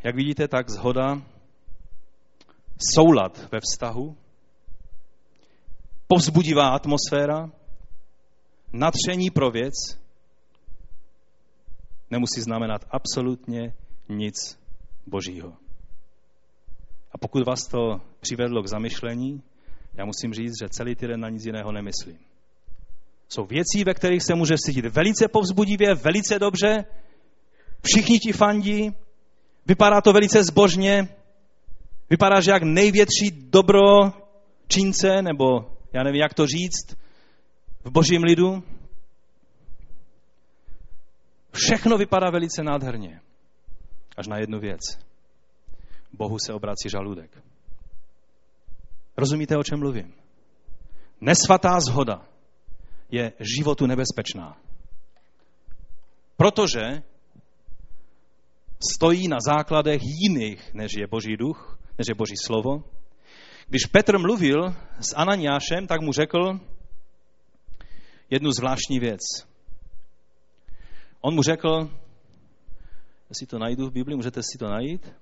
Jak 0.03 0.15
vidíte, 0.15 0.47
tak 0.47 0.69
zhoda, 0.69 1.21
soulad 2.93 3.49
ve 3.51 3.59
vztahu, 3.59 4.17
povzbudivá 6.07 6.69
atmosféra, 6.69 7.51
natření 8.73 9.29
pro 9.29 9.51
věc, 9.51 9.73
nemusí 12.11 12.41
znamenat 12.41 12.85
absolutně 12.89 13.73
nic 14.09 14.59
božího. 15.07 15.53
A 17.11 17.17
pokud 17.17 17.45
vás 17.45 17.67
to 17.67 18.01
přivedlo 18.19 18.63
k 18.63 18.67
zamyšlení, 18.67 19.43
já 19.93 20.05
musím 20.05 20.33
říct, 20.33 20.53
že 20.61 20.69
celý 20.69 20.95
týden 20.95 21.19
na 21.19 21.29
nic 21.29 21.45
jiného 21.45 21.71
nemyslím. 21.71 22.19
Jsou 23.29 23.45
věci, 23.45 23.83
ve 23.83 23.93
kterých 23.93 24.23
se 24.23 24.35
může 24.35 24.55
cítit 24.57 24.85
velice 24.85 25.27
povzbudivě, 25.27 25.95
velice 25.95 26.39
dobře, 26.39 26.85
všichni 27.83 28.19
ti 28.19 28.31
fandí, 28.33 28.95
vypadá 29.69 30.01
to 30.01 30.13
velice 30.13 30.43
zbožně, 30.43 31.07
vypadá, 32.09 32.41
že 32.41 32.51
jak 32.51 32.63
největší 32.63 33.31
dobro 33.31 34.11
čínce, 34.67 35.21
nebo 35.21 35.45
já 35.93 36.03
nevím, 36.03 36.21
jak 36.21 36.33
to 36.33 36.47
říct, 36.47 36.97
v 37.83 37.91
božím 37.91 38.23
lidu. 38.23 38.63
Všechno 41.51 41.97
vypadá 41.97 42.29
velice 42.29 42.63
nádherně. 42.63 43.21
Až 44.17 44.27
na 44.27 44.37
jednu 44.37 44.59
věc. 44.59 44.79
Bohu 46.13 46.37
se 46.45 46.53
obrací 46.53 46.89
žaludek. 46.89 47.43
Rozumíte, 49.17 49.57
o 49.57 49.63
čem 49.63 49.79
mluvím? 49.79 50.13
Nesvatá 51.21 51.79
zhoda 51.79 52.25
je 53.11 53.33
životu 53.39 53.85
nebezpečná. 53.85 54.57
Protože 56.37 57.03
stojí 58.93 59.27
na 59.27 59.37
základech 59.39 60.01
jiných, 60.03 60.73
než 60.73 60.91
je 60.99 61.07
Boží 61.07 61.37
duch, 61.37 61.79
než 61.97 62.05
je 62.09 62.15
Boží 62.15 62.35
slovo. 62.45 62.83
Když 63.67 63.85
Petr 63.85 64.17
mluvil 64.17 64.75
s 64.99 65.15
Ananiášem, 65.15 65.87
tak 65.87 66.01
mu 66.01 66.11
řekl 66.11 66.59
jednu 68.29 68.51
zvláštní 68.51 68.99
věc. 68.99 69.19
On 71.21 71.35
mu 71.35 71.41
řekl, 71.41 71.89
si 73.31 73.45
to 73.45 73.59
najdu 73.59 73.89
v 73.89 73.93
Biblii, 73.93 74.15
můžete 74.15 74.41
si 74.43 74.57
to 74.57 74.67
najít, 74.67 75.13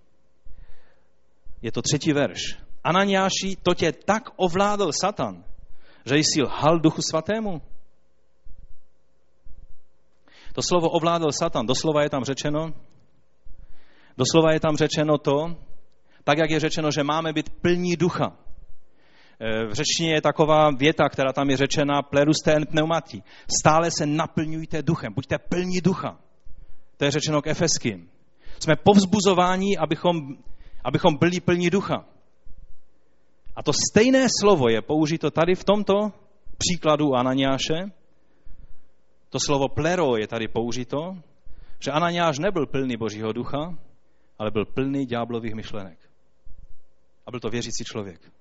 je 1.62 1.72
to 1.72 1.82
třetí 1.82 2.14
verš. 2.14 2.58
Ananiáši, 2.84 3.56
to 3.64 3.74
tě 3.74 3.92
tak 3.92 4.30
ovládl 4.36 4.92
Satan, 5.02 5.44
že 6.06 6.16
jsi 6.16 6.42
lhal 6.42 6.80
duchu 6.80 7.02
svatému. 7.02 7.62
To 10.54 10.62
slovo 10.62 10.90
ovládl 10.90 11.32
Satan, 11.32 11.66
doslova 11.66 12.04
je 12.04 12.10
tam 12.10 12.24
řečeno, 12.24 12.74
doslova 14.18 14.54
je 14.54 14.60
tam 14.60 14.78
řečeno 14.78 15.18
to, 15.18 15.56
tak 16.24 16.38
jak 16.38 16.50
je 16.50 16.60
řečeno, 16.60 16.92
že 16.92 17.04
máme 17.04 17.34
být 17.34 17.50
plní 17.50 17.96
ducha. 17.96 18.34
E, 19.40 19.66
v 19.66 19.74
řečtině 19.74 20.14
je 20.14 20.22
taková 20.22 20.72
věta, 20.72 21.10
která 21.10 21.34
tam 21.34 21.50
je 21.50 21.58
řečena, 21.58 22.02
pleruste 22.02 22.54
en 22.54 22.66
pneumati. 22.66 23.24
Stále 23.60 23.92
se 23.92 24.06
naplňujte 24.06 24.82
duchem, 24.82 25.14
buďte 25.14 25.38
plní 25.38 25.82
ducha. 25.82 26.20
To 26.98 27.06
je 27.06 27.12
řečeno 27.12 27.42
k 27.42 27.48
Efeským. 27.48 28.10
Jsme 28.60 28.76
povzbuzováni, 28.76 29.78
abychom, 29.78 30.38
abychom 30.84 31.18
byli 31.18 31.40
plní 31.40 31.70
ducha. 31.70 32.06
A 33.56 33.64
to 33.64 33.72
stejné 33.74 34.28
slovo 34.40 34.70
je 34.70 34.82
použito 34.82 35.32
tady 35.32 35.56
v 35.56 35.64
tomto 35.64 36.12
příkladu 36.58 37.16
Ananiáše. 37.16 37.92
To 39.30 39.40
slovo 39.46 39.70
plero 39.70 40.18
je 40.18 40.28
tady 40.28 40.48
použito, 40.48 41.18
že 41.80 41.92
Ananiáš 41.92 42.40
nebyl 42.40 42.66
plný 42.66 42.98
Božího 42.98 43.34
ducha, 43.34 43.78
ale 44.40 44.52
byl 44.52 44.66
plný 44.66 45.06
ďáblových 45.06 45.54
myšlenek. 45.54 46.00
A 47.26 47.32
byl 47.32 47.40
to 47.40 47.50
věřící 47.50 47.84
člověk. 47.84 48.32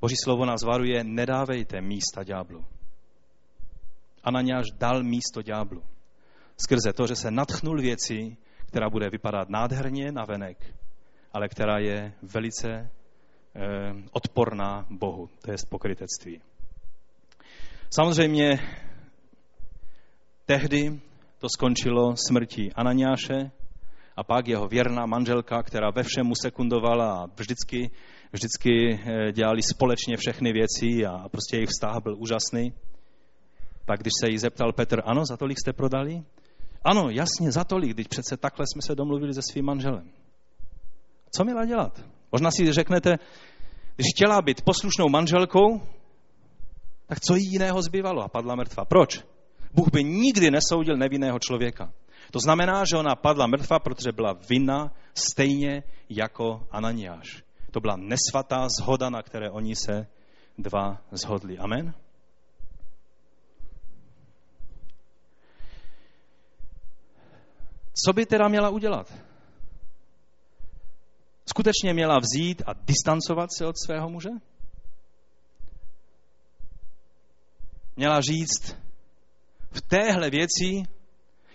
Boží 0.00 0.14
slovo 0.24 0.44
nás 0.44 0.62
varuje, 0.62 1.04
nedávejte 1.04 1.80
místa 1.80 2.24
ďáblu. 2.24 2.64
Ananiáš 4.24 4.66
dal 4.78 5.02
místo 5.02 5.42
ďáblu. 5.42 5.82
Skrze 6.56 6.92
to, 6.92 7.06
že 7.06 7.16
se 7.16 7.30
natchnul 7.30 7.80
věci, 7.80 8.36
která 8.66 8.90
bude 8.90 9.10
vypadat 9.10 9.48
nádherně 9.48 10.12
na 10.12 10.24
venek, 10.24 10.74
ale 11.32 11.48
která 11.48 11.78
je 11.78 12.12
velice 12.22 12.68
eh, 12.70 12.90
odporná 14.12 14.86
Bohu. 14.90 15.28
To 15.42 15.50
je 15.50 15.56
pokrytectví. 15.68 16.40
Samozřejmě 17.90 18.50
tehdy 20.46 21.00
to 21.38 21.48
skončilo 21.48 22.16
smrtí 22.16 22.72
Ananiáše 22.72 23.50
a 24.16 24.24
pak 24.24 24.48
jeho 24.48 24.68
věrná 24.68 25.06
manželka, 25.06 25.62
která 25.62 25.90
ve 25.90 26.02
všem 26.02 26.26
mu 26.26 26.34
sekundovala 26.34 27.12
a 27.12 27.26
vždycky, 27.26 27.90
vždycky 28.32 28.70
eh, 28.94 29.32
dělali 29.32 29.62
společně 29.62 30.16
všechny 30.16 30.52
věci 30.52 31.06
a 31.06 31.28
prostě 31.28 31.56
jejich 31.56 31.68
vztah 31.68 32.02
byl 32.02 32.16
úžasný. 32.18 32.72
Pak 33.84 34.00
když 34.00 34.12
se 34.20 34.30
jí 34.30 34.38
zeptal 34.38 34.72
Petr, 34.72 35.02
ano, 35.04 35.26
za 35.26 35.36
tolik 35.36 35.58
jste 35.60 35.72
prodali? 35.72 36.22
Ano, 36.84 37.10
jasně, 37.10 37.52
za 37.52 37.64
tolik, 37.64 37.90
když 37.90 38.06
přece 38.06 38.36
takhle 38.36 38.66
jsme 38.66 38.82
se 38.82 38.94
domluvili 38.94 39.34
se 39.34 39.40
svým 39.42 39.64
manželem. 39.64 40.10
Co 41.30 41.44
měla 41.44 41.64
dělat? 41.64 42.04
Možná 42.32 42.50
si 42.50 42.72
řeknete, 42.72 43.18
když 43.96 44.06
chtěla 44.14 44.42
být 44.42 44.62
poslušnou 44.62 45.08
manželkou, 45.08 45.80
tak 47.06 47.20
co 47.20 47.36
jí 47.36 47.52
jiného 47.52 47.82
zbývalo? 47.82 48.22
A 48.22 48.28
padla 48.28 48.54
mrtva. 48.54 48.84
Proč? 48.84 49.24
Bůh 49.74 49.88
by 49.92 50.04
nikdy 50.04 50.50
nesoudil 50.50 50.96
nevinného 50.96 51.38
člověka. 51.38 51.92
To 52.30 52.38
znamená, 52.38 52.84
že 52.84 52.96
ona 52.96 53.16
padla 53.16 53.46
mrtva, 53.46 53.78
protože 53.78 54.12
byla 54.12 54.32
vinna 54.32 54.92
stejně 55.14 55.82
jako 56.08 56.66
Ananiáš. 56.70 57.42
To 57.70 57.80
byla 57.80 57.96
nesvatá 57.96 58.68
zhoda, 58.80 59.10
na 59.10 59.22
které 59.22 59.50
oni 59.50 59.76
se 59.76 60.06
dva 60.58 61.02
zhodli. 61.10 61.58
Amen? 61.58 61.94
Co 68.04 68.12
by 68.12 68.26
teda 68.26 68.48
měla 68.48 68.68
udělat? 68.68 69.14
Skutečně 71.46 71.94
měla 71.94 72.18
vzít 72.18 72.62
a 72.66 72.72
distancovat 72.72 73.50
se 73.58 73.66
od 73.66 73.74
svého 73.84 74.10
muže? 74.10 74.30
Měla 77.96 78.20
říct, 78.20 78.76
v 79.70 79.80
téhle 79.80 80.30
věci 80.30 80.82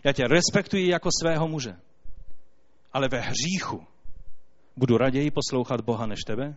já 0.06 0.14
tě 0.14 0.24
respektuji 0.28 0.90
jako 0.90 1.10
svého 1.22 1.48
muže, 1.48 1.76
ale 2.94 3.08
ve 3.12 3.20
hříchu 3.20 3.88
budu 4.78 4.98
raději 4.98 5.32
poslouchat 5.32 5.82
Boha 5.82 6.06
než 6.06 6.20
tebe? 6.28 6.56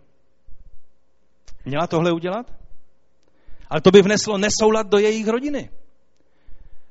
Měla 1.64 1.86
tohle 1.86 2.12
udělat? 2.12 2.53
Ale 3.70 3.80
to 3.80 3.90
by 3.90 4.03
vneslo 4.03 4.38
nesoulad 4.38 4.86
do 4.86 4.99
jejich 4.99 5.28
rodiny. 5.28 5.70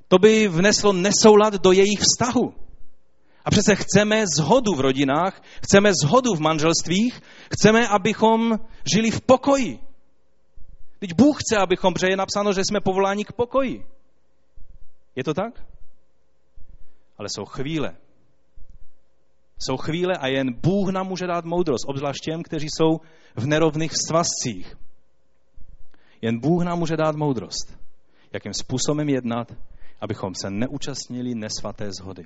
To 0.08 0.20
by 0.20 0.48
vneslo 0.48 0.94
nesoulad 0.94 1.54
do 1.54 1.72
jejich 1.72 2.00
vztahu. 2.00 2.54
A 3.46 3.52
přece 3.52 3.76
chceme 3.76 4.26
zhodu 4.38 4.76
v 4.76 4.80
rodinách, 4.80 5.42
chceme 5.64 5.92
zhodu 6.04 6.36
v 6.36 6.40
manželstvích, 6.40 7.22
chceme, 7.54 7.88
abychom 7.88 8.60
žili 8.94 9.12
v 9.12 9.22
pokoji. 9.22 9.80
Teď 11.00 11.14
Bůh 11.14 11.38
chce, 11.42 11.58
abychom, 11.58 11.94
protože 11.94 12.08
je 12.10 12.18
napsáno, 12.18 12.54
že 12.54 12.62
jsme 12.62 12.82
povoláni 12.82 13.26
k 13.26 13.32
pokoji. 13.32 13.86
Je 15.16 15.24
to 15.24 15.34
tak? 15.34 15.77
Ale 17.18 17.28
jsou 17.30 17.46
chvíle. 17.46 17.96
Jsou 19.60 19.78
chvíle 19.78 20.14
a 20.18 20.28
jen 20.28 20.54
Bůh 20.54 20.90
nám 20.90 21.08
může 21.08 21.28
dát 21.28 21.46
moudrost, 21.46 21.86
obzvlášť 21.88 22.24
těm, 22.24 22.44
kteří 22.44 22.68
jsou 22.70 23.00
v 23.36 23.46
nerovných 23.46 23.92
svazcích. 24.08 24.78
Jen 26.22 26.40
Bůh 26.40 26.64
nám 26.64 26.80
může 26.80 26.98
dát 26.98 27.16
moudrost, 27.16 27.78
jakým 28.34 28.54
způsobem 28.54 29.10
jednat, 29.10 29.52
abychom 30.02 30.36
se 30.36 30.50
neúčastnili 30.50 31.36
nesvaté 31.36 31.92
zhody 31.94 32.26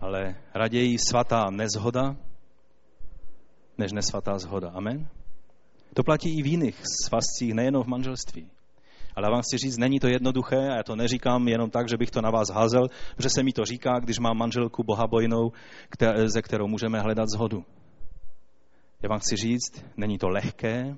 ale 0.00 0.36
raději 0.54 0.98
svatá 0.98 1.50
nezhoda, 1.50 2.16
než 3.78 3.92
nesvatá 3.92 4.38
zhoda. 4.38 4.70
Amen? 4.70 5.08
To 5.94 6.02
platí 6.02 6.38
i 6.38 6.42
v 6.42 6.46
jiných 6.46 6.82
svazcích, 7.06 7.54
nejenom 7.54 7.82
v 7.82 7.86
manželství. 7.86 8.50
Ale 9.20 9.26
já 9.26 9.30
vám 9.30 9.42
chci 9.42 9.58
říct, 9.58 9.76
není 9.76 10.00
to 10.00 10.08
jednoduché 10.08 10.56
a 10.56 10.76
já 10.76 10.82
to 10.82 10.96
neříkám 10.96 11.48
jenom 11.48 11.70
tak, 11.70 11.88
že 11.88 11.96
bych 11.96 12.10
to 12.10 12.20
na 12.20 12.30
vás 12.30 12.48
házel, 12.50 12.88
protože 13.16 13.30
se 13.30 13.42
mi 13.42 13.52
to 13.52 13.64
říká, 13.64 13.98
když 13.98 14.18
mám 14.18 14.38
manželku 14.38 14.82
bohabojnou, 14.82 15.52
ze 16.24 16.42
kterou 16.42 16.66
můžeme 16.66 17.00
hledat 17.00 17.28
zhodu. 17.28 17.64
Já 19.02 19.08
vám 19.08 19.18
chci 19.18 19.36
říct, 19.36 19.84
není 19.96 20.18
to 20.18 20.28
lehké, 20.28 20.96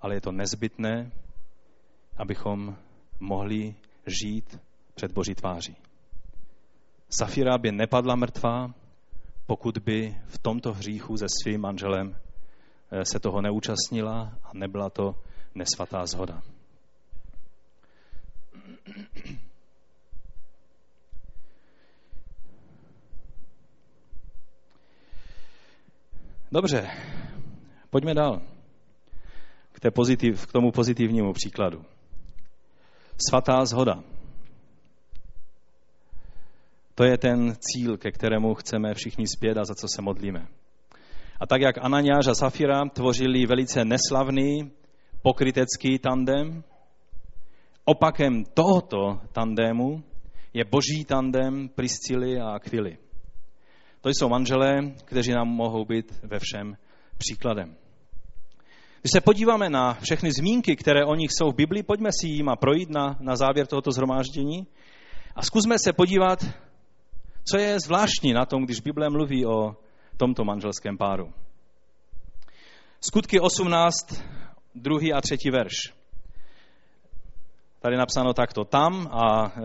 ale 0.00 0.14
je 0.14 0.20
to 0.20 0.32
nezbytné, 0.32 1.10
abychom 2.16 2.76
mohli 3.20 3.74
žít 4.06 4.60
před 4.94 5.12
Boží 5.12 5.34
tváří. 5.34 5.76
Safira 7.10 7.58
by 7.58 7.72
nepadla 7.72 8.16
mrtvá, 8.16 8.74
pokud 9.46 9.78
by 9.78 10.16
v 10.26 10.38
tomto 10.38 10.72
hříchu 10.72 11.16
se 11.16 11.26
svým 11.42 11.60
manželem 11.60 12.16
eh, 12.90 13.04
se 13.04 13.20
toho 13.20 13.42
neúčastnila 13.42 14.32
a 14.44 14.50
nebyla 14.54 14.90
to 14.90 15.14
nesvatá 15.54 16.06
zhoda. 16.06 16.42
Dobře, 26.52 26.90
pojďme 27.90 28.14
dál 28.14 28.42
k, 29.72 29.80
té 29.80 29.90
pozitiv, 29.90 30.46
k 30.46 30.52
tomu 30.52 30.72
pozitivnímu 30.72 31.32
příkladu. 31.32 31.84
Svatá 33.28 33.64
zhoda. 33.64 34.02
To 36.94 37.04
je 37.04 37.18
ten 37.18 37.56
cíl, 37.56 37.96
ke 37.96 38.12
kterému 38.12 38.54
chceme 38.54 38.94
všichni 38.94 39.26
zpět 39.26 39.58
a 39.58 39.64
za 39.64 39.74
co 39.74 39.86
se 39.96 40.02
modlíme. 40.02 40.46
A 41.40 41.46
tak 41.46 41.60
jak 41.60 41.78
Ananiáš 41.84 42.26
a 42.26 42.34
Safira 42.34 42.84
tvořili 42.88 43.46
velice 43.46 43.84
neslavný 43.84 44.72
pokrytecký 45.22 45.98
tandem, 45.98 46.64
opakem 47.84 48.44
tohoto 48.44 49.20
tandému 49.32 50.02
je 50.54 50.64
boží 50.64 51.04
tandem 51.04 51.68
Priscily 51.68 52.40
a 52.40 52.50
Aquily. 52.50 52.98
To 54.00 54.08
jsou 54.08 54.28
manželé, 54.28 54.80
kteří 55.04 55.32
nám 55.32 55.48
mohou 55.48 55.84
být 55.84 56.12
ve 56.22 56.38
všem 56.38 56.76
příkladem. 57.18 57.76
Když 59.00 59.10
se 59.12 59.20
podíváme 59.20 59.70
na 59.70 59.94
všechny 59.94 60.32
zmínky, 60.32 60.76
které 60.76 61.04
o 61.04 61.14
nich 61.14 61.30
jsou 61.32 61.50
v 61.50 61.54
Biblii, 61.56 61.82
pojďme 61.82 62.10
si 62.20 62.28
jim 62.28 62.48
a 62.48 62.56
projít 62.56 62.90
na, 62.90 63.16
na 63.20 63.36
závěr 63.36 63.66
tohoto 63.66 63.92
zhromáždění 63.92 64.66
a 65.36 65.42
zkusme 65.42 65.76
se 65.84 65.92
podívat, 65.92 66.44
co 67.50 67.58
je 67.58 67.80
zvláštní 67.80 68.32
na 68.32 68.46
tom, 68.46 68.64
když 68.64 68.80
Bible 68.80 69.10
mluví 69.10 69.46
o 69.46 69.76
tomto 70.16 70.44
manželském 70.44 70.98
páru? 70.98 71.32
Skutky 73.00 73.40
18, 73.40 74.22
druhý 74.74 75.12
a 75.12 75.20
třetí 75.20 75.50
verš. 75.50 76.01
Tady 77.82 77.96
napsáno 77.96 78.34
takto 78.34 78.64
tam 78.64 79.08
a 79.10 79.46
e, 79.46 79.60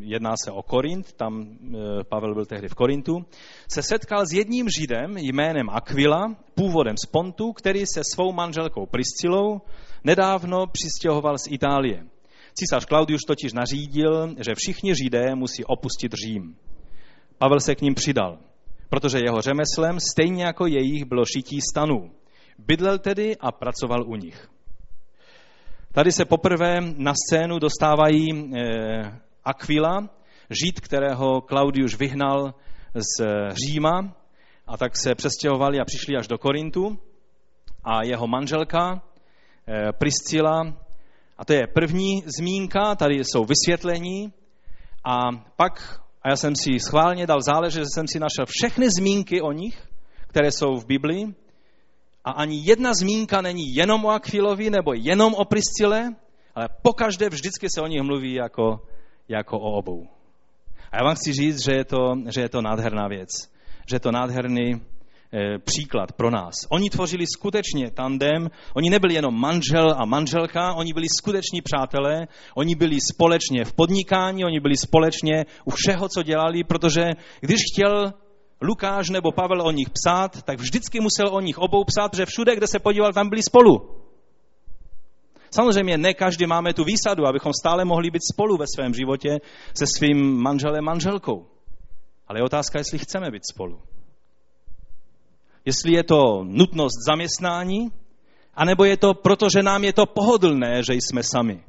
jedná 0.00 0.34
se 0.44 0.50
o 0.50 0.62
Korint, 0.62 1.12
tam 1.12 1.42
e, 1.42 2.04
Pavel 2.04 2.34
byl 2.34 2.46
tehdy 2.46 2.68
v 2.68 2.74
Korintu, 2.74 3.24
se 3.72 3.82
setkal 3.82 4.26
s 4.26 4.32
jedním 4.32 4.66
židem 4.78 5.16
jménem 5.16 5.70
Aquila, 5.70 6.36
původem 6.54 6.94
z 7.04 7.06
Pontu, 7.06 7.52
který 7.52 7.86
se 7.86 8.00
svou 8.14 8.32
manželkou 8.32 8.86
Priscilou 8.86 9.60
nedávno 10.04 10.66
přistěhoval 10.66 11.38
z 11.38 11.46
Itálie. 11.50 12.06
Císař 12.54 12.84
Klaudius 12.84 13.22
totiž 13.26 13.52
nařídil, 13.52 14.34
že 14.38 14.54
všichni 14.54 14.94
židé 15.04 15.34
musí 15.34 15.64
opustit 15.64 16.12
Řím. 16.12 16.56
Pavel 17.38 17.60
se 17.60 17.74
k 17.74 17.80
ním 17.80 17.94
přidal, 17.94 18.38
protože 18.88 19.18
jeho 19.18 19.40
řemeslem, 19.40 19.98
stejně 20.12 20.44
jako 20.44 20.66
jejich, 20.66 21.04
bylo 21.04 21.24
šití 21.26 21.60
stanů. 21.70 22.10
Bydlel 22.58 22.98
tedy 22.98 23.36
a 23.40 23.52
pracoval 23.52 24.04
u 24.06 24.16
nich. 24.16 24.55
Tady 25.96 26.12
se 26.12 26.24
poprvé 26.24 26.80
na 26.96 27.12
scénu 27.14 27.58
dostávají 27.58 28.26
eh, 28.30 29.20
Aquila, 29.44 30.08
žid, 30.50 30.80
kterého 30.80 31.40
Klaudius 31.40 31.98
vyhnal 31.98 32.54
z 32.94 33.24
Říma, 33.50 34.14
a 34.66 34.76
tak 34.76 34.96
se 34.96 35.14
přestěhovali 35.14 35.80
a 35.80 35.84
přišli 35.84 36.16
až 36.16 36.28
do 36.28 36.38
Korintu. 36.38 36.98
A 37.84 38.02
jeho 38.02 38.26
manželka 38.26 39.02
eh, 39.68 39.92
Priscila, 39.92 40.76
a 41.38 41.44
to 41.44 41.52
je 41.52 41.66
první 41.66 42.22
zmínka, 42.38 42.94
tady 42.94 43.14
jsou 43.14 43.44
vysvětlení, 43.44 44.32
a 45.04 45.30
pak 45.56 46.00
a 46.22 46.28
já 46.28 46.36
jsem 46.36 46.56
si 46.56 46.80
schválně 46.80 47.26
dal 47.26 47.42
záležet, 47.42 47.78
že 47.78 47.86
jsem 47.94 48.08
si 48.08 48.18
našel 48.20 48.46
všechny 48.48 48.86
zmínky 48.98 49.40
o 49.40 49.52
nich, 49.52 49.88
které 50.26 50.50
jsou 50.52 50.76
v 50.76 50.86
Biblii. 50.86 51.45
A 52.26 52.30
ani 52.30 52.58
jedna 52.64 52.90
zmínka 52.94 53.40
není 53.40 53.74
jenom 53.74 54.04
o 54.04 54.10
Akvilovi 54.10 54.70
nebo 54.70 54.92
jenom 54.94 55.34
o 55.34 55.44
Priscile, 55.44 56.14
ale 56.54 56.68
pokaždé 56.82 57.28
vždycky 57.28 57.66
se 57.70 57.80
o 57.80 57.86
nich 57.86 58.02
mluví 58.02 58.34
jako, 58.34 58.80
jako 59.28 59.58
o 59.58 59.78
obou. 59.78 60.06
A 60.92 60.96
já 60.96 61.04
vám 61.04 61.14
chci 61.14 61.32
říct, 61.32 61.64
že 61.64 61.72
je 61.72 61.84
to, 61.84 62.14
že 62.34 62.40
je 62.40 62.48
to 62.48 62.62
nádherná 62.62 63.08
věc. 63.08 63.28
Že 63.90 63.96
je 63.96 64.00
to 64.00 64.12
nádherný 64.12 64.80
Eh, 65.32 65.58
příklad 65.58 66.12
pro 66.12 66.30
nás. 66.30 66.54
Oni 66.68 66.90
tvořili 66.90 67.24
skutečně 67.26 67.90
tandem, 67.90 68.48
oni 68.74 68.90
nebyli 68.90 69.14
jenom 69.14 69.40
manžel 69.40 69.94
a 69.96 70.04
manželka, 70.04 70.74
oni 70.74 70.92
byli 70.92 71.06
skuteční 71.18 71.62
přátelé, 71.62 72.26
oni 72.54 72.74
byli 72.74 72.98
společně 73.12 73.64
v 73.64 73.72
podnikání, 73.72 74.44
oni 74.44 74.60
byli 74.60 74.76
společně 74.76 75.44
u 75.64 75.70
všeho, 75.70 76.08
co 76.08 76.22
dělali, 76.22 76.64
protože 76.64 77.02
když 77.40 77.60
chtěl 77.72 78.12
Lukáš 78.62 79.10
nebo 79.10 79.32
Pavel 79.32 79.62
o 79.62 79.70
nich 79.70 79.90
psát, 79.90 80.42
tak 80.42 80.58
vždycky 80.60 81.00
musel 81.00 81.28
o 81.34 81.40
nich 81.40 81.58
obou 81.58 81.84
psát, 81.84 82.08
protože 82.08 82.26
všude, 82.26 82.56
kde 82.56 82.66
se 82.66 82.78
podíval, 82.78 83.12
tam 83.12 83.28
byli 83.28 83.42
spolu. 83.42 83.96
Samozřejmě 85.50 85.98
ne 85.98 86.14
každý 86.14 86.46
máme 86.46 86.74
tu 86.74 86.84
výsadu, 86.84 87.26
abychom 87.26 87.52
stále 87.60 87.84
mohli 87.84 88.10
být 88.10 88.22
spolu 88.32 88.56
ve 88.56 88.64
svém 88.74 88.94
životě 88.94 89.38
se 89.74 89.86
svým 89.86 90.42
manželem, 90.42 90.84
manželkou. 90.84 91.46
Ale 92.28 92.38
je 92.38 92.44
otázka, 92.44 92.78
jestli 92.78 92.98
chceme 92.98 93.30
být 93.30 93.42
spolu. 93.50 93.80
Jestli 95.64 95.92
je 95.92 96.02
to 96.04 96.44
nutnost 96.44 97.04
zaměstnání, 97.06 97.92
anebo 98.54 98.84
je 98.84 98.96
to 98.96 99.14
proto, 99.14 99.48
že 99.56 99.62
nám 99.62 99.84
je 99.84 99.92
to 99.92 100.06
pohodlné, 100.06 100.82
že 100.82 100.94
jsme 100.94 101.22
sami. 101.22 101.64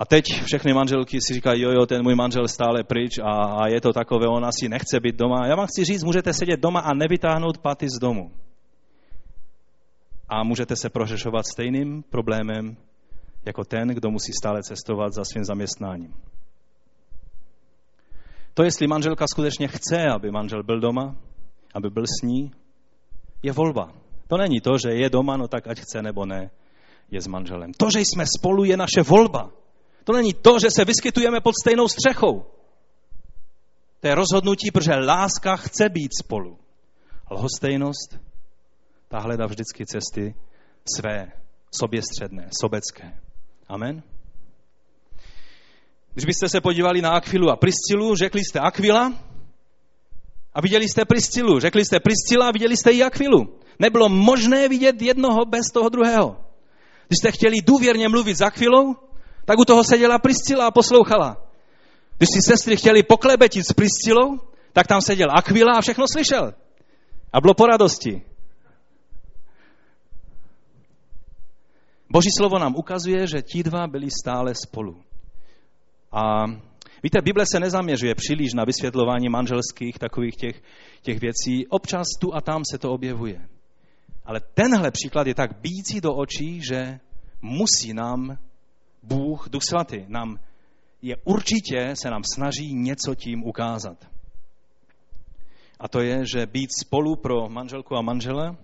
A 0.00 0.06
teď 0.06 0.24
všechny 0.44 0.72
manželky 0.72 1.18
si 1.20 1.34
říkají, 1.34 1.62
jo, 1.62 1.70
jo, 1.70 1.86
ten 1.86 2.02
můj 2.02 2.14
manžel 2.14 2.48
stále 2.48 2.84
pryč 2.84 3.18
a, 3.18 3.32
a 3.32 3.68
je 3.68 3.80
to 3.80 3.92
takové, 3.92 4.26
on 4.28 4.44
asi 4.44 4.68
nechce 4.68 5.00
být 5.00 5.16
doma. 5.16 5.46
Já 5.46 5.56
vám 5.56 5.66
chci 5.66 5.84
říct, 5.84 6.04
můžete 6.04 6.32
sedět 6.32 6.60
doma 6.60 6.80
a 6.80 6.94
nevytáhnout 6.94 7.58
paty 7.58 7.88
z 7.88 7.98
domu. 8.00 8.30
A 10.28 10.44
můžete 10.44 10.76
se 10.76 10.88
prořešovat 10.88 11.46
stejným 11.46 12.02
problémem 12.02 12.76
jako 13.46 13.64
ten, 13.64 13.88
kdo 13.88 14.10
musí 14.10 14.32
stále 14.32 14.62
cestovat 14.62 15.12
za 15.12 15.24
svým 15.24 15.44
zaměstnáním. 15.44 16.14
To, 18.54 18.62
jestli 18.62 18.86
manželka 18.86 19.26
skutečně 19.26 19.68
chce, 19.68 20.06
aby 20.14 20.30
manžel 20.30 20.62
byl 20.62 20.80
doma, 20.80 21.16
aby 21.74 21.90
byl 21.90 22.04
s 22.06 22.22
ní, 22.22 22.50
je 23.42 23.52
volba. 23.52 23.92
To 24.28 24.36
není 24.36 24.60
to, 24.60 24.78
že 24.78 24.90
je 24.90 25.10
doma, 25.10 25.36
no 25.36 25.48
tak 25.48 25.68
ať 25.68 25.80
chce 25.80 26.02
nebo 26.02 26.26
ne, 26.26 26.50
je 27.10 27.20
s 27.20 27.26
manželem. 27.26 27.72
To, 27.72 27.90
že 27.90 28.00
jsme 28.00 28.24
spolu, 28.38 28.64
je 28.64 28.76
naše 28.76 29.02
volba. 29.02 29.59
To 30.10 30.16
není 30.16 30.34
to, 30.34 30.58
že 30.58 30.70
se 30.70 30.84
vyskytujeme 30.84 31.40
pod 31.40 31.54
stejnou 31.62 31.88
střechou. 31.88 32.44
To 34.00 34.06
je 34.08 34.14
rozhodnutí, 34.14 34.70
protože 34.70 34.94
láska 34.94 35.56
chce 35.56 35.88
být 35.88 36.10
spolu. 36.18 36.58
Lhostejnost, 37.30 38.18
ta 39.08 39.18
hledá 39.18 39.46
vždycky 39.46 39.86
cesty 39.86 40.34
své, 40.96 41.32
soběstředné, 41.74 42.48
sobecké. 42.60 43.20
Amen. 43.68 44.02
Když 46.12 46.24
byste 46.24 46.48
se 46.48 46.60
podívali 46.60 47.02
na 47.02 47.10
Akvilu 47.10 47.50
a 47.50 47.56
Priscilu, 47.56 48.16
řekli 48.16 48.40
jste 48.44 48.60
Akvila 48.60 49.12
a 50.54 50.60
viděli 50.60 50.88
jste 50.88 51.04
Priscilu. 51.04 51.60
Řekli 51.60 51.84
jste 51.84 52.00
Priscila 52.00 52.48
a 52.48 52.52
viděli 52.52 52.76
jste 52.76 52.90
i 52.90 53.02
Akvilu. 53.02 53.58
Nebylo 53.78 54.08
možné 54.08 54.68
vidět 54.68 55.02
jednoho 55.02 55.44
bez 55.44 55.66
toho 55.74 55.88
druhého. 55.88 56.44
Když 57.08 57.18
jste 57.18 57.32
chtěli 57.32 57.56
důvěrně 57.64 58.08
mluvit 58.08 58.34
s 58.34 58.40
Akvilou, 58.40 59.09
tak 59.44 59.58
u 59.58 59.64
toho 59.64 59.84
seděla 59.84 60.18
Priscila 60.18 60.66
a 60.66 60.70
poslouchala. 60.70 61.36
Když 62.18 62.28
si 62.28 62.40
sestry 62.52 62.76
chtěli 62.76 63.02
poklebetit 63.02 63.66
s 63.66 63.72
Priscilou, 63.72 64.38
tak 64.72 64.86
tam 64.86 65.00
seděl 65.00 65.28
Akvila 65.30 65.72
a 65.76 65.80
všechno 65.80 66.04
slyšel. 66.12 66.54
A 67.32 67.40
bylo 67.40 67.54
po 67.54 67.66
radosti. 67.66 68.22
Boží 72.10 72.28
slovo 72.38 72.58
nám 72.58 72.74
ukazuje, 72.76 73.26
že 73.26 73.42
ti 73.42 73.62
dva 73.62 73.86
byli 73.86 74.10
stále 74.10 74.54
spolu. 74.54 75.02
A 76.12 76.46
víte, 77.02 77.20
Bible 77.22 77.44
se 77.52 77.60
nezaměřuje 77.60 78.14
příliš 78.14 78.54
na 78.54 78.64
vysvětlování 78.64 79.28
manželských 79.28 79.98
takových 79.98 80.36
těch, 80.36 80.62
těch 81.02 81.20
věcí. 81.20 81.66
Občas 81.66 82.06
tu 82.20 82.34
a 82.34 82.40
tam 82.40 82.62
se 82.70 82.78
to 82.78 82.92
objevuje. 82.92 83.48
Ale 84.24 84.40
tenhle 84.54 84.90
příklad 84.90 85.26
je 85.26 85.34
tak 85.34 85.60
bící 85.60 86.00
do 86.00 86.14
očí, 86.14 86.60
že 86.62 87.00
musí 87.42 87.92
nám 87.92 88.38
Bůh, 89.02 89.48
Duch 89.48 89.62
Svatý, 89.62 90.04
nám 90.08 90.38
je 91.02 91.16
určitě, 91.24 91.94
se 92.02 92.10
nám 92.10 92.22
snaží 92.34 92.74
něco 92.74 93.14
tím 93.14 93.44
ukázat. 93.44 94.08
A 95.80 95.88
to 95.88 96.00
je, 96.00 96.26
že 96.26 96.46
být 96.46 96.70
spolu 96.80 97.16
pro 97.16 97.48
manželku 97.48 97.96
a 97.96 98.02
manžele 98.02 98.56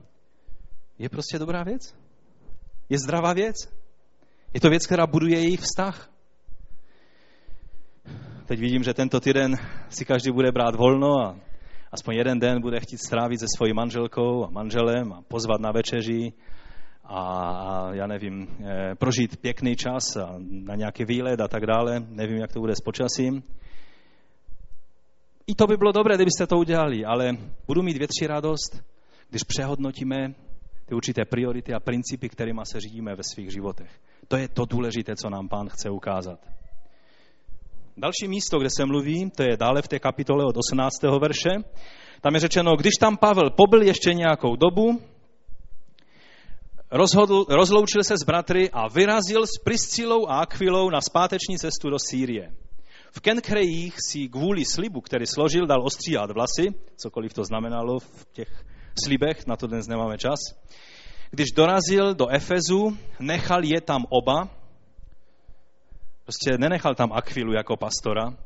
je 0.99 1.09
prostě 1.09 1.39
dobrá 1.39 1.63
věc. 1.63 1.95
Je 2.89 2.99
zdravá 2.99 3.33
věc. 3.33 3.57
Je 4.55 4.61
to 4.61 4.71
věc, 4.71 4.87
která 4.87 5.07
buduje 5.07 5.39
jejich 5.39 5.61
vztah. 5.61 6.11
Teď 8.47 8.61
vidím, 8.61 8.83
že 8.83 8.95
tento 8.95 9.21
týden 9.21 9.57
si 9.89 10.05
každý 10.05 10.31
bude 10.31 10.53
brát 10.53 10.75
volno 10.75 11.21
a 11.21 11.37
aspoň 11.93 12.15
jeden 12.15 12.39
den 12.39 12.61
bude 12.61 12.81
chtít 12.81 12.99
strávit 12.99 13.41
se 13.41 13.47
svojí 13.57 13.73
manželkou 13.73 14.45
a 14.45 14.51
manželem 14.51 15.13
a 15.13 15.23
pozvat 15.29 15.61
na 15.61 15.73
večeři 15.73 16.33
a 17.09 17.89
já 17.93 18.07
nevím, 18.07 18.49
eh, 18.61 18.95
prožít 18.95 19.37
pěkný 19.37 19.77
čas 19.77 20.17
a 20.17 20.35
na 20.39 20.75
nějaký 20.75 21.05
výlet 21.05 21.41
a 21.41 21.49
tak 21.49 21.67
dále. 21.67 22.01
Nevím, 22.09 22.37
jak 22.37 22.53
to 22.53 22.61
bude 22.61 22.73
s 22.77 22.81
počasím. 22.81 23.43
I 25.47 25.55
to 25.55 25.67
by 25.67 25.77
bylo 25.77 25.93
dobré, 25.93 26.15
kdybyste 26.15 26.47
to 26.47 26.57
udělali, 26.57 27.05
ale 27.05 27.37
budu 27.67 27.83
mít 27.83 27.97
větší 27.97 28.27
radost, 28.27 28.83
když 29.31 29.43
přehodnotíme 29.43 30.35
ty 30.87 30.95
určité 30.95 31.25
priority 31.25 31.75
a 31.75 31.81
principy, 31.81 32.29
kterými 32.29 32.61
se 32.73 32.81
řídíme 32.81 33.15
ve 33.15 33.23
svých 33.23 33.53
životech. 33.53 33.91
To 34.29 34.37
je 34.37 34.49
to 34.49 34.65
důležité, 34.65 35.17
co 35.17 35.31
nám 35.31 35.49
pán 35.49 35.69
chce 35.69 35.91
ukázat. 35.91 36.39
Další 37.97 38.29
místo, 38.29 38.59
kde 38.59 38.69
se 38.77 38.87
mluví, 38.87 39.31
to 39.31 39.43
je 39.43 39.57
dále 39.57 39.83
v 39.83 39.89
té 39.89 39.99
kapitole 39.99 40.45
od 40.45 40.57
18. 40.57 41.03
verše. 41.21 41.51
Tam 42.21 42.35
je 42.35 42.41
řečeno, 42.41 42.77
když 42.77 42.95
tam 43.01 43.17
Pavel 43.17 43.51
pobyl 43.51 43.83
ještě 43.83 44.15
nějakou 44.15 44.57
dobu, 44.57 45.01
rozhodl, 46.91 47.45
rozloučil 47.49 48.05
se 48.05 48.15
s 48.19 48.25
bratry 48.25 48.71
a 48.71 48.89
vyrazil 48.89 49.47
s 49.47 49.63
Priscilou 49.65 50.27
a 50.27 50.41
Aquilou 50.41 50.91
na 50.91 51.01
zpáteční 51.01 51.59
cestu 51.59 51.91
do 51.91 51.97
Sýrie. 51.99 52.53
V 53.11 53.21
Kenkrejích 53.21 53.95
si 54.11 54.29
kvůli 54.29 54.65
slibu, 54.65 55.01
který 55.01 55.27
složil, 55.27 55.67
dal 55.67 55.87
ostříhat 55.87 56.31
vlasy, 56.31 56.75
cokoliv 56.97 57.35
to 57.35 57.45
znamenalo 57.45 57.99
v 57.99 58.27
těch 58.33 58.65
slibech, 59.05 59.47
na 59.47 59.57
to 59.57 59.67
dnes 59.67 59.87
nemáme 59.87 60.19
čas. 60.19 60.39
Když 61.31 61.47
dorazil 61.57 62.15
do 62.15 62.29
Efezu, 62.29 62.97
nechal 63.21 63.65
je 63.65 63.81
tam 63.81 64.05
oba, 64.09 64.49
prostě 66.23 66.59
nenechal 66.59 66.95
tam 66.95 67.13
Akvilu 67.13 67.53
jako 67.53 67.77
pastora, 67.77 68.37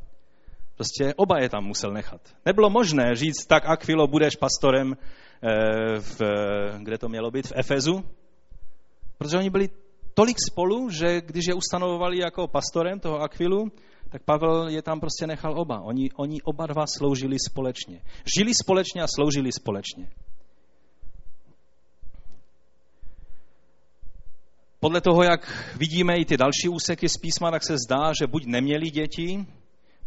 prostě 0.75 1.15
oba 1.17 1.39
je 1.39 1.49
tam 1.49 1.65
musel 1.65 1.93
nechat. 1.93 2.21
Nebylo 2.47 2.71
možné 2.71 3.15
říct, 3.15 3.47
tak 3.47 3.67
Akvilo, 3.67 4.07
budeš 4.07 4.37
pastorem, 4.37 4.97
eh, 4.97 6.01
v, 6.01 6.21
kde 6.79 6.99
to 6.99 7.09
mělo 7.09 7.31
být, 7.31 7.47
v 7.47 7.53
Efezu, 7.57 8.05
Protože 9.21 9.39
oni 9.39 9.51
byli 9.51 9.69
tolik 10.15 10.37
spolu, 10.51 10.91
že 10.91 11.21
když 11.21 11.45
je 11.49 11.55
ustanovovali 11.55 12.19
jako 12.19 12.49
pastorem 12.49 13.01
toho 13.01 13.21
Akvilu, 13.21 13.73
tak 14.09 14.23
Pavel 14.25 14.69
je 14.69 14.83
tam 14.83 15.01
prostě 15.01 15.27
nechal 15.27 15.61
oba. 15.61 15.81
Oni, 15.81 16.11
oni 16.17 16.43
oba 16.43 16.67
dva 16.67 16.85
sloužili 16.87 17.37
společně. 17.49 18.03
Žili 18.37 18.53
společně 18.55 19.03
a 19.03 19.07
sloužili 19.15 19.53
společně. 19.53 20.11
Podle 24.81 25.01
toho, 25.01 25.23
jak 25.23 25.75
vidíme 25.77 26.17
i 26.17 26.25
ty 26.25 26.37
další 26.37 26.69
úseky 26.69 27.09
z 27.09 27.17
písma, 27.17 27.51
tak 27.51 27.65
se 27.65 27.77
zdá, 27.87 28.13
že 28.21 28.27
buď 28.27 28.47
neměli 28.47 28.91
děti, 28.91 29.47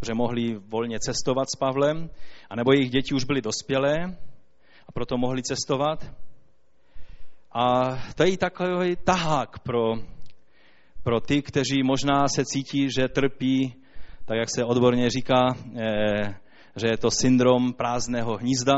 že 0.05 0.13
mohli 0.13 0.55
volně 0.55 0.99
cestovat 0.99 1.47
s 1.49 1.59
Pavlem, 1.59 2.09
anebo 2.49 2.73
jejich 2.73 2.91
děti 2.91 3.15
už 3.15 3.23
byly 3.23 3.41
dospělé 3.41 4.17
a 4.87 4.91
proto 4.91 5.17
mohli 5.17 5.43
cestovat. 5.43 6.11
A 7.53 7.97
to 8.15 8.23
je 8.23 8.37
takový 8.37 8.95
tahák 8.95 9.59
pro, 9.59 9.95
pro 11.03 11.19
ty, 11.19 11.41
kteří 11.41 11.83
možná 11.83 12.27
se 12.27 12.45
cítí, 12.45 12.89
že 12.91 13.07
trpí, 13.07 13.73
tak 14.25 14.37
jak 14.37 14.49
se 14.55 14.65
odborně 14.65 15.09
říká, 15.09 15.55
eh, 15.75 16.35
že 16.75 16.87
je 16.87 16.97
to 16.97 17.11
syndrom 17.11 17.73
prázdného 17.73 18.37
hnízda, 18.37 18.75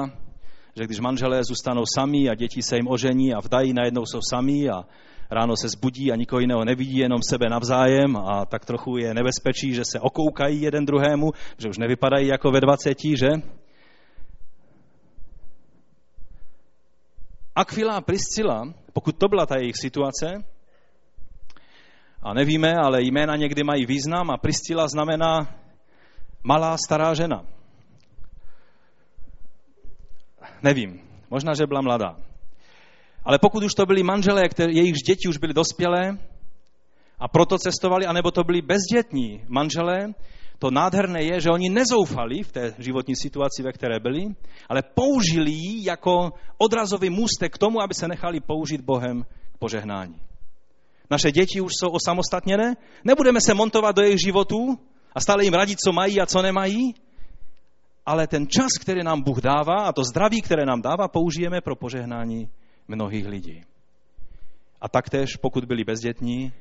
že 0.78 0.84
když 0.86 1.00
manželé 1.00 1.44
zůstanou 1.44 1.84
sami 1.96 2.30
a 2.30 2.36
děti 2.36 2.62
se 2.62 2.76
jim 2.76 2.88
ožení 2.88 3.34
a 3.34 3.40
vdají, 3.40 3.74
najednou 3.74 4.06
jsou 4.06 4.20
sami 4.30 4.70
a 4.70 4.84
ráno 5.32 5.56
se 5.56 5.70
zbudí 5.70 6.12
a 6.12 6.16
nikoho 6.16 6.40
jiného 6.40 6.66
nevidí, 6.66 6.98
jenom 6.98 7.20
sebe 7.30 7.50
navzájem 7.50 8.18
a 8.18 8.46
tak 8.46 8.66
trochu 8.66 8.98
je 8.98 9.14
nebezpečí, 9.14 9.74
že 9.74 9.86
se 9.86 10.00
okoukají 10.00 10.62
jeden 10.62 10.86
druhému, 10.86 11.32
že 11.58 11.70
už 11.70 11.78
nevypadají 11.78 12.28
jako 12.28 12.52
ve 12.52 12.62
dvaceti, 12.62 13.18
že? 13.18 13.30
Aquila 17.56 17.96
a 17.96 18.02
Priscila, 18.02 18.74
pokud 18.94 19.18
to 19.18 19.28
byla 19.28 19.46
ta 19.46 19.58
jejich 19.58 19.76
situace, 19.82 20.44
a 22.22 22.34
nevíme, 22.34 22.74
ale 22.74 23.02
jména 23.02 23.36
někdy 23.36 23.64
mají 23.64 23.86
význam 23.86 24.32
a 24.32 24.38
Priscila 24.38 24.88
znamená 24.88 25.56
malá 26.44 26.78
stará 26.78 27.14
žena. 27.14 27.46
Nevím, 30.64 31.02
možná, 31.30 31.54
že 31.54 31.68
byla 31.68 31.82
mladá. 31.82 32.18
Ale 33.24 33.40
pokud 33.40 33.64
už 33.64 33.74
to 33.74 33.86
byli 33.86 34.04
manželé, 34.04 34.50
které, 34.50 34.74
jejichž 34.74 35.00
děti 35.00 35.28
už 35.30 35.38
byly 35.38 35.54
dospělé 35.54 36.18
a 37.20 37.28
proto 37.28 37.58
cestovali, 37.58 38.06
anebo 38.06 38.32
to 38.32 38.44
byli 38.44 38.62
bezdětní 38.62 39.46
manželé, 39.48 40.14
to 40.60 40.72
nádherné 40.72 41.24
je, 41.24 41.42
že 41.42 41.50
oni 41.50 41.70
nezoufali 41.70 42.44
v 42.44 42.52
té 42.52 42.74
životní 42.80 43.16
situaci, 43.16 43.64
ve 43.64 43.72
které 43.72 44.00
byli, 44.00 44.26
ale 44.70 44.82
použili 44.82 45.52
ji 45.52 45.88
jako 45.88 46.34
odrazový 46.58 47.10
můstek 47.10 47.54
k 47.54 47.58
tomu, 47.58 47.82
aby 47.82 47.94
se 47.94 48.08
nechali 48.08 48.40
použít 48.40 48.82
Bohem 48.82 49.24
k 49.54 49.58
požehnání. 49.60 50.16
Naše 51.10 51.32
děti 51.32 51.62
už 51.62 51.72
jsou 51.80 51.90
osamostatněné, 51.90 52.76
nebudeme 53.04 53.42
se 53.42 53.54
montovat 53.54 53.96
do 53.96 54.02
jejich 54.02 54.22
životů 54.22 54.80
a 55.16 55.20
stále 55.20 55.44
jim 55.44 55.54
radit, 55.54 55.80
co 55.80 55.94
mají 55.94 56.22
a 56.22 56.26
co 56.26 56.42
nemají, 56.42 56.94
ale 58.06 58.28
ten 58.28 58.48
čas, 58.48 58.72
který 58.82 59.04
nám 59.04 59.22
Bůh 59.22 59.42
dává 59.42 59.84
a 59.86 59.92
to 59.92 60.04
zdraví, 60.04 60.42
které 60.42 60.66
nám 60.66 60.82
dává, 60.82 61.08
použijeme 61.08 61.62
pro 61.62 61.76
požehnání 61.76 62.50
mnohých 62.88 63.28
lidí. 63.28 63.64
A 64.82 64.90
taktéž, 64.90 65.36
pokud 65.36 65.66
byli 65.66 65.84
bezdětní, 65.84 66.54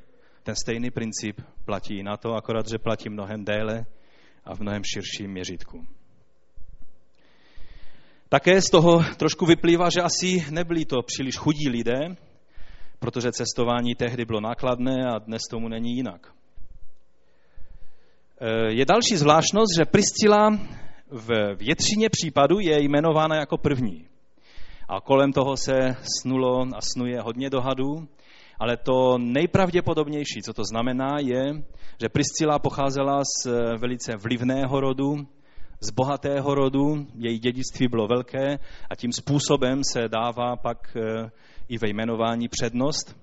ten 0.44 0.54
stejný 0.54 0.90
princip 0.90 1.40
platí 1.64 2.02
na 2.02 2.16
to, 2.16 2.34
akorát, 2.34 2.68
že 2.68 2.78
platí 2.78 3.08
mnohem 3.08 3.44
déle 3.44 3.86
a 4.44 4.54
v 4.54 4.60
mnohem 4.60 4.82
širším 4.84 5.30
měřítku. 5.30 5.86
Také 8.28 8.62
z 8.62 8.70
toho 8.70 9.04
trošku 9.16 9.46
vyplývá, 9.46 9.90
že 9.90 10.02
asi 10.02 10.44
nebyli 10.50 10.84
to 10.84 11.02
příliš 11.02 11.36
chudí 11.36 11.68
lidé, 11.68 12.16
protože 12.98 13.32
cestování 13.32 13.94
tehdy 13.94 14.24
bylo 14.24 14.40
nákladné 14.40 15.06
a 15.06 15.18
dnes 15.18 15.42
tomu 15.50 15.68
není 15.68 15.96
jinak. 15.96 16.34
E, 18.40 18.72
je 18.72 18.84
další 18.84 19.16
zvláštnost, 19.16 19.76
že 19.78 19.84
Priscila 19.84 20.58
v 21.10 21.54
většině 21.54 22.08
případů 22.10 22.60
je 22.60 22.82
jmenována 22.82 23.36
jako 23.36 23.58
první. 23.58 24.06
A 24.88 25.00
kolem 25.00 25.32
toho 25.32 25.56
se 25.56 25.96
snulo 26.20 26.66
a 26.76 26.80
snuje 26.80 27.20
hodně 27.20 27.50
dohadů, 27.50 28.08
ale 28.58 28.76
to 28.76 29.18
nejpravděpodobnější, 29.18 30.42
co 30.44 30.52
to 30.52 30.62
znamená, 30.64 31.18
je, 31.18 31.62
že 32.00 32.08
Priscila 32.08 32.58
pocházela 32.58 33.22
z 33.24 33.46
velice 33.78 34.12
vlivného 34.16 34.80
rodu, 34.80 35.26
z 35.80 35.90
bohatého 35.90 36.54
rodu, 36.54 37.06
její 37.14 37.38
dědictví 37.38 37.88
bylo 37.88 38.06
velké 38.06 38.58
a 38.90 38.96
tím 38.96 39.12
způsobem 39.12 39.80
se 39.92 40.08
dává 40.08 40.56
pak 40.56 40.96
eh, 40.96 41.30
i 41.68 41.78
ve 41.78 41.88
jmenování 41.88 42.48
přednost. 42.48 43.16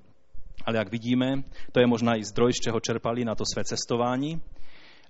Ale 0.66 0.78
jak 0.78 0.92
vidíme, 0.92 1.44
to 1.72 1.80
je 1.80 1.88
možná 1.88 2.16
i 2.16 2.24
zdroj, 2.24 2.54
z 2.54 2.64
čeho 2.64 2.80
čerpali 2.80 3.26
na 3.26 3.36
to 3.36 3.44
své 3.54 3.64
cestování, 3.64 4.42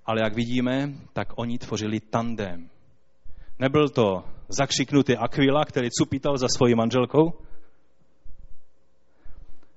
ale 0.06 0.20
jak 0.22 0.34
vidíme, 0.34 0.92
tak 1.12 1.28
oni 1.36 1.58
tvořili 1.58 2.00
tandem. 2.00 2.68
Nebyl 3.58 3.88
to 3.88 4.24
zakřiknutý 4.48 5.16
Aquila, 5.16 5.64
který 5.64 5.90
cupítal 5.90 6.38
za 6.38 6.46
svojí 6.48 6.74
manželkou, 6.74 7.32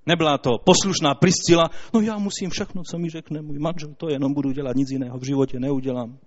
Nebyla 0.06 0.38
to 0.38 0.58
poslušná 0.58 1.16
Priscila, 1.16 1.70
no 1.94 2.02
já 2.02 2.18
musím 2.18 2.50
všechno, 2.50 2.82
co 2.92 2.98
mi 2.98 3.10
řekne 3.10 3.42
můj 3.42 3.60
manžel, 3.60 3.94
to 3.98 4.10
jenom 4.10 4.34
budu 4.34 4.52
dělat, 4.52 4.76
nic 4.76 4.92
jiného 4.92 5.18
v 5.18 5.26
životě 5.26 5.60
neudělám 5.60 6.18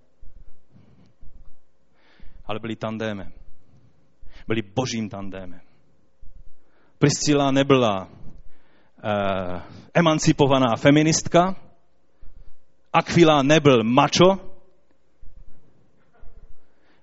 ale 2.49 2.59
byli 2.59 2.75
tandémem. 2.75 3.33
Byli 4.47 4.61
božím 4.61 5.09
tandémem. 5.09 5.61
Priscila 6.97 7.51
nebyla 7.51 8.05
uh, 8.05 9.61
emancipovaná 9.93 10.75
feministka, 10.75 11.55
Aquila 12.93 13.43
nebyl 13.43 13.83
macho, 13.83 14.39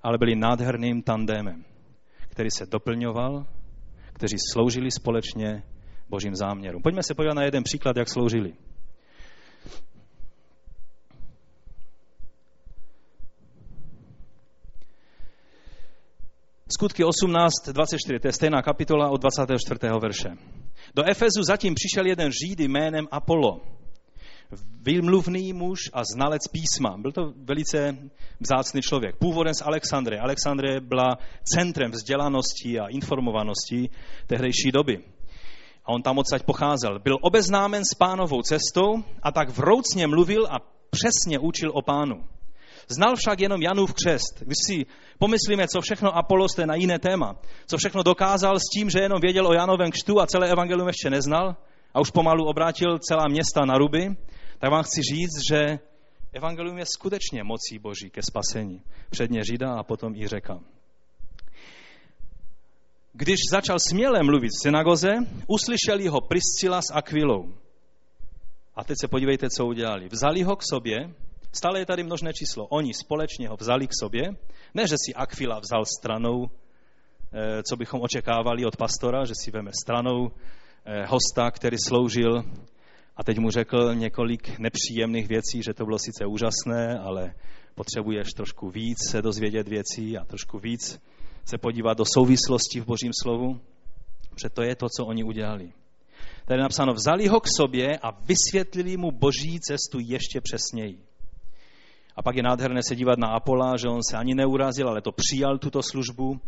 ale 0.02 0.18
byli 0.18 0.34
nádherným 0.34 1.02
tandémem, 1.02 1.64
který 2.28 2.50
se 2.50 2.66
doplňoval, 2.66 3.46
kteří 4.12 4.36
sloužili 4.52 4.90
společně 4.90 5.62
božím 6.08 6.34
záměrům. 6.34 6.82
Pojďme 6.82 7.02
se 7.02 7.14
podívat 7.14 7.34
na 7.34 7.42
jeden 7.42 7.62
příklad, 7.62 7.96
jak 7.96 8.08
sloužili. 8.08 8.52
Skutky 16.76 17.04
18.24, 17.04 18.20
to 18.20 18.28
je 18.28 18.32
stejná 18.32 18.62
kapitola 18.62 19.08
od 19.08 19.20
24. 19.20 19.80
verše. 20.00 20.28
Do 20.94 21.10
Efezu 21.10 21.42
zatím 21.42 21.74
přišel 21.74 22.06
jeden 22.06 22.30
Žíd 22.32 22.60
jménem 22.60 23.08
Apollo, 23.10 23.60
vymluvný 24.82 25.52
muž 25.52 25.78
a 25.92 26.02
znalec 26.14 26.42
písma. 26.48 26.96
Byl 26.96 27.12
to 27.12 27.32
velice 27.36 27.96
vzácný 28.40 28.82
člověk. 28.82 29.16
Původem 29.16 29.54
z 29.54 29.62
Alexandrie. 29.62 30.20
Alexandrie 30.20 30.80
byla 30.80 31.18
centrem 31.54 31.90
vzdělanosti 31.90 32.78
a 32.78 32.86
informovanosti 32.86 33.90
tehdejší 34.26 34.72
doby. 34.72 35.15
A 35.86 35.88
on 35.92 36.02
tam 36.02 36.18
odsaď 36.18 36.42
pocházel. 36.42 36.98
Byl 36.98 37.18
obeznámen 37.20 37.84
s 37.84 37.94
pánovou 37.94 38.42
cestou 38.42 39.02
a 39.22 39.32
tak 39.32 39.48
vroucně 39.48 40.06
mluvil 40.06 40.46
a 40.46 40.58
přesně 40.90 41.38
učil 41.38 41.70
o 41.74 41.82
pánu. 41.82 42.24
Znal 42.88 43.16
však 43.16 43.40
jenom 43.40 43.62
Janův 43.62 43.94
křest. 43.94 44.42
Když 44.46 44.56
si 44.66 44.86
pomyslíme, 45.18 45.68
co 45.68 45.80
všechno 45.80 46.16
Apolos, 46.16 46.54
to 46.54 46.60
je 46.60 46.66
na 46.66 46.74
jiné 46.74 46.98
téma, 46.98 47.36
co 47.66 47.76
všechno 47.78 48.02
dokázal 48.02 48.58
s 48.58 48.70
tím, 48.74 48.90
že 48.90 49.00
jenom 49.00 49.20
věděl 49.20 49.46
o 49.46 49.52
Janovém 49.52 49.90
křtu 49.90 50.20
a 50.20 50.26
celé 50.26 50.48
evangelium 50.48 50.88
ještě 50.88 51.10
neznal 51.10 51.56
a 51.94 52.00
už 52.00 52.10
pomalu 52.10 52.44
obrátil 52.44 52.98
celá 52.98 53.24
města 53.28 53.64
na 53.64 53.78
ruby, 53.78 54.16
tak 54.58 54.70
vám 54.70 54.82
chci 54.82 55.00
říct, 55.02 55.38
že 55.50 55.78
evangelium 56.32 56.78
je 56.78 56.84
skutečně 56.86 57.44
mocí 57.44 57.78
Boží 57.78 58.10
ke 58.10 58.22
spasení. 58.22 58.82
Předně 59.10 59.40
Žida 59.44 59.74
a 59.74 59.82
potom 59.82 60.14
i 60.14 60.28
řeka. 60.28 60.60
Když 63.18 63.36
začal 63.50 63.76
směle 63.88 64.22
mluvit 64.22 64.48
v 64.48 64.62
synagoze, 64.62 65.08
uslyšeli 65.46 66.08
ho 66.08 66.20
Priscila 66.20 66.82
s 66.82 66.92
Aquilou. 66.92 67.54
A 68.74 68.84
teď 68.84 68.96
se 69.00 69.08
podívejte, 69.08 69.50
co 69.50 69.66
udělali. 69.66 70.08
Vzali 70.08 70.42
ho 70.42 70.56
k 70.56 70.62
sobě 70.62 70.96
Stále 71.56 71.78
je 71.78 71.86
tady 71.86 72.02
množné 72.02 72.32
číslo. 72.32 72.66
Oni 72.66 72.94
společně 72.94 73.48
ho 73.48 73.56
vzali 73.56 73.86
k 73.86 73.90
sobě. 74.00 74.22
Ne, 74.74 74.86
že 74.86 74.94
si 75.06 75.14
Aquila 75.14 75.60
vzal 75.60 75.84
stranou, 75.98 76.46
eh, 77.32 77.62
co 77.62 77.76
bychom 77.76 78.00
očekávali 78.00 78.64
od 78.64 78.76
pastora, 78.76 79.24
že 79.24 79.32
si 79.44 79.50
veme 79.50 79.70
stranou 79.82 80.30
eh, 80.84 81.06
hosta, 81.06 81.50
který 81.50 81.76
sloužil 81.88 82.44
a 83.16 83.24
teď 83.24 83.38
mu 83.38 83.50
řekl 83.50 83.94
několik 83.94 84.58
nepříjemných 84.58 85.28
věcí, 85.28 85.62
že 85.62 85.74
to 85.74 85.84
bylo 85.84 85.98
sice 85.98 86.26
úžasné, 86.26 86.98
ale 86.98 87.34
potřebuješ 87.74 88.28
trošku 88.36 88.70
víc 88.70 88.98
se 89.10 89.22
dozvědět 89.22 89.68
věcí 89.68 90.18
a 90.18 90.24
trošku 90.24 90.58
víc 90.58 91.00
se 91.46 91.58
podívat 91.58 91.98
do 91.98 92.04
souvislosti 92.14 92.80
v 92.80 92.86
Božím 92.86 93.12
slovu. 93.22 93.60
Protože 94.30 94.48
to 94.48 94.62
je 94.62 94.76
to, 94.76 94.86
co 94.96 95.06
oni 95.06 95.24
udělali. 95.24 95.72
Tady 96.46 96.58
je 96.58 96.62
napsáno, 96.62 96.94
vzali 96.94 97.26
ho 97.26 97.40
k 97.40 97.46
sobě 97.56 97.98
a 98.02 98.10
vysvětlili 98.10 98.96
mu 98.96 99.10
boží 99.10 99.60
cestu 99.60 99.98
ještě 100.00 100.40
přesněji. 100.40 100.98
A 102.16 102.22
pak 102.22 102.36
je 102.36 102.42
nádherné 102.42 102.80
se 102.82 102.96
dívat 102.96 103.18
na 103.18 103.28
Apola, 103.28 103.76
že 103.76 103.88
on 103.88 104.00
se 104.10 104.16
ani 104.16 104.34
neurazil, 104.34 104.88
ale 104.88 105.00
to 105.00 105.12
přijal 105.12 105.58
tuto 105.58 105.82
službu. 105.82 106.40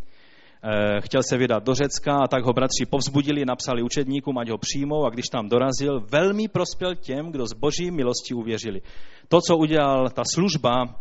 Eh, 0.63 1.01
chtěl 1.01 1.23
se 1.23 1.37
vydat 1.37 1.65
do 1.65 1.75
Řecka 1.75 2.19
a 2.19 2.29
tak 2.29 2.45
ho 2.45 2.53
bratři 2.53 2.87
povzbudili, 2.91 3.45
napsali 3.45 3.83
učedníkům, 3.83 4.39
ať 4.39 4.49
ho 4.49 4.59
přijmou 4.59 5.07
a 5.07 5.11
když 5.11 5.27
tam 5.27 5.49
dorazil, 5.49 6.01
velmi 6.11 6.49
prospěl 6.49 6.95
těm, 6.95 7.33
kdo 7.33 7.47
z 7.47 7.53
boží 7.53 7.91
milosti 7.91 8.35
uvěřili. 8.35 8.83
To, 9.29 9.41
co 9.41 9.57
udělal 9.57 10.11
ta 10.11 10.23
služba 10.35 10.97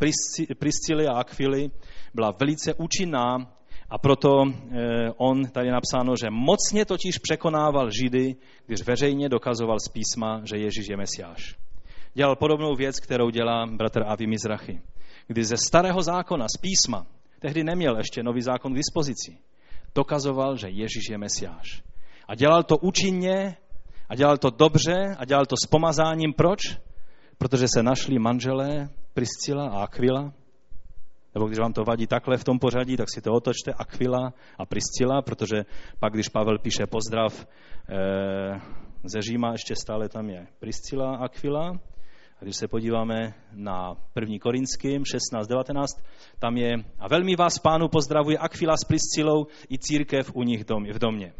Priscily 0.60 1.08
a 1.08 1.14
Aquily, 1.14 1.72
byla 2.14 2.34
velice 2.40 2.74
účinná 2.74 3.57
a 3.90 3.98
proto 3.98 4.44
eh, 4.46 5.12
on 5.18 5.46
tady 5.46 5.72
napsáno, 5.72 6.14
že 6.24 6.30
mocně 6.30 6.86
totiž 6.86 7.18
překonával 7.18 7.90
Židy, 7.92 8.36
když 8.66 8.82
veřejně 8.82 9.30
dokazoval 9.30 9.78
z 9.80 9.88
písma, 9.92 10.42
že 10.44 10.58
Ježíš 10.58 10.90
je 10.90 10.98
Mesiáš 10.98 11.68
dělal 12.18 12.36
podobnou 12.36 12.76
věc, 12.76 13.00
kterou 13.00 13.30
dělá 13.30 13.66
bratr 13.66 14.04
Avi 14.08 14.28
Mizrachy. 14.28 14.82
Kdy 15.28 15.44
ze 15.44 15.58
starého 15.58 16.02
zákona, 16.02 16.46
z 16.48 16.58
písma, 16.62 17.06
tehdy 17.40 17.64
neměl 17.64 17.98
ještě 17.98 18.24
nový 18.24 18.42
zákon 18.42 18.74
k 18.74 18.76
dispozici, 18.76 19.38
dokazoval, 19.96 20.58
že 20.58 20.70
Ježíš 20.70 21.10
je 21.10 21.18
Mesiáš. 21.18 21.84
A 22.28 22.36
dělal 22.36 22.64
to 22.64 22.78
účinně, 22.78 23.58
a 24.10 24.16
dělal 24.16 24.38
to 24.38 24.50
dobře, 24.50 25.16
a 25.18 25.26
dělal 25.26 25.46
to 25.46 25.56
s 25.64 25.68
pomazáním. 25.70 26.34
Proč? 26.34 26.60
Protože 27.38 27.68
se 27.68 27.84
našli 27.84 28.20
manželé 28.20 28.90
Priscila 29.14 29.70
a 29.70 29.84
Aquila, 29.84 30.34
nebo 31.38 31.48
když 31.48 31.60
vám 31.60 31.74
to 31.74 31.84
vadí 31.84 32.08
takhle 32.08 32.38
v 32.38 32.44
tom 32.44 32.60
pořadí, 32.60 32.98
tak 32.98 33.10
si 33.14 33.22
to 33.22 33.34
otočte, 33.34 33.74
Aquila 33.74 34.34
a 34.58 34.66
Priscila, 34.66 35.22
protože 35.22 35.66
pak, 36.00 36.14
když 36.14 36.30
Pavel 36.30 36.58
píše 36.58 36.86
pozdrav 36.86 37.48
eh, 37.90 38.62
ze 39.04 39.22
Říma, 39.22 39.52
ještě 39.52 39.76
stále 39.76 40.10
tam 40.10 40.30
je 40.30 40.48
Priscila 40.60 41.16
a 41.16 41.26
Aquila, 41.26 41.70
a 42.42 42.44
když 42.44 42.56
se 42.56 42.68
podíváme 42.68 43.34
na 43.52 43.96
1. 44.16 44.36
Korinským 44.42 45.04
16.19, 45.04 45.86
tam 46.40 46.58
je 46.58 46.74
a 47.00 47.08
velmi 47.08 47.36
vás 47.36 47.60
pánu 47.60 47.88
pozdravuje 47.88 48.38
Aquila 48.38 48.78
s 48.78 48.88
Priscilou 48.88 49.48
i 49.72 49.78
církev 49.78 50.32
u 50.34 50.44
nich 50.44 50.64
v 50.94 51.00
domě. 51.00 51.34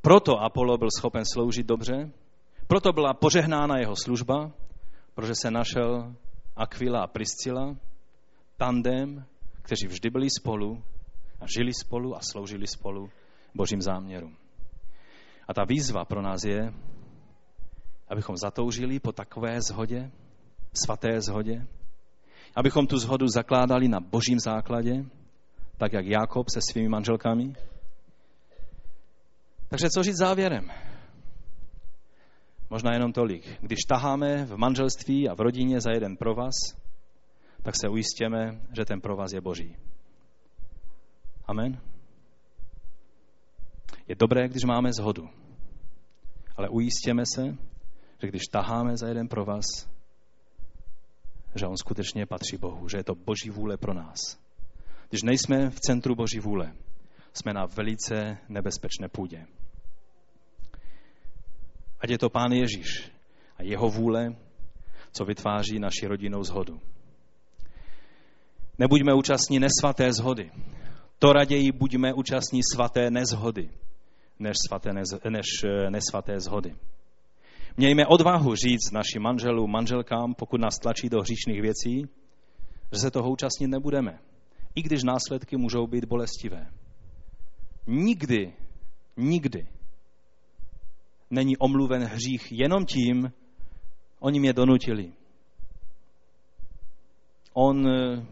Proto 0.00 0.40
Apollo 0.40 0.78
byl 0.78 0.88
schopen 0.98 1.24
sloužit 1.32 1.66
dobře, 1.66 2.10
proto 2.66 2.92
byla 2.92 3.14
požehnána 3.14 3.78
jeho 3.78 3.96
služba, 3.96 4.52
protože 5.14 5.32
se 5.34 5.50
našel 5.50 6.14
Aquila 6.56 7.02
a 7.02 7.06
Priscila, 7.06 7.76
tandem, 8.56 9.24
kteří 9.62 9.86
vždy 9.86 10.10
byli 10.10 10.28
spolu 10.30 10.82
a 11.40 11.44
žili 11.58 11.72
spolu 11.74 12.16
a 12.16 12.20
sloužili 12.20 12.66
spolu 12.66 13.10
božím 13.54 13.82
záměrům. 13.82 14.36
A 15.48 15.54
ta 15.54 15.64
výzva 15.64 16.04
pro 16.04 16.22
nás 16.22 16.44
je, 16.44 16.74
abychom 18.08 18.36
zatoužili 18.36 19.00
po 19.00 19.12
takové 19.12 19.62
zhodě, 19.62 20.10
svaté 20.84 21.20
zhodě, 21.20 21.66
abychom 22.56 22.86
tu 22.86 22.98
zhodu 22.98 23.28
zakládali 23.28 23.88
na 23.88 24.00
božím 24.00 24.40
základě, 24.40 25.04
tak 25.76 25.92
jak 25.92 26.06
Jakob 26.06 26.48
se 26.48 26.60
svými 26.70 26.88
manželkami. 26.88 27.54
Takže 29.68 29.88
co 29.90 30.02
říct 30.02 30.18
závěrem? 30.18 30.70
Možná 32.74 32.92
jenom 32.92 33.12
tolik. 33.12 33.58
Když 33.60 33.78
taháme 33.88 34.44
v 34.44 34.56
manželství 34.56 35.28
a 35.28 35.34
v 35.34 35.40
rodině 35.40 35.80
za 35.80 35.90
jeden 35.90 36.16
provaz, 36.16 36.54
tak 37.62 37.74
se 37.80 37.88
ujistěme, 37.88 38.60
že 38.76 38.84
ten 38.84 39.00
provaz 39.00 39.32
je 39.32 39.40
boží. 39.40 39.76
Amen. 41.46 41.80
Je 44.08 44.14
dobré, 44.14 44.48
když 44.48 44.64
máme 44.64 44.92
zhodu. 44.92 45.28
Ale 46.56 46.68
ujistěme 46.68 47.22
se, 47.34 47.56
že 48.22 48.28
když 48.28 48.42
taháme 48.52 48.96
za 48.96 49.08
jeden 49.08 49.28
pro 49.28 49.44
vás, 49.44 49.64
že 51.54 51.66
on 51.66 51.76
skutečně 51.76 52.26
patří 52.26 52.56
Bohu, 52.56 52.88
že 52.88 52.96
je 52.98 53.04
to 53.04 53.14
boží 53.14 53.50
vůle 53.50 53.76
pro 53.76 53.94
nás. 53.94 54.18
Když 55.08 55.22
nejsme 55.22 55.70
v 55.70 55.80
centru 55.80 56.14
boží 56.14 56.40
vůle, 56.40 56.72
jsme 57.32 57.52
na 57.52 57.66
velice 57.66 58.38
nebezpečné 58.48 59.08
půdě. 59.08 59.46
Ať 62.04 62.10
je 62.10 62.18
to 62.18 62.28
Pán 62.28 62.52
Ježíš 62.52 63.08
a 63.56 63.62
jeho 63.62 63.88
vůle, 63.88 64.36
co 65.12 65.24
vytváří 65.24 65.78
naši 65.78 66.06
rodinou 66.06 66.44
zhodu. 66.44 66.80
Nebuďme 68.78 69.14
účastní 69.14 69.58
nesvaté 69.58 70.12
zhody. 70.12 70.50
To 71.18 71.32
raději 71.32 71.72
buďme 71.72 72.12
účastní 72.12 72.60
svaté 72.74 73.10
nezhody, 73.10 73.70
než, 74.38 74.56
svaté 74.68 74.92
nez, 74.92 75.08
než 75.28 75.46
eh, 75.64 75.90
nesvaté 75.90 76.40
zhody. 76.40 76.76
Mějme 77.76 78.06
odvahu 78.06 78.54
říct 78.54 78.92
našim 78.92 79.22
manželům, 79.22 79.70
manželkám, 79.70 80.34
pokud 80.34 80.60
nás 80.60 80.78
tlačí 80.78 81.08
do 81.08 81.20
hříšných 81.20 81.62
věcí, 81.62 82.08
že 82.92 82.98
se 82.98 83.10
toho 83.10 83.30
účastnit 83.30 83.68
nebudeme, 83.68 84.18
i 84.74 84.82
když 84.82 85.02
následky 85.02 85.56
můžou 85.56 85.86
být 85.86 86.04
bolestivé. 86.04 86.66
Nikdy, 87.86 88.52
nikdy 89.16 89.66
není 91.34 91.56
omluven 91.56 92.02
hřích 92.02 92.52
jenom 92.52 92.86
tím, 92.86 93.32
oni 94.20 94.40
mě 94.40 94.52
donutili. 94.52 95.12
On, 97.52 97.88
eh, 97.88 98.26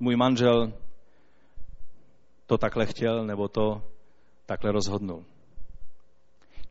můj 0.00 0.16
manžel, 0.16 0.72
to 2.46 2.58
takhle 2.58 2.86
chtěl, 2.86 3.26
nebo 3.26 3.48
to 3.48 3.82
takhle 4.46 4.72
rozhodnul. 4.72 5.24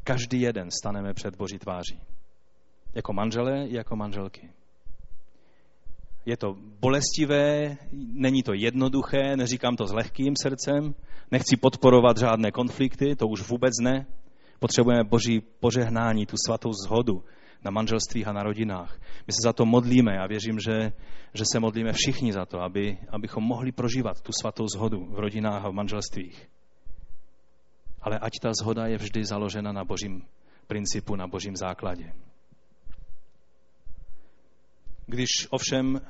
Každý 0.03 0.41
jeden 0.41 0.72
staneme 0.72 1.14
před 1.14 1.36
Boží 1.36 1.59
tváří. 1.59 1.99
Jako 2.93 3.14
manželé 3.14 3.66
i 3.68 3.76
jako 3.76 3.95
manželky. 3.95 4.49
Je 6.26 6.38
to 6.38 6.55
bolestivé, 6.80 7.78
není 8.14 8.43
to 8.43 8.53
jednoduché, 8.53 9.36
neříkám 9.36 9.76
to 9.76 9.88
s 9.88 9.93
lehkým 9.93 10.34
srdcem, 10.41 10.95
nechci 11.32 11.57
podporovat 11.57 12.18
žádné 12.18 12.51
konflikty, 12.51 13.16
to 13.16 13.28
už 13.28 13.47
vůbec 13.49 13.72
ne. 13.82 14.05
Potřebujeme 14.62 15.03
boží 15.03 15.41
požehnání, 15.59 16.26
tu 16.26 16.36
svatou 16.45 16.74
zhodu 16.74 17.24
na 17.64 17.72
manželstvích 17.72 18.28
a 18.28 18.34
na 18.34 18.43
rodinách. 18.43 18.99
My 19.28 19.34
se 19.34 19.41
za 19.43 19.53
to 19.53 19.66
modlíme. 19.66 20.16
Já 20.16 20.28
věřím, 20.28 20.59
že, 20.59 20.93
že 21.34 21.43
se 21.51 21.59
modlíme 21.59 21.93
všichni 21.93 22.34
za 22.34 22.45
to, 22.45 22.62
aby, 22.62 22.97
abychom 23.09 23.43
mohli 23.43 23.72
prožívat 23.72 24.22
tu 24.22 24.32
svatou 24.41 24.68
zhodu 24.68 25.05
v 25.05 25.20
rodinách 25.20 25.66
a 25.66 25.70
v 25.70 25.74
manželstvích. 25.74 26.49
Ale 28.01 28.20
ať 28.20 28.39
ta 28.41 28.53
zhoda 28.53 28.86
je 28.88 28.97
vždy 28.97 29.26
založena 29.26 29.72
na 29.72 29.84
božím 29.84 30.22
principu, 30.68 31.16
na 31.16 31.28
božím 31.28 31.55
základě. 31.55 32.14
Když 35.05 35.47
ovšem 35.49 36.01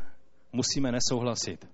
musíme 0.53 0.91
nesouhlasit, 0.91 1.67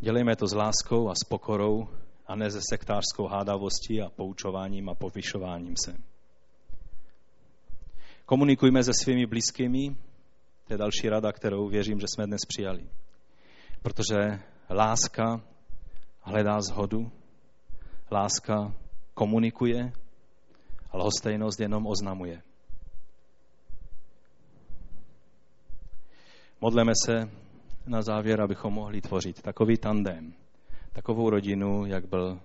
dělejme 0.00 0.36
to 0.36 0.46
s 0.46 0.54
láskou 0.54 1.08
a 1.08 1.14
s 1.14 1.28
pokorou 1.28 1.88
a 2.26 2.34
ne 2.36 2.50
se 2.50 2.60
sektářskou 2.70 3.26
hádavostí 3.26 4.02
a 4.02 4.10
poučováním 4.10 4.88
a 4.88 4.94
povyšováním 4.94 5.74
se. 5.84 5.96
Komunikujme 8.26 8.84
se 8.84 8.92
svými 8.94 9.26
blízkými, 9.26 9.96
to 10.64 10.74
je 10.74 10.78
další 10.78 11.08
rada, 11.08 11.32
kterou 11.32 11.68
věřím, 11.68 12.00
že 12.00 12.06
jsme 12.08 12.26
dnes 12.26 12.40
přijali. 12.48 12.88
Protože 13.82 14.40
láska 14.70 15.40
hledá 16.20 16.60
zhodu, 16.60 17.12
láska 18.10 18.74
komunikuje, 19.14 19.92
a 20.94 20.96
lhostejnost 20.96 21.60
jenom 21.60 21.86
oznamuje. 21.86 22.42
Modleme 26.60 26.92
se 27.04 27.30
na 27.86 28.02
závěr, 28.02 28.40
abychom 28.40 28.74
mohli 28.74 29.00
tvořit 29.00 29.42
takový 29.42 29.76
tandem, 29.76 30.34
takovou 30.94 31.30
rodinu, 31.30 31.86
jak 31.86 32.06
byl 32.06 32.40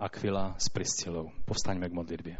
Aquila 0.00 0.54
s 0.58 0.68
Priscilou. 0.68 1.30
Povstaňme 1.44 1.88
k 1.88 1.92
modlitbě. 1.92 2.36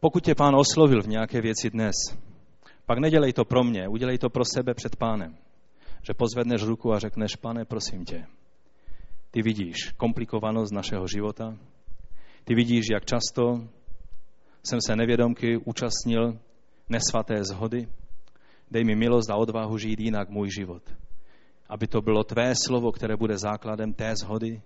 Pokud 0.00 0.24
tě 0.24 0.34
pán 0.34 0.54
oslovil 0.54 1.02
v 1.02 1.08
nějaké 1.08 1.40
věci 1.40 1.70
dnes, 1.70 1.94
pak 2.86 2.98
nedělej 2.98 3.32
to 3.32 3.44
pro 3.44 3.64
mě, 3.64 3.88
udělej 3.88 4.18
to 4.18 4.30
pro 4.30 4.44
sebe 4.54 4.74
před 4.74 4.96
pánem. 4.96 5.36
Že 6.02 6.14
pozvedneš 6.14 6.62
ruku 6.62 6.92
a 6.92 6.98
řekneš, 6.98 7.36
pane, 7.36 7.64
prosím 7.64 8.04
tě, 8.04 8.26
ty 9.30 9.42
vidíš 9.42 9.92
komplikovanost 9.96 10.72
našeho 10.72 11.06
života, 11.06 11.58
ty 12.44 12.54
vidíš, 12.54 12.84
jak 12.92 13.04
často 13.04 13.68
jsem 14.64 14.78
se 14.86 14.96
nevědomky 14.96 15.56
účastnil 15.56 16.38
nesvaté 16.88 17.44
zhody. 17.44 17.88
Dej 18.72 18.84
mi 18.84 18.96
milost 18.96 19.30
a 19.30 19.36
odvahu 19.36 19.78
žít 19.78 20.00
jinak 20.00 20.28
můj 20.28 20.50
život. 20.50 20.82
Aby 21.68 21.86
to 21.86 22.00
bylo 22.00 22.24
tvé 22.24 22.52
slovo, 22.66 22.92
které 22.92 23.16
bude 23.16 23.38
základem 23.38 23.92
té 23.92 24.16
zhody, 24.16 24.62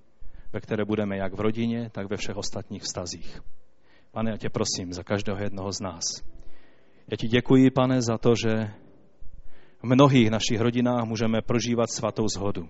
ve 0.53 0.61
které 0.61 0.85
budeme 0.85 1.17
jak 1.17 1.35
v 1.35 1.41
rodině, 1.41 1.91
tak 1.93 2.11
ve 2.11 2.17
všech 2.17 2.37
ostatních 2.37 2.83
vztazích. 2.83 3.41
Pane, 4.11 4.31
já 4.31 4.37
tě 4.37 4.49
prosím 4.49 4.93
za 4.93 5.03
každého 5.03 5.39
jednoho 5.43 5.73
z 5.73 5.81
nás. 5.81 6.05
Já 7.11 7.17
ti 7.17 7.29
děkuji, 7.29 7.71
pane, 7.71 8.03
za 8.03 8.19
to, 8.19 8.35
že 8.35 8.71
v 9.83 9.85
mnohých 9.85 10.31
našich 10.31 10.61
rodinách 10.61 11.05
můžeme 11.05 11.43
prožívat 11.43 11.91
svatou 11.91 12.29
zhodu. 12.29 12.69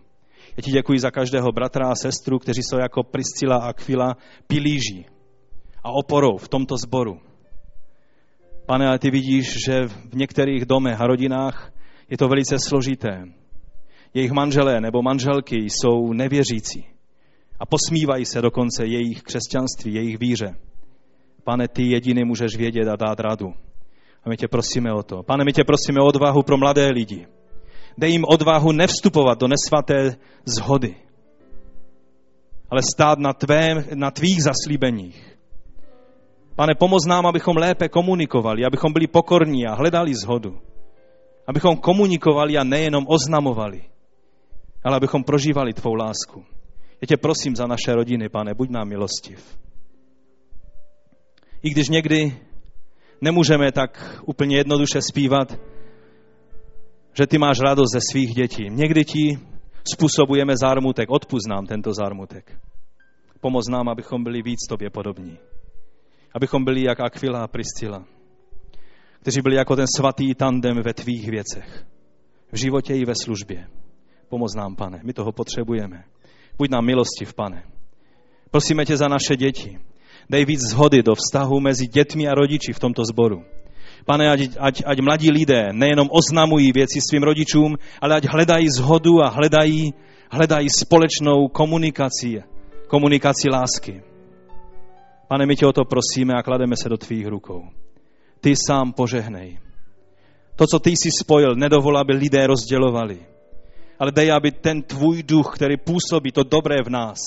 Já 0.56 0.62
ti 0.62 0.70
děkuji 0.70 0.98
za 0.98 1.10
každého 1.10 1.52
bratra 1.52 1.88
a 1.88 1.94
sestru, 1.94 2.38
kteří 2.38 2.60
jsou 2.62 2.78
jako 2.78 3.02
Priscila 3.02 3.56
a 3.56 3.68
Aquila 3.68 4.16
pilíží 4.46 5.06
a 5.84 5.90
oporou 5.90 6.36
v 6.36 6.48
tomto 6.48 6.76
sboru. 6.76 7.20
Pane, 8.66 8.88
ale 8.88 8.98
ty 8.98 9.10
vidíš, 9.10 9.54
že 9.66 9.88
v 9.88 10.14
některých 10.14 10.64
domech 10.64 11.00
a 11.00 11.06
rodinách 11.06 11.72
je 12.10 12.18
to 12.18 12.28
velice 12.28 12.58
složité. 12.58 13.24
Jejich 14.14 14.32
manželé 14.32 14.80
nebo 14.80 15.02
manželky 15.02 15.56
jsou 15.56 16.12
nevěřící 16.12 16.84
a 17.60 17.66
posmívají 17.66 18.24
se 18.24 18.42
dokonce 18.42 18.86
jejich 18.86 19.22
křesťanství, 19.22 19.94
jejich 19.94 20.18
víře. 20.18 20.56
Pane, 21.44 21.68
ty 21.68 21.82
jediný 21.82 22.24
můžeš 22.24 22.56
vědět 22.56 22.88
a 22.88 22.96
dát 22.96 23.20
radu. 23.20 23.54
A 24.24 24.28
my 24.28 24.36
tě 24.36 24.48
prosíme 24.48 24.92
o 24.92 25.02
to. 25.02 25.22
Pane, 25.22 25.44
my 25.44 25.52
tě 25.52 25.64
prosíme 25.64 26.00
o 26.00 26.06
odvahu 26.06 26.42
pro 26.42 26.56
mladé 26.56 26.90
lidi. 26.90 27.26
Dej 27.98 28.10
jim 28.10 28.24
odvahu 28.28 28.72
nevstupovat 28.72 29.40
do 29.40 29.48
nesvaté 29.48 30.16
zhody, 30.44 30.96
ale 32.70 32.82
stát 32.82 33.18
na, 33.18 33.32
tvé, 33.32 33.84
na 33.94 34.10
tvých 34.10 34.42
zaslíbeních. 34.42 35.35
Pane, 36.56 36.74
pomoz 36.74 37.06
nám, 37.06 37.26
abychom 37.26 37.56
lépe 37.56 37.88
komunikovali, 37.88 38.64
abychom 38.64 38.92
byli 38.92 39.06
pokorní 39.06 39.66
a 39.66 39.74
hledali 39.74 40.14
zhodu. 40.14 40.58
Abychom 41.46 41.76
komunikovali 41.76 42.58
a 42.58 42.64
nejenom 42.64 43.04
oznamovali, 43.08 43.82
ale 44.84 44.96
abychom 44.96 45.24
prožívali 45.24 45.72
tvou 45.72 45.94
lásku. 45.94 46.44
Já 47.00 47.06
tě 47.06 47.16
prosím 47.16 47.56
za 47.56 47.66
naše 47.66 47.94
rodiny, 47.94 48.28
pane, 48.28 48.54
buď 48.54 48.70
nám 48.70 48.88
milostiv. 48.88 49.58
I 51.62 51.70
když 51.70 51.88
někdy 51.88 52.36
nemůžeme 53.20 53.72
tak 53.72 54.20
úplně 54.26 54.56
jednoduše 54.56 55.02
zpívat, 55.02 55.58
že 57.12 57.26
ty 57.26 57.38
máš 57.38 57.60
radost 57.60 57.92
ze 57.92 58.00
svých 58.10 58.34
dětí. 58.34 58.64
Někdy 58.70 59.04
ti 59.04 59.38
způsobujeme 59.94 60.52
zármutek, 60.56 61.10
odpust 61.10 61.48
nám 61.48 61.66
tento 61.66 61.94
zármutek. 61.94 62.58
Pomoz 63.40 63.64
nám, 63.68 63.88
abychom 63.88 64.24
byli 64.24 64.42
víc 64.42 64.58
tobě 64.68 64.90
podobní. 64.90 65.38
Abychom 66.34 66.64
byli 66.64 66.82
jak 66.82 67.00
Aquila 67.00 67.42
a 67.42 67.46
Priscila, 67.46 68.04
kteří 69.20 69.40
byli 69.42 69.56
jako 69.56 69.76
ten 69.76 69.86
svatý 69.96 70.34
tandem 70.34 70.82
ve 70.82 70.94
tvých 70.94 71.28
věcech. 71.28 71.86
V 72.52 72.56
životě 72.56 72.94
i 72.94 73.04
ve 73.04 73.12
službě. 73.22 73.66
Pomoz 74.28 74.54
nám, 74.54 74.76
pane, 74.76 75.00
my 75.04 75.12
toho 75.12 75.32
potřebujeme. 75.32 76.04
Buď 76.58 76.70
nám 76.70 76.84
milostiv, 76.84 77.34
pane. 77.34 77.62
Prosíme 78.50 78.84
tě 78.84 78.96
za 78.96 79.08
naše 79.08 79.36
děti. 79.36 79.78
Dej 80.30 80.44
víc 80.44 80.60
zhody 80.60 81.02
do 81.02 81.14
vztahu 81.14 81.60
mezi 81.60 81.86
dětmi 81.86 82.28
a 82.28 82.34
rodiči 82.34 82.72
v 82.72 82.78
tomto 82.78 83.02
sboru. 83.04 83.44
Pane, 84.04 84.30
ať, 84.30 84.40
ať, 84.58 84.82
ať 84.86 84.98
mladí 85.00 85.30
lidé 85.30 85.72
nejenom 85.72 86.08
oznamují 86.10 86.72
věci 86.72 87.00
svým 87.10 87.22
rodičům, 87.22 87.76
ale 88.00 88.16
ať 88.16 88.24
hledají 88.24 88.68
zhodu 88.68 89.22
a 89.22 89.28
hledají, 89.28 89.94
hledají 90.30 90.68
společnou 90.70 91.48
komunikaci, 91.48 92.42
komunikaci 92.86 93.50
lásky. 93.50 94.02
Pane, 95.28 95.46
my 95.46 95.56
tě 95.56 95.66
o 95.66 95.72
to 95.72 95.84
prosíme 95.84 96.34
a 96.34 96.42
klademe 96.42 96.76
se 96.76 96.88
do 96.88 96.96
tvých 96.96 97.26
rukou. 97.26 97.70
Ty 98.40 98.54
sám 98.66 98.92
požehnej. 98.92 99.58
To, 100.56 100.66
co 100.66 100.78
ty 100.78 100.90
jsi 100.90 101.10
spojil, 101.24 101.54
nedovol, 101.54 101.98
aby 101.98 102.12
lidé 102.12 102.46
rozdělovali. 102.46 103.26
Ale 103.98 104.12
dej, 104.12 104.32
aby 104.32 104.52
ten 104.52 104.82
tvůj 104.82 105.22
duch, 105.22 105.54
který 105.54 105.76
působí 105.76 106.32
to 106.32 106.42
dobré 106.42 106.82
v 106.84 106.88
nás, 106.88 107.18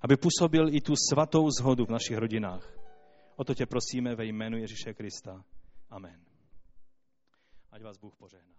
aby 0.00 0.16
působil 0.16 0.74
i 0.74 0.80
tu 0.80 0.94
svatou 1.10 1.50
zhodu 1.50 1.86
v 1.86 1.90
našich 1.90 2.18
rodinách. 2.18 2.72
O 3.36 3.44
to 3.44 3.54
tě 3.54 3.66
prosíme 3.66 4.14
ve 4.14 4.24
jménu 4.24 4.58
Ježíše 4.58 4.94
Krista. 4.94 5.44
Amen. 5.90 6.20
Ať 7.72 7.82
vás 7.82 7.98
Bůh 7.98 8.14
požehná. 8.16 8.55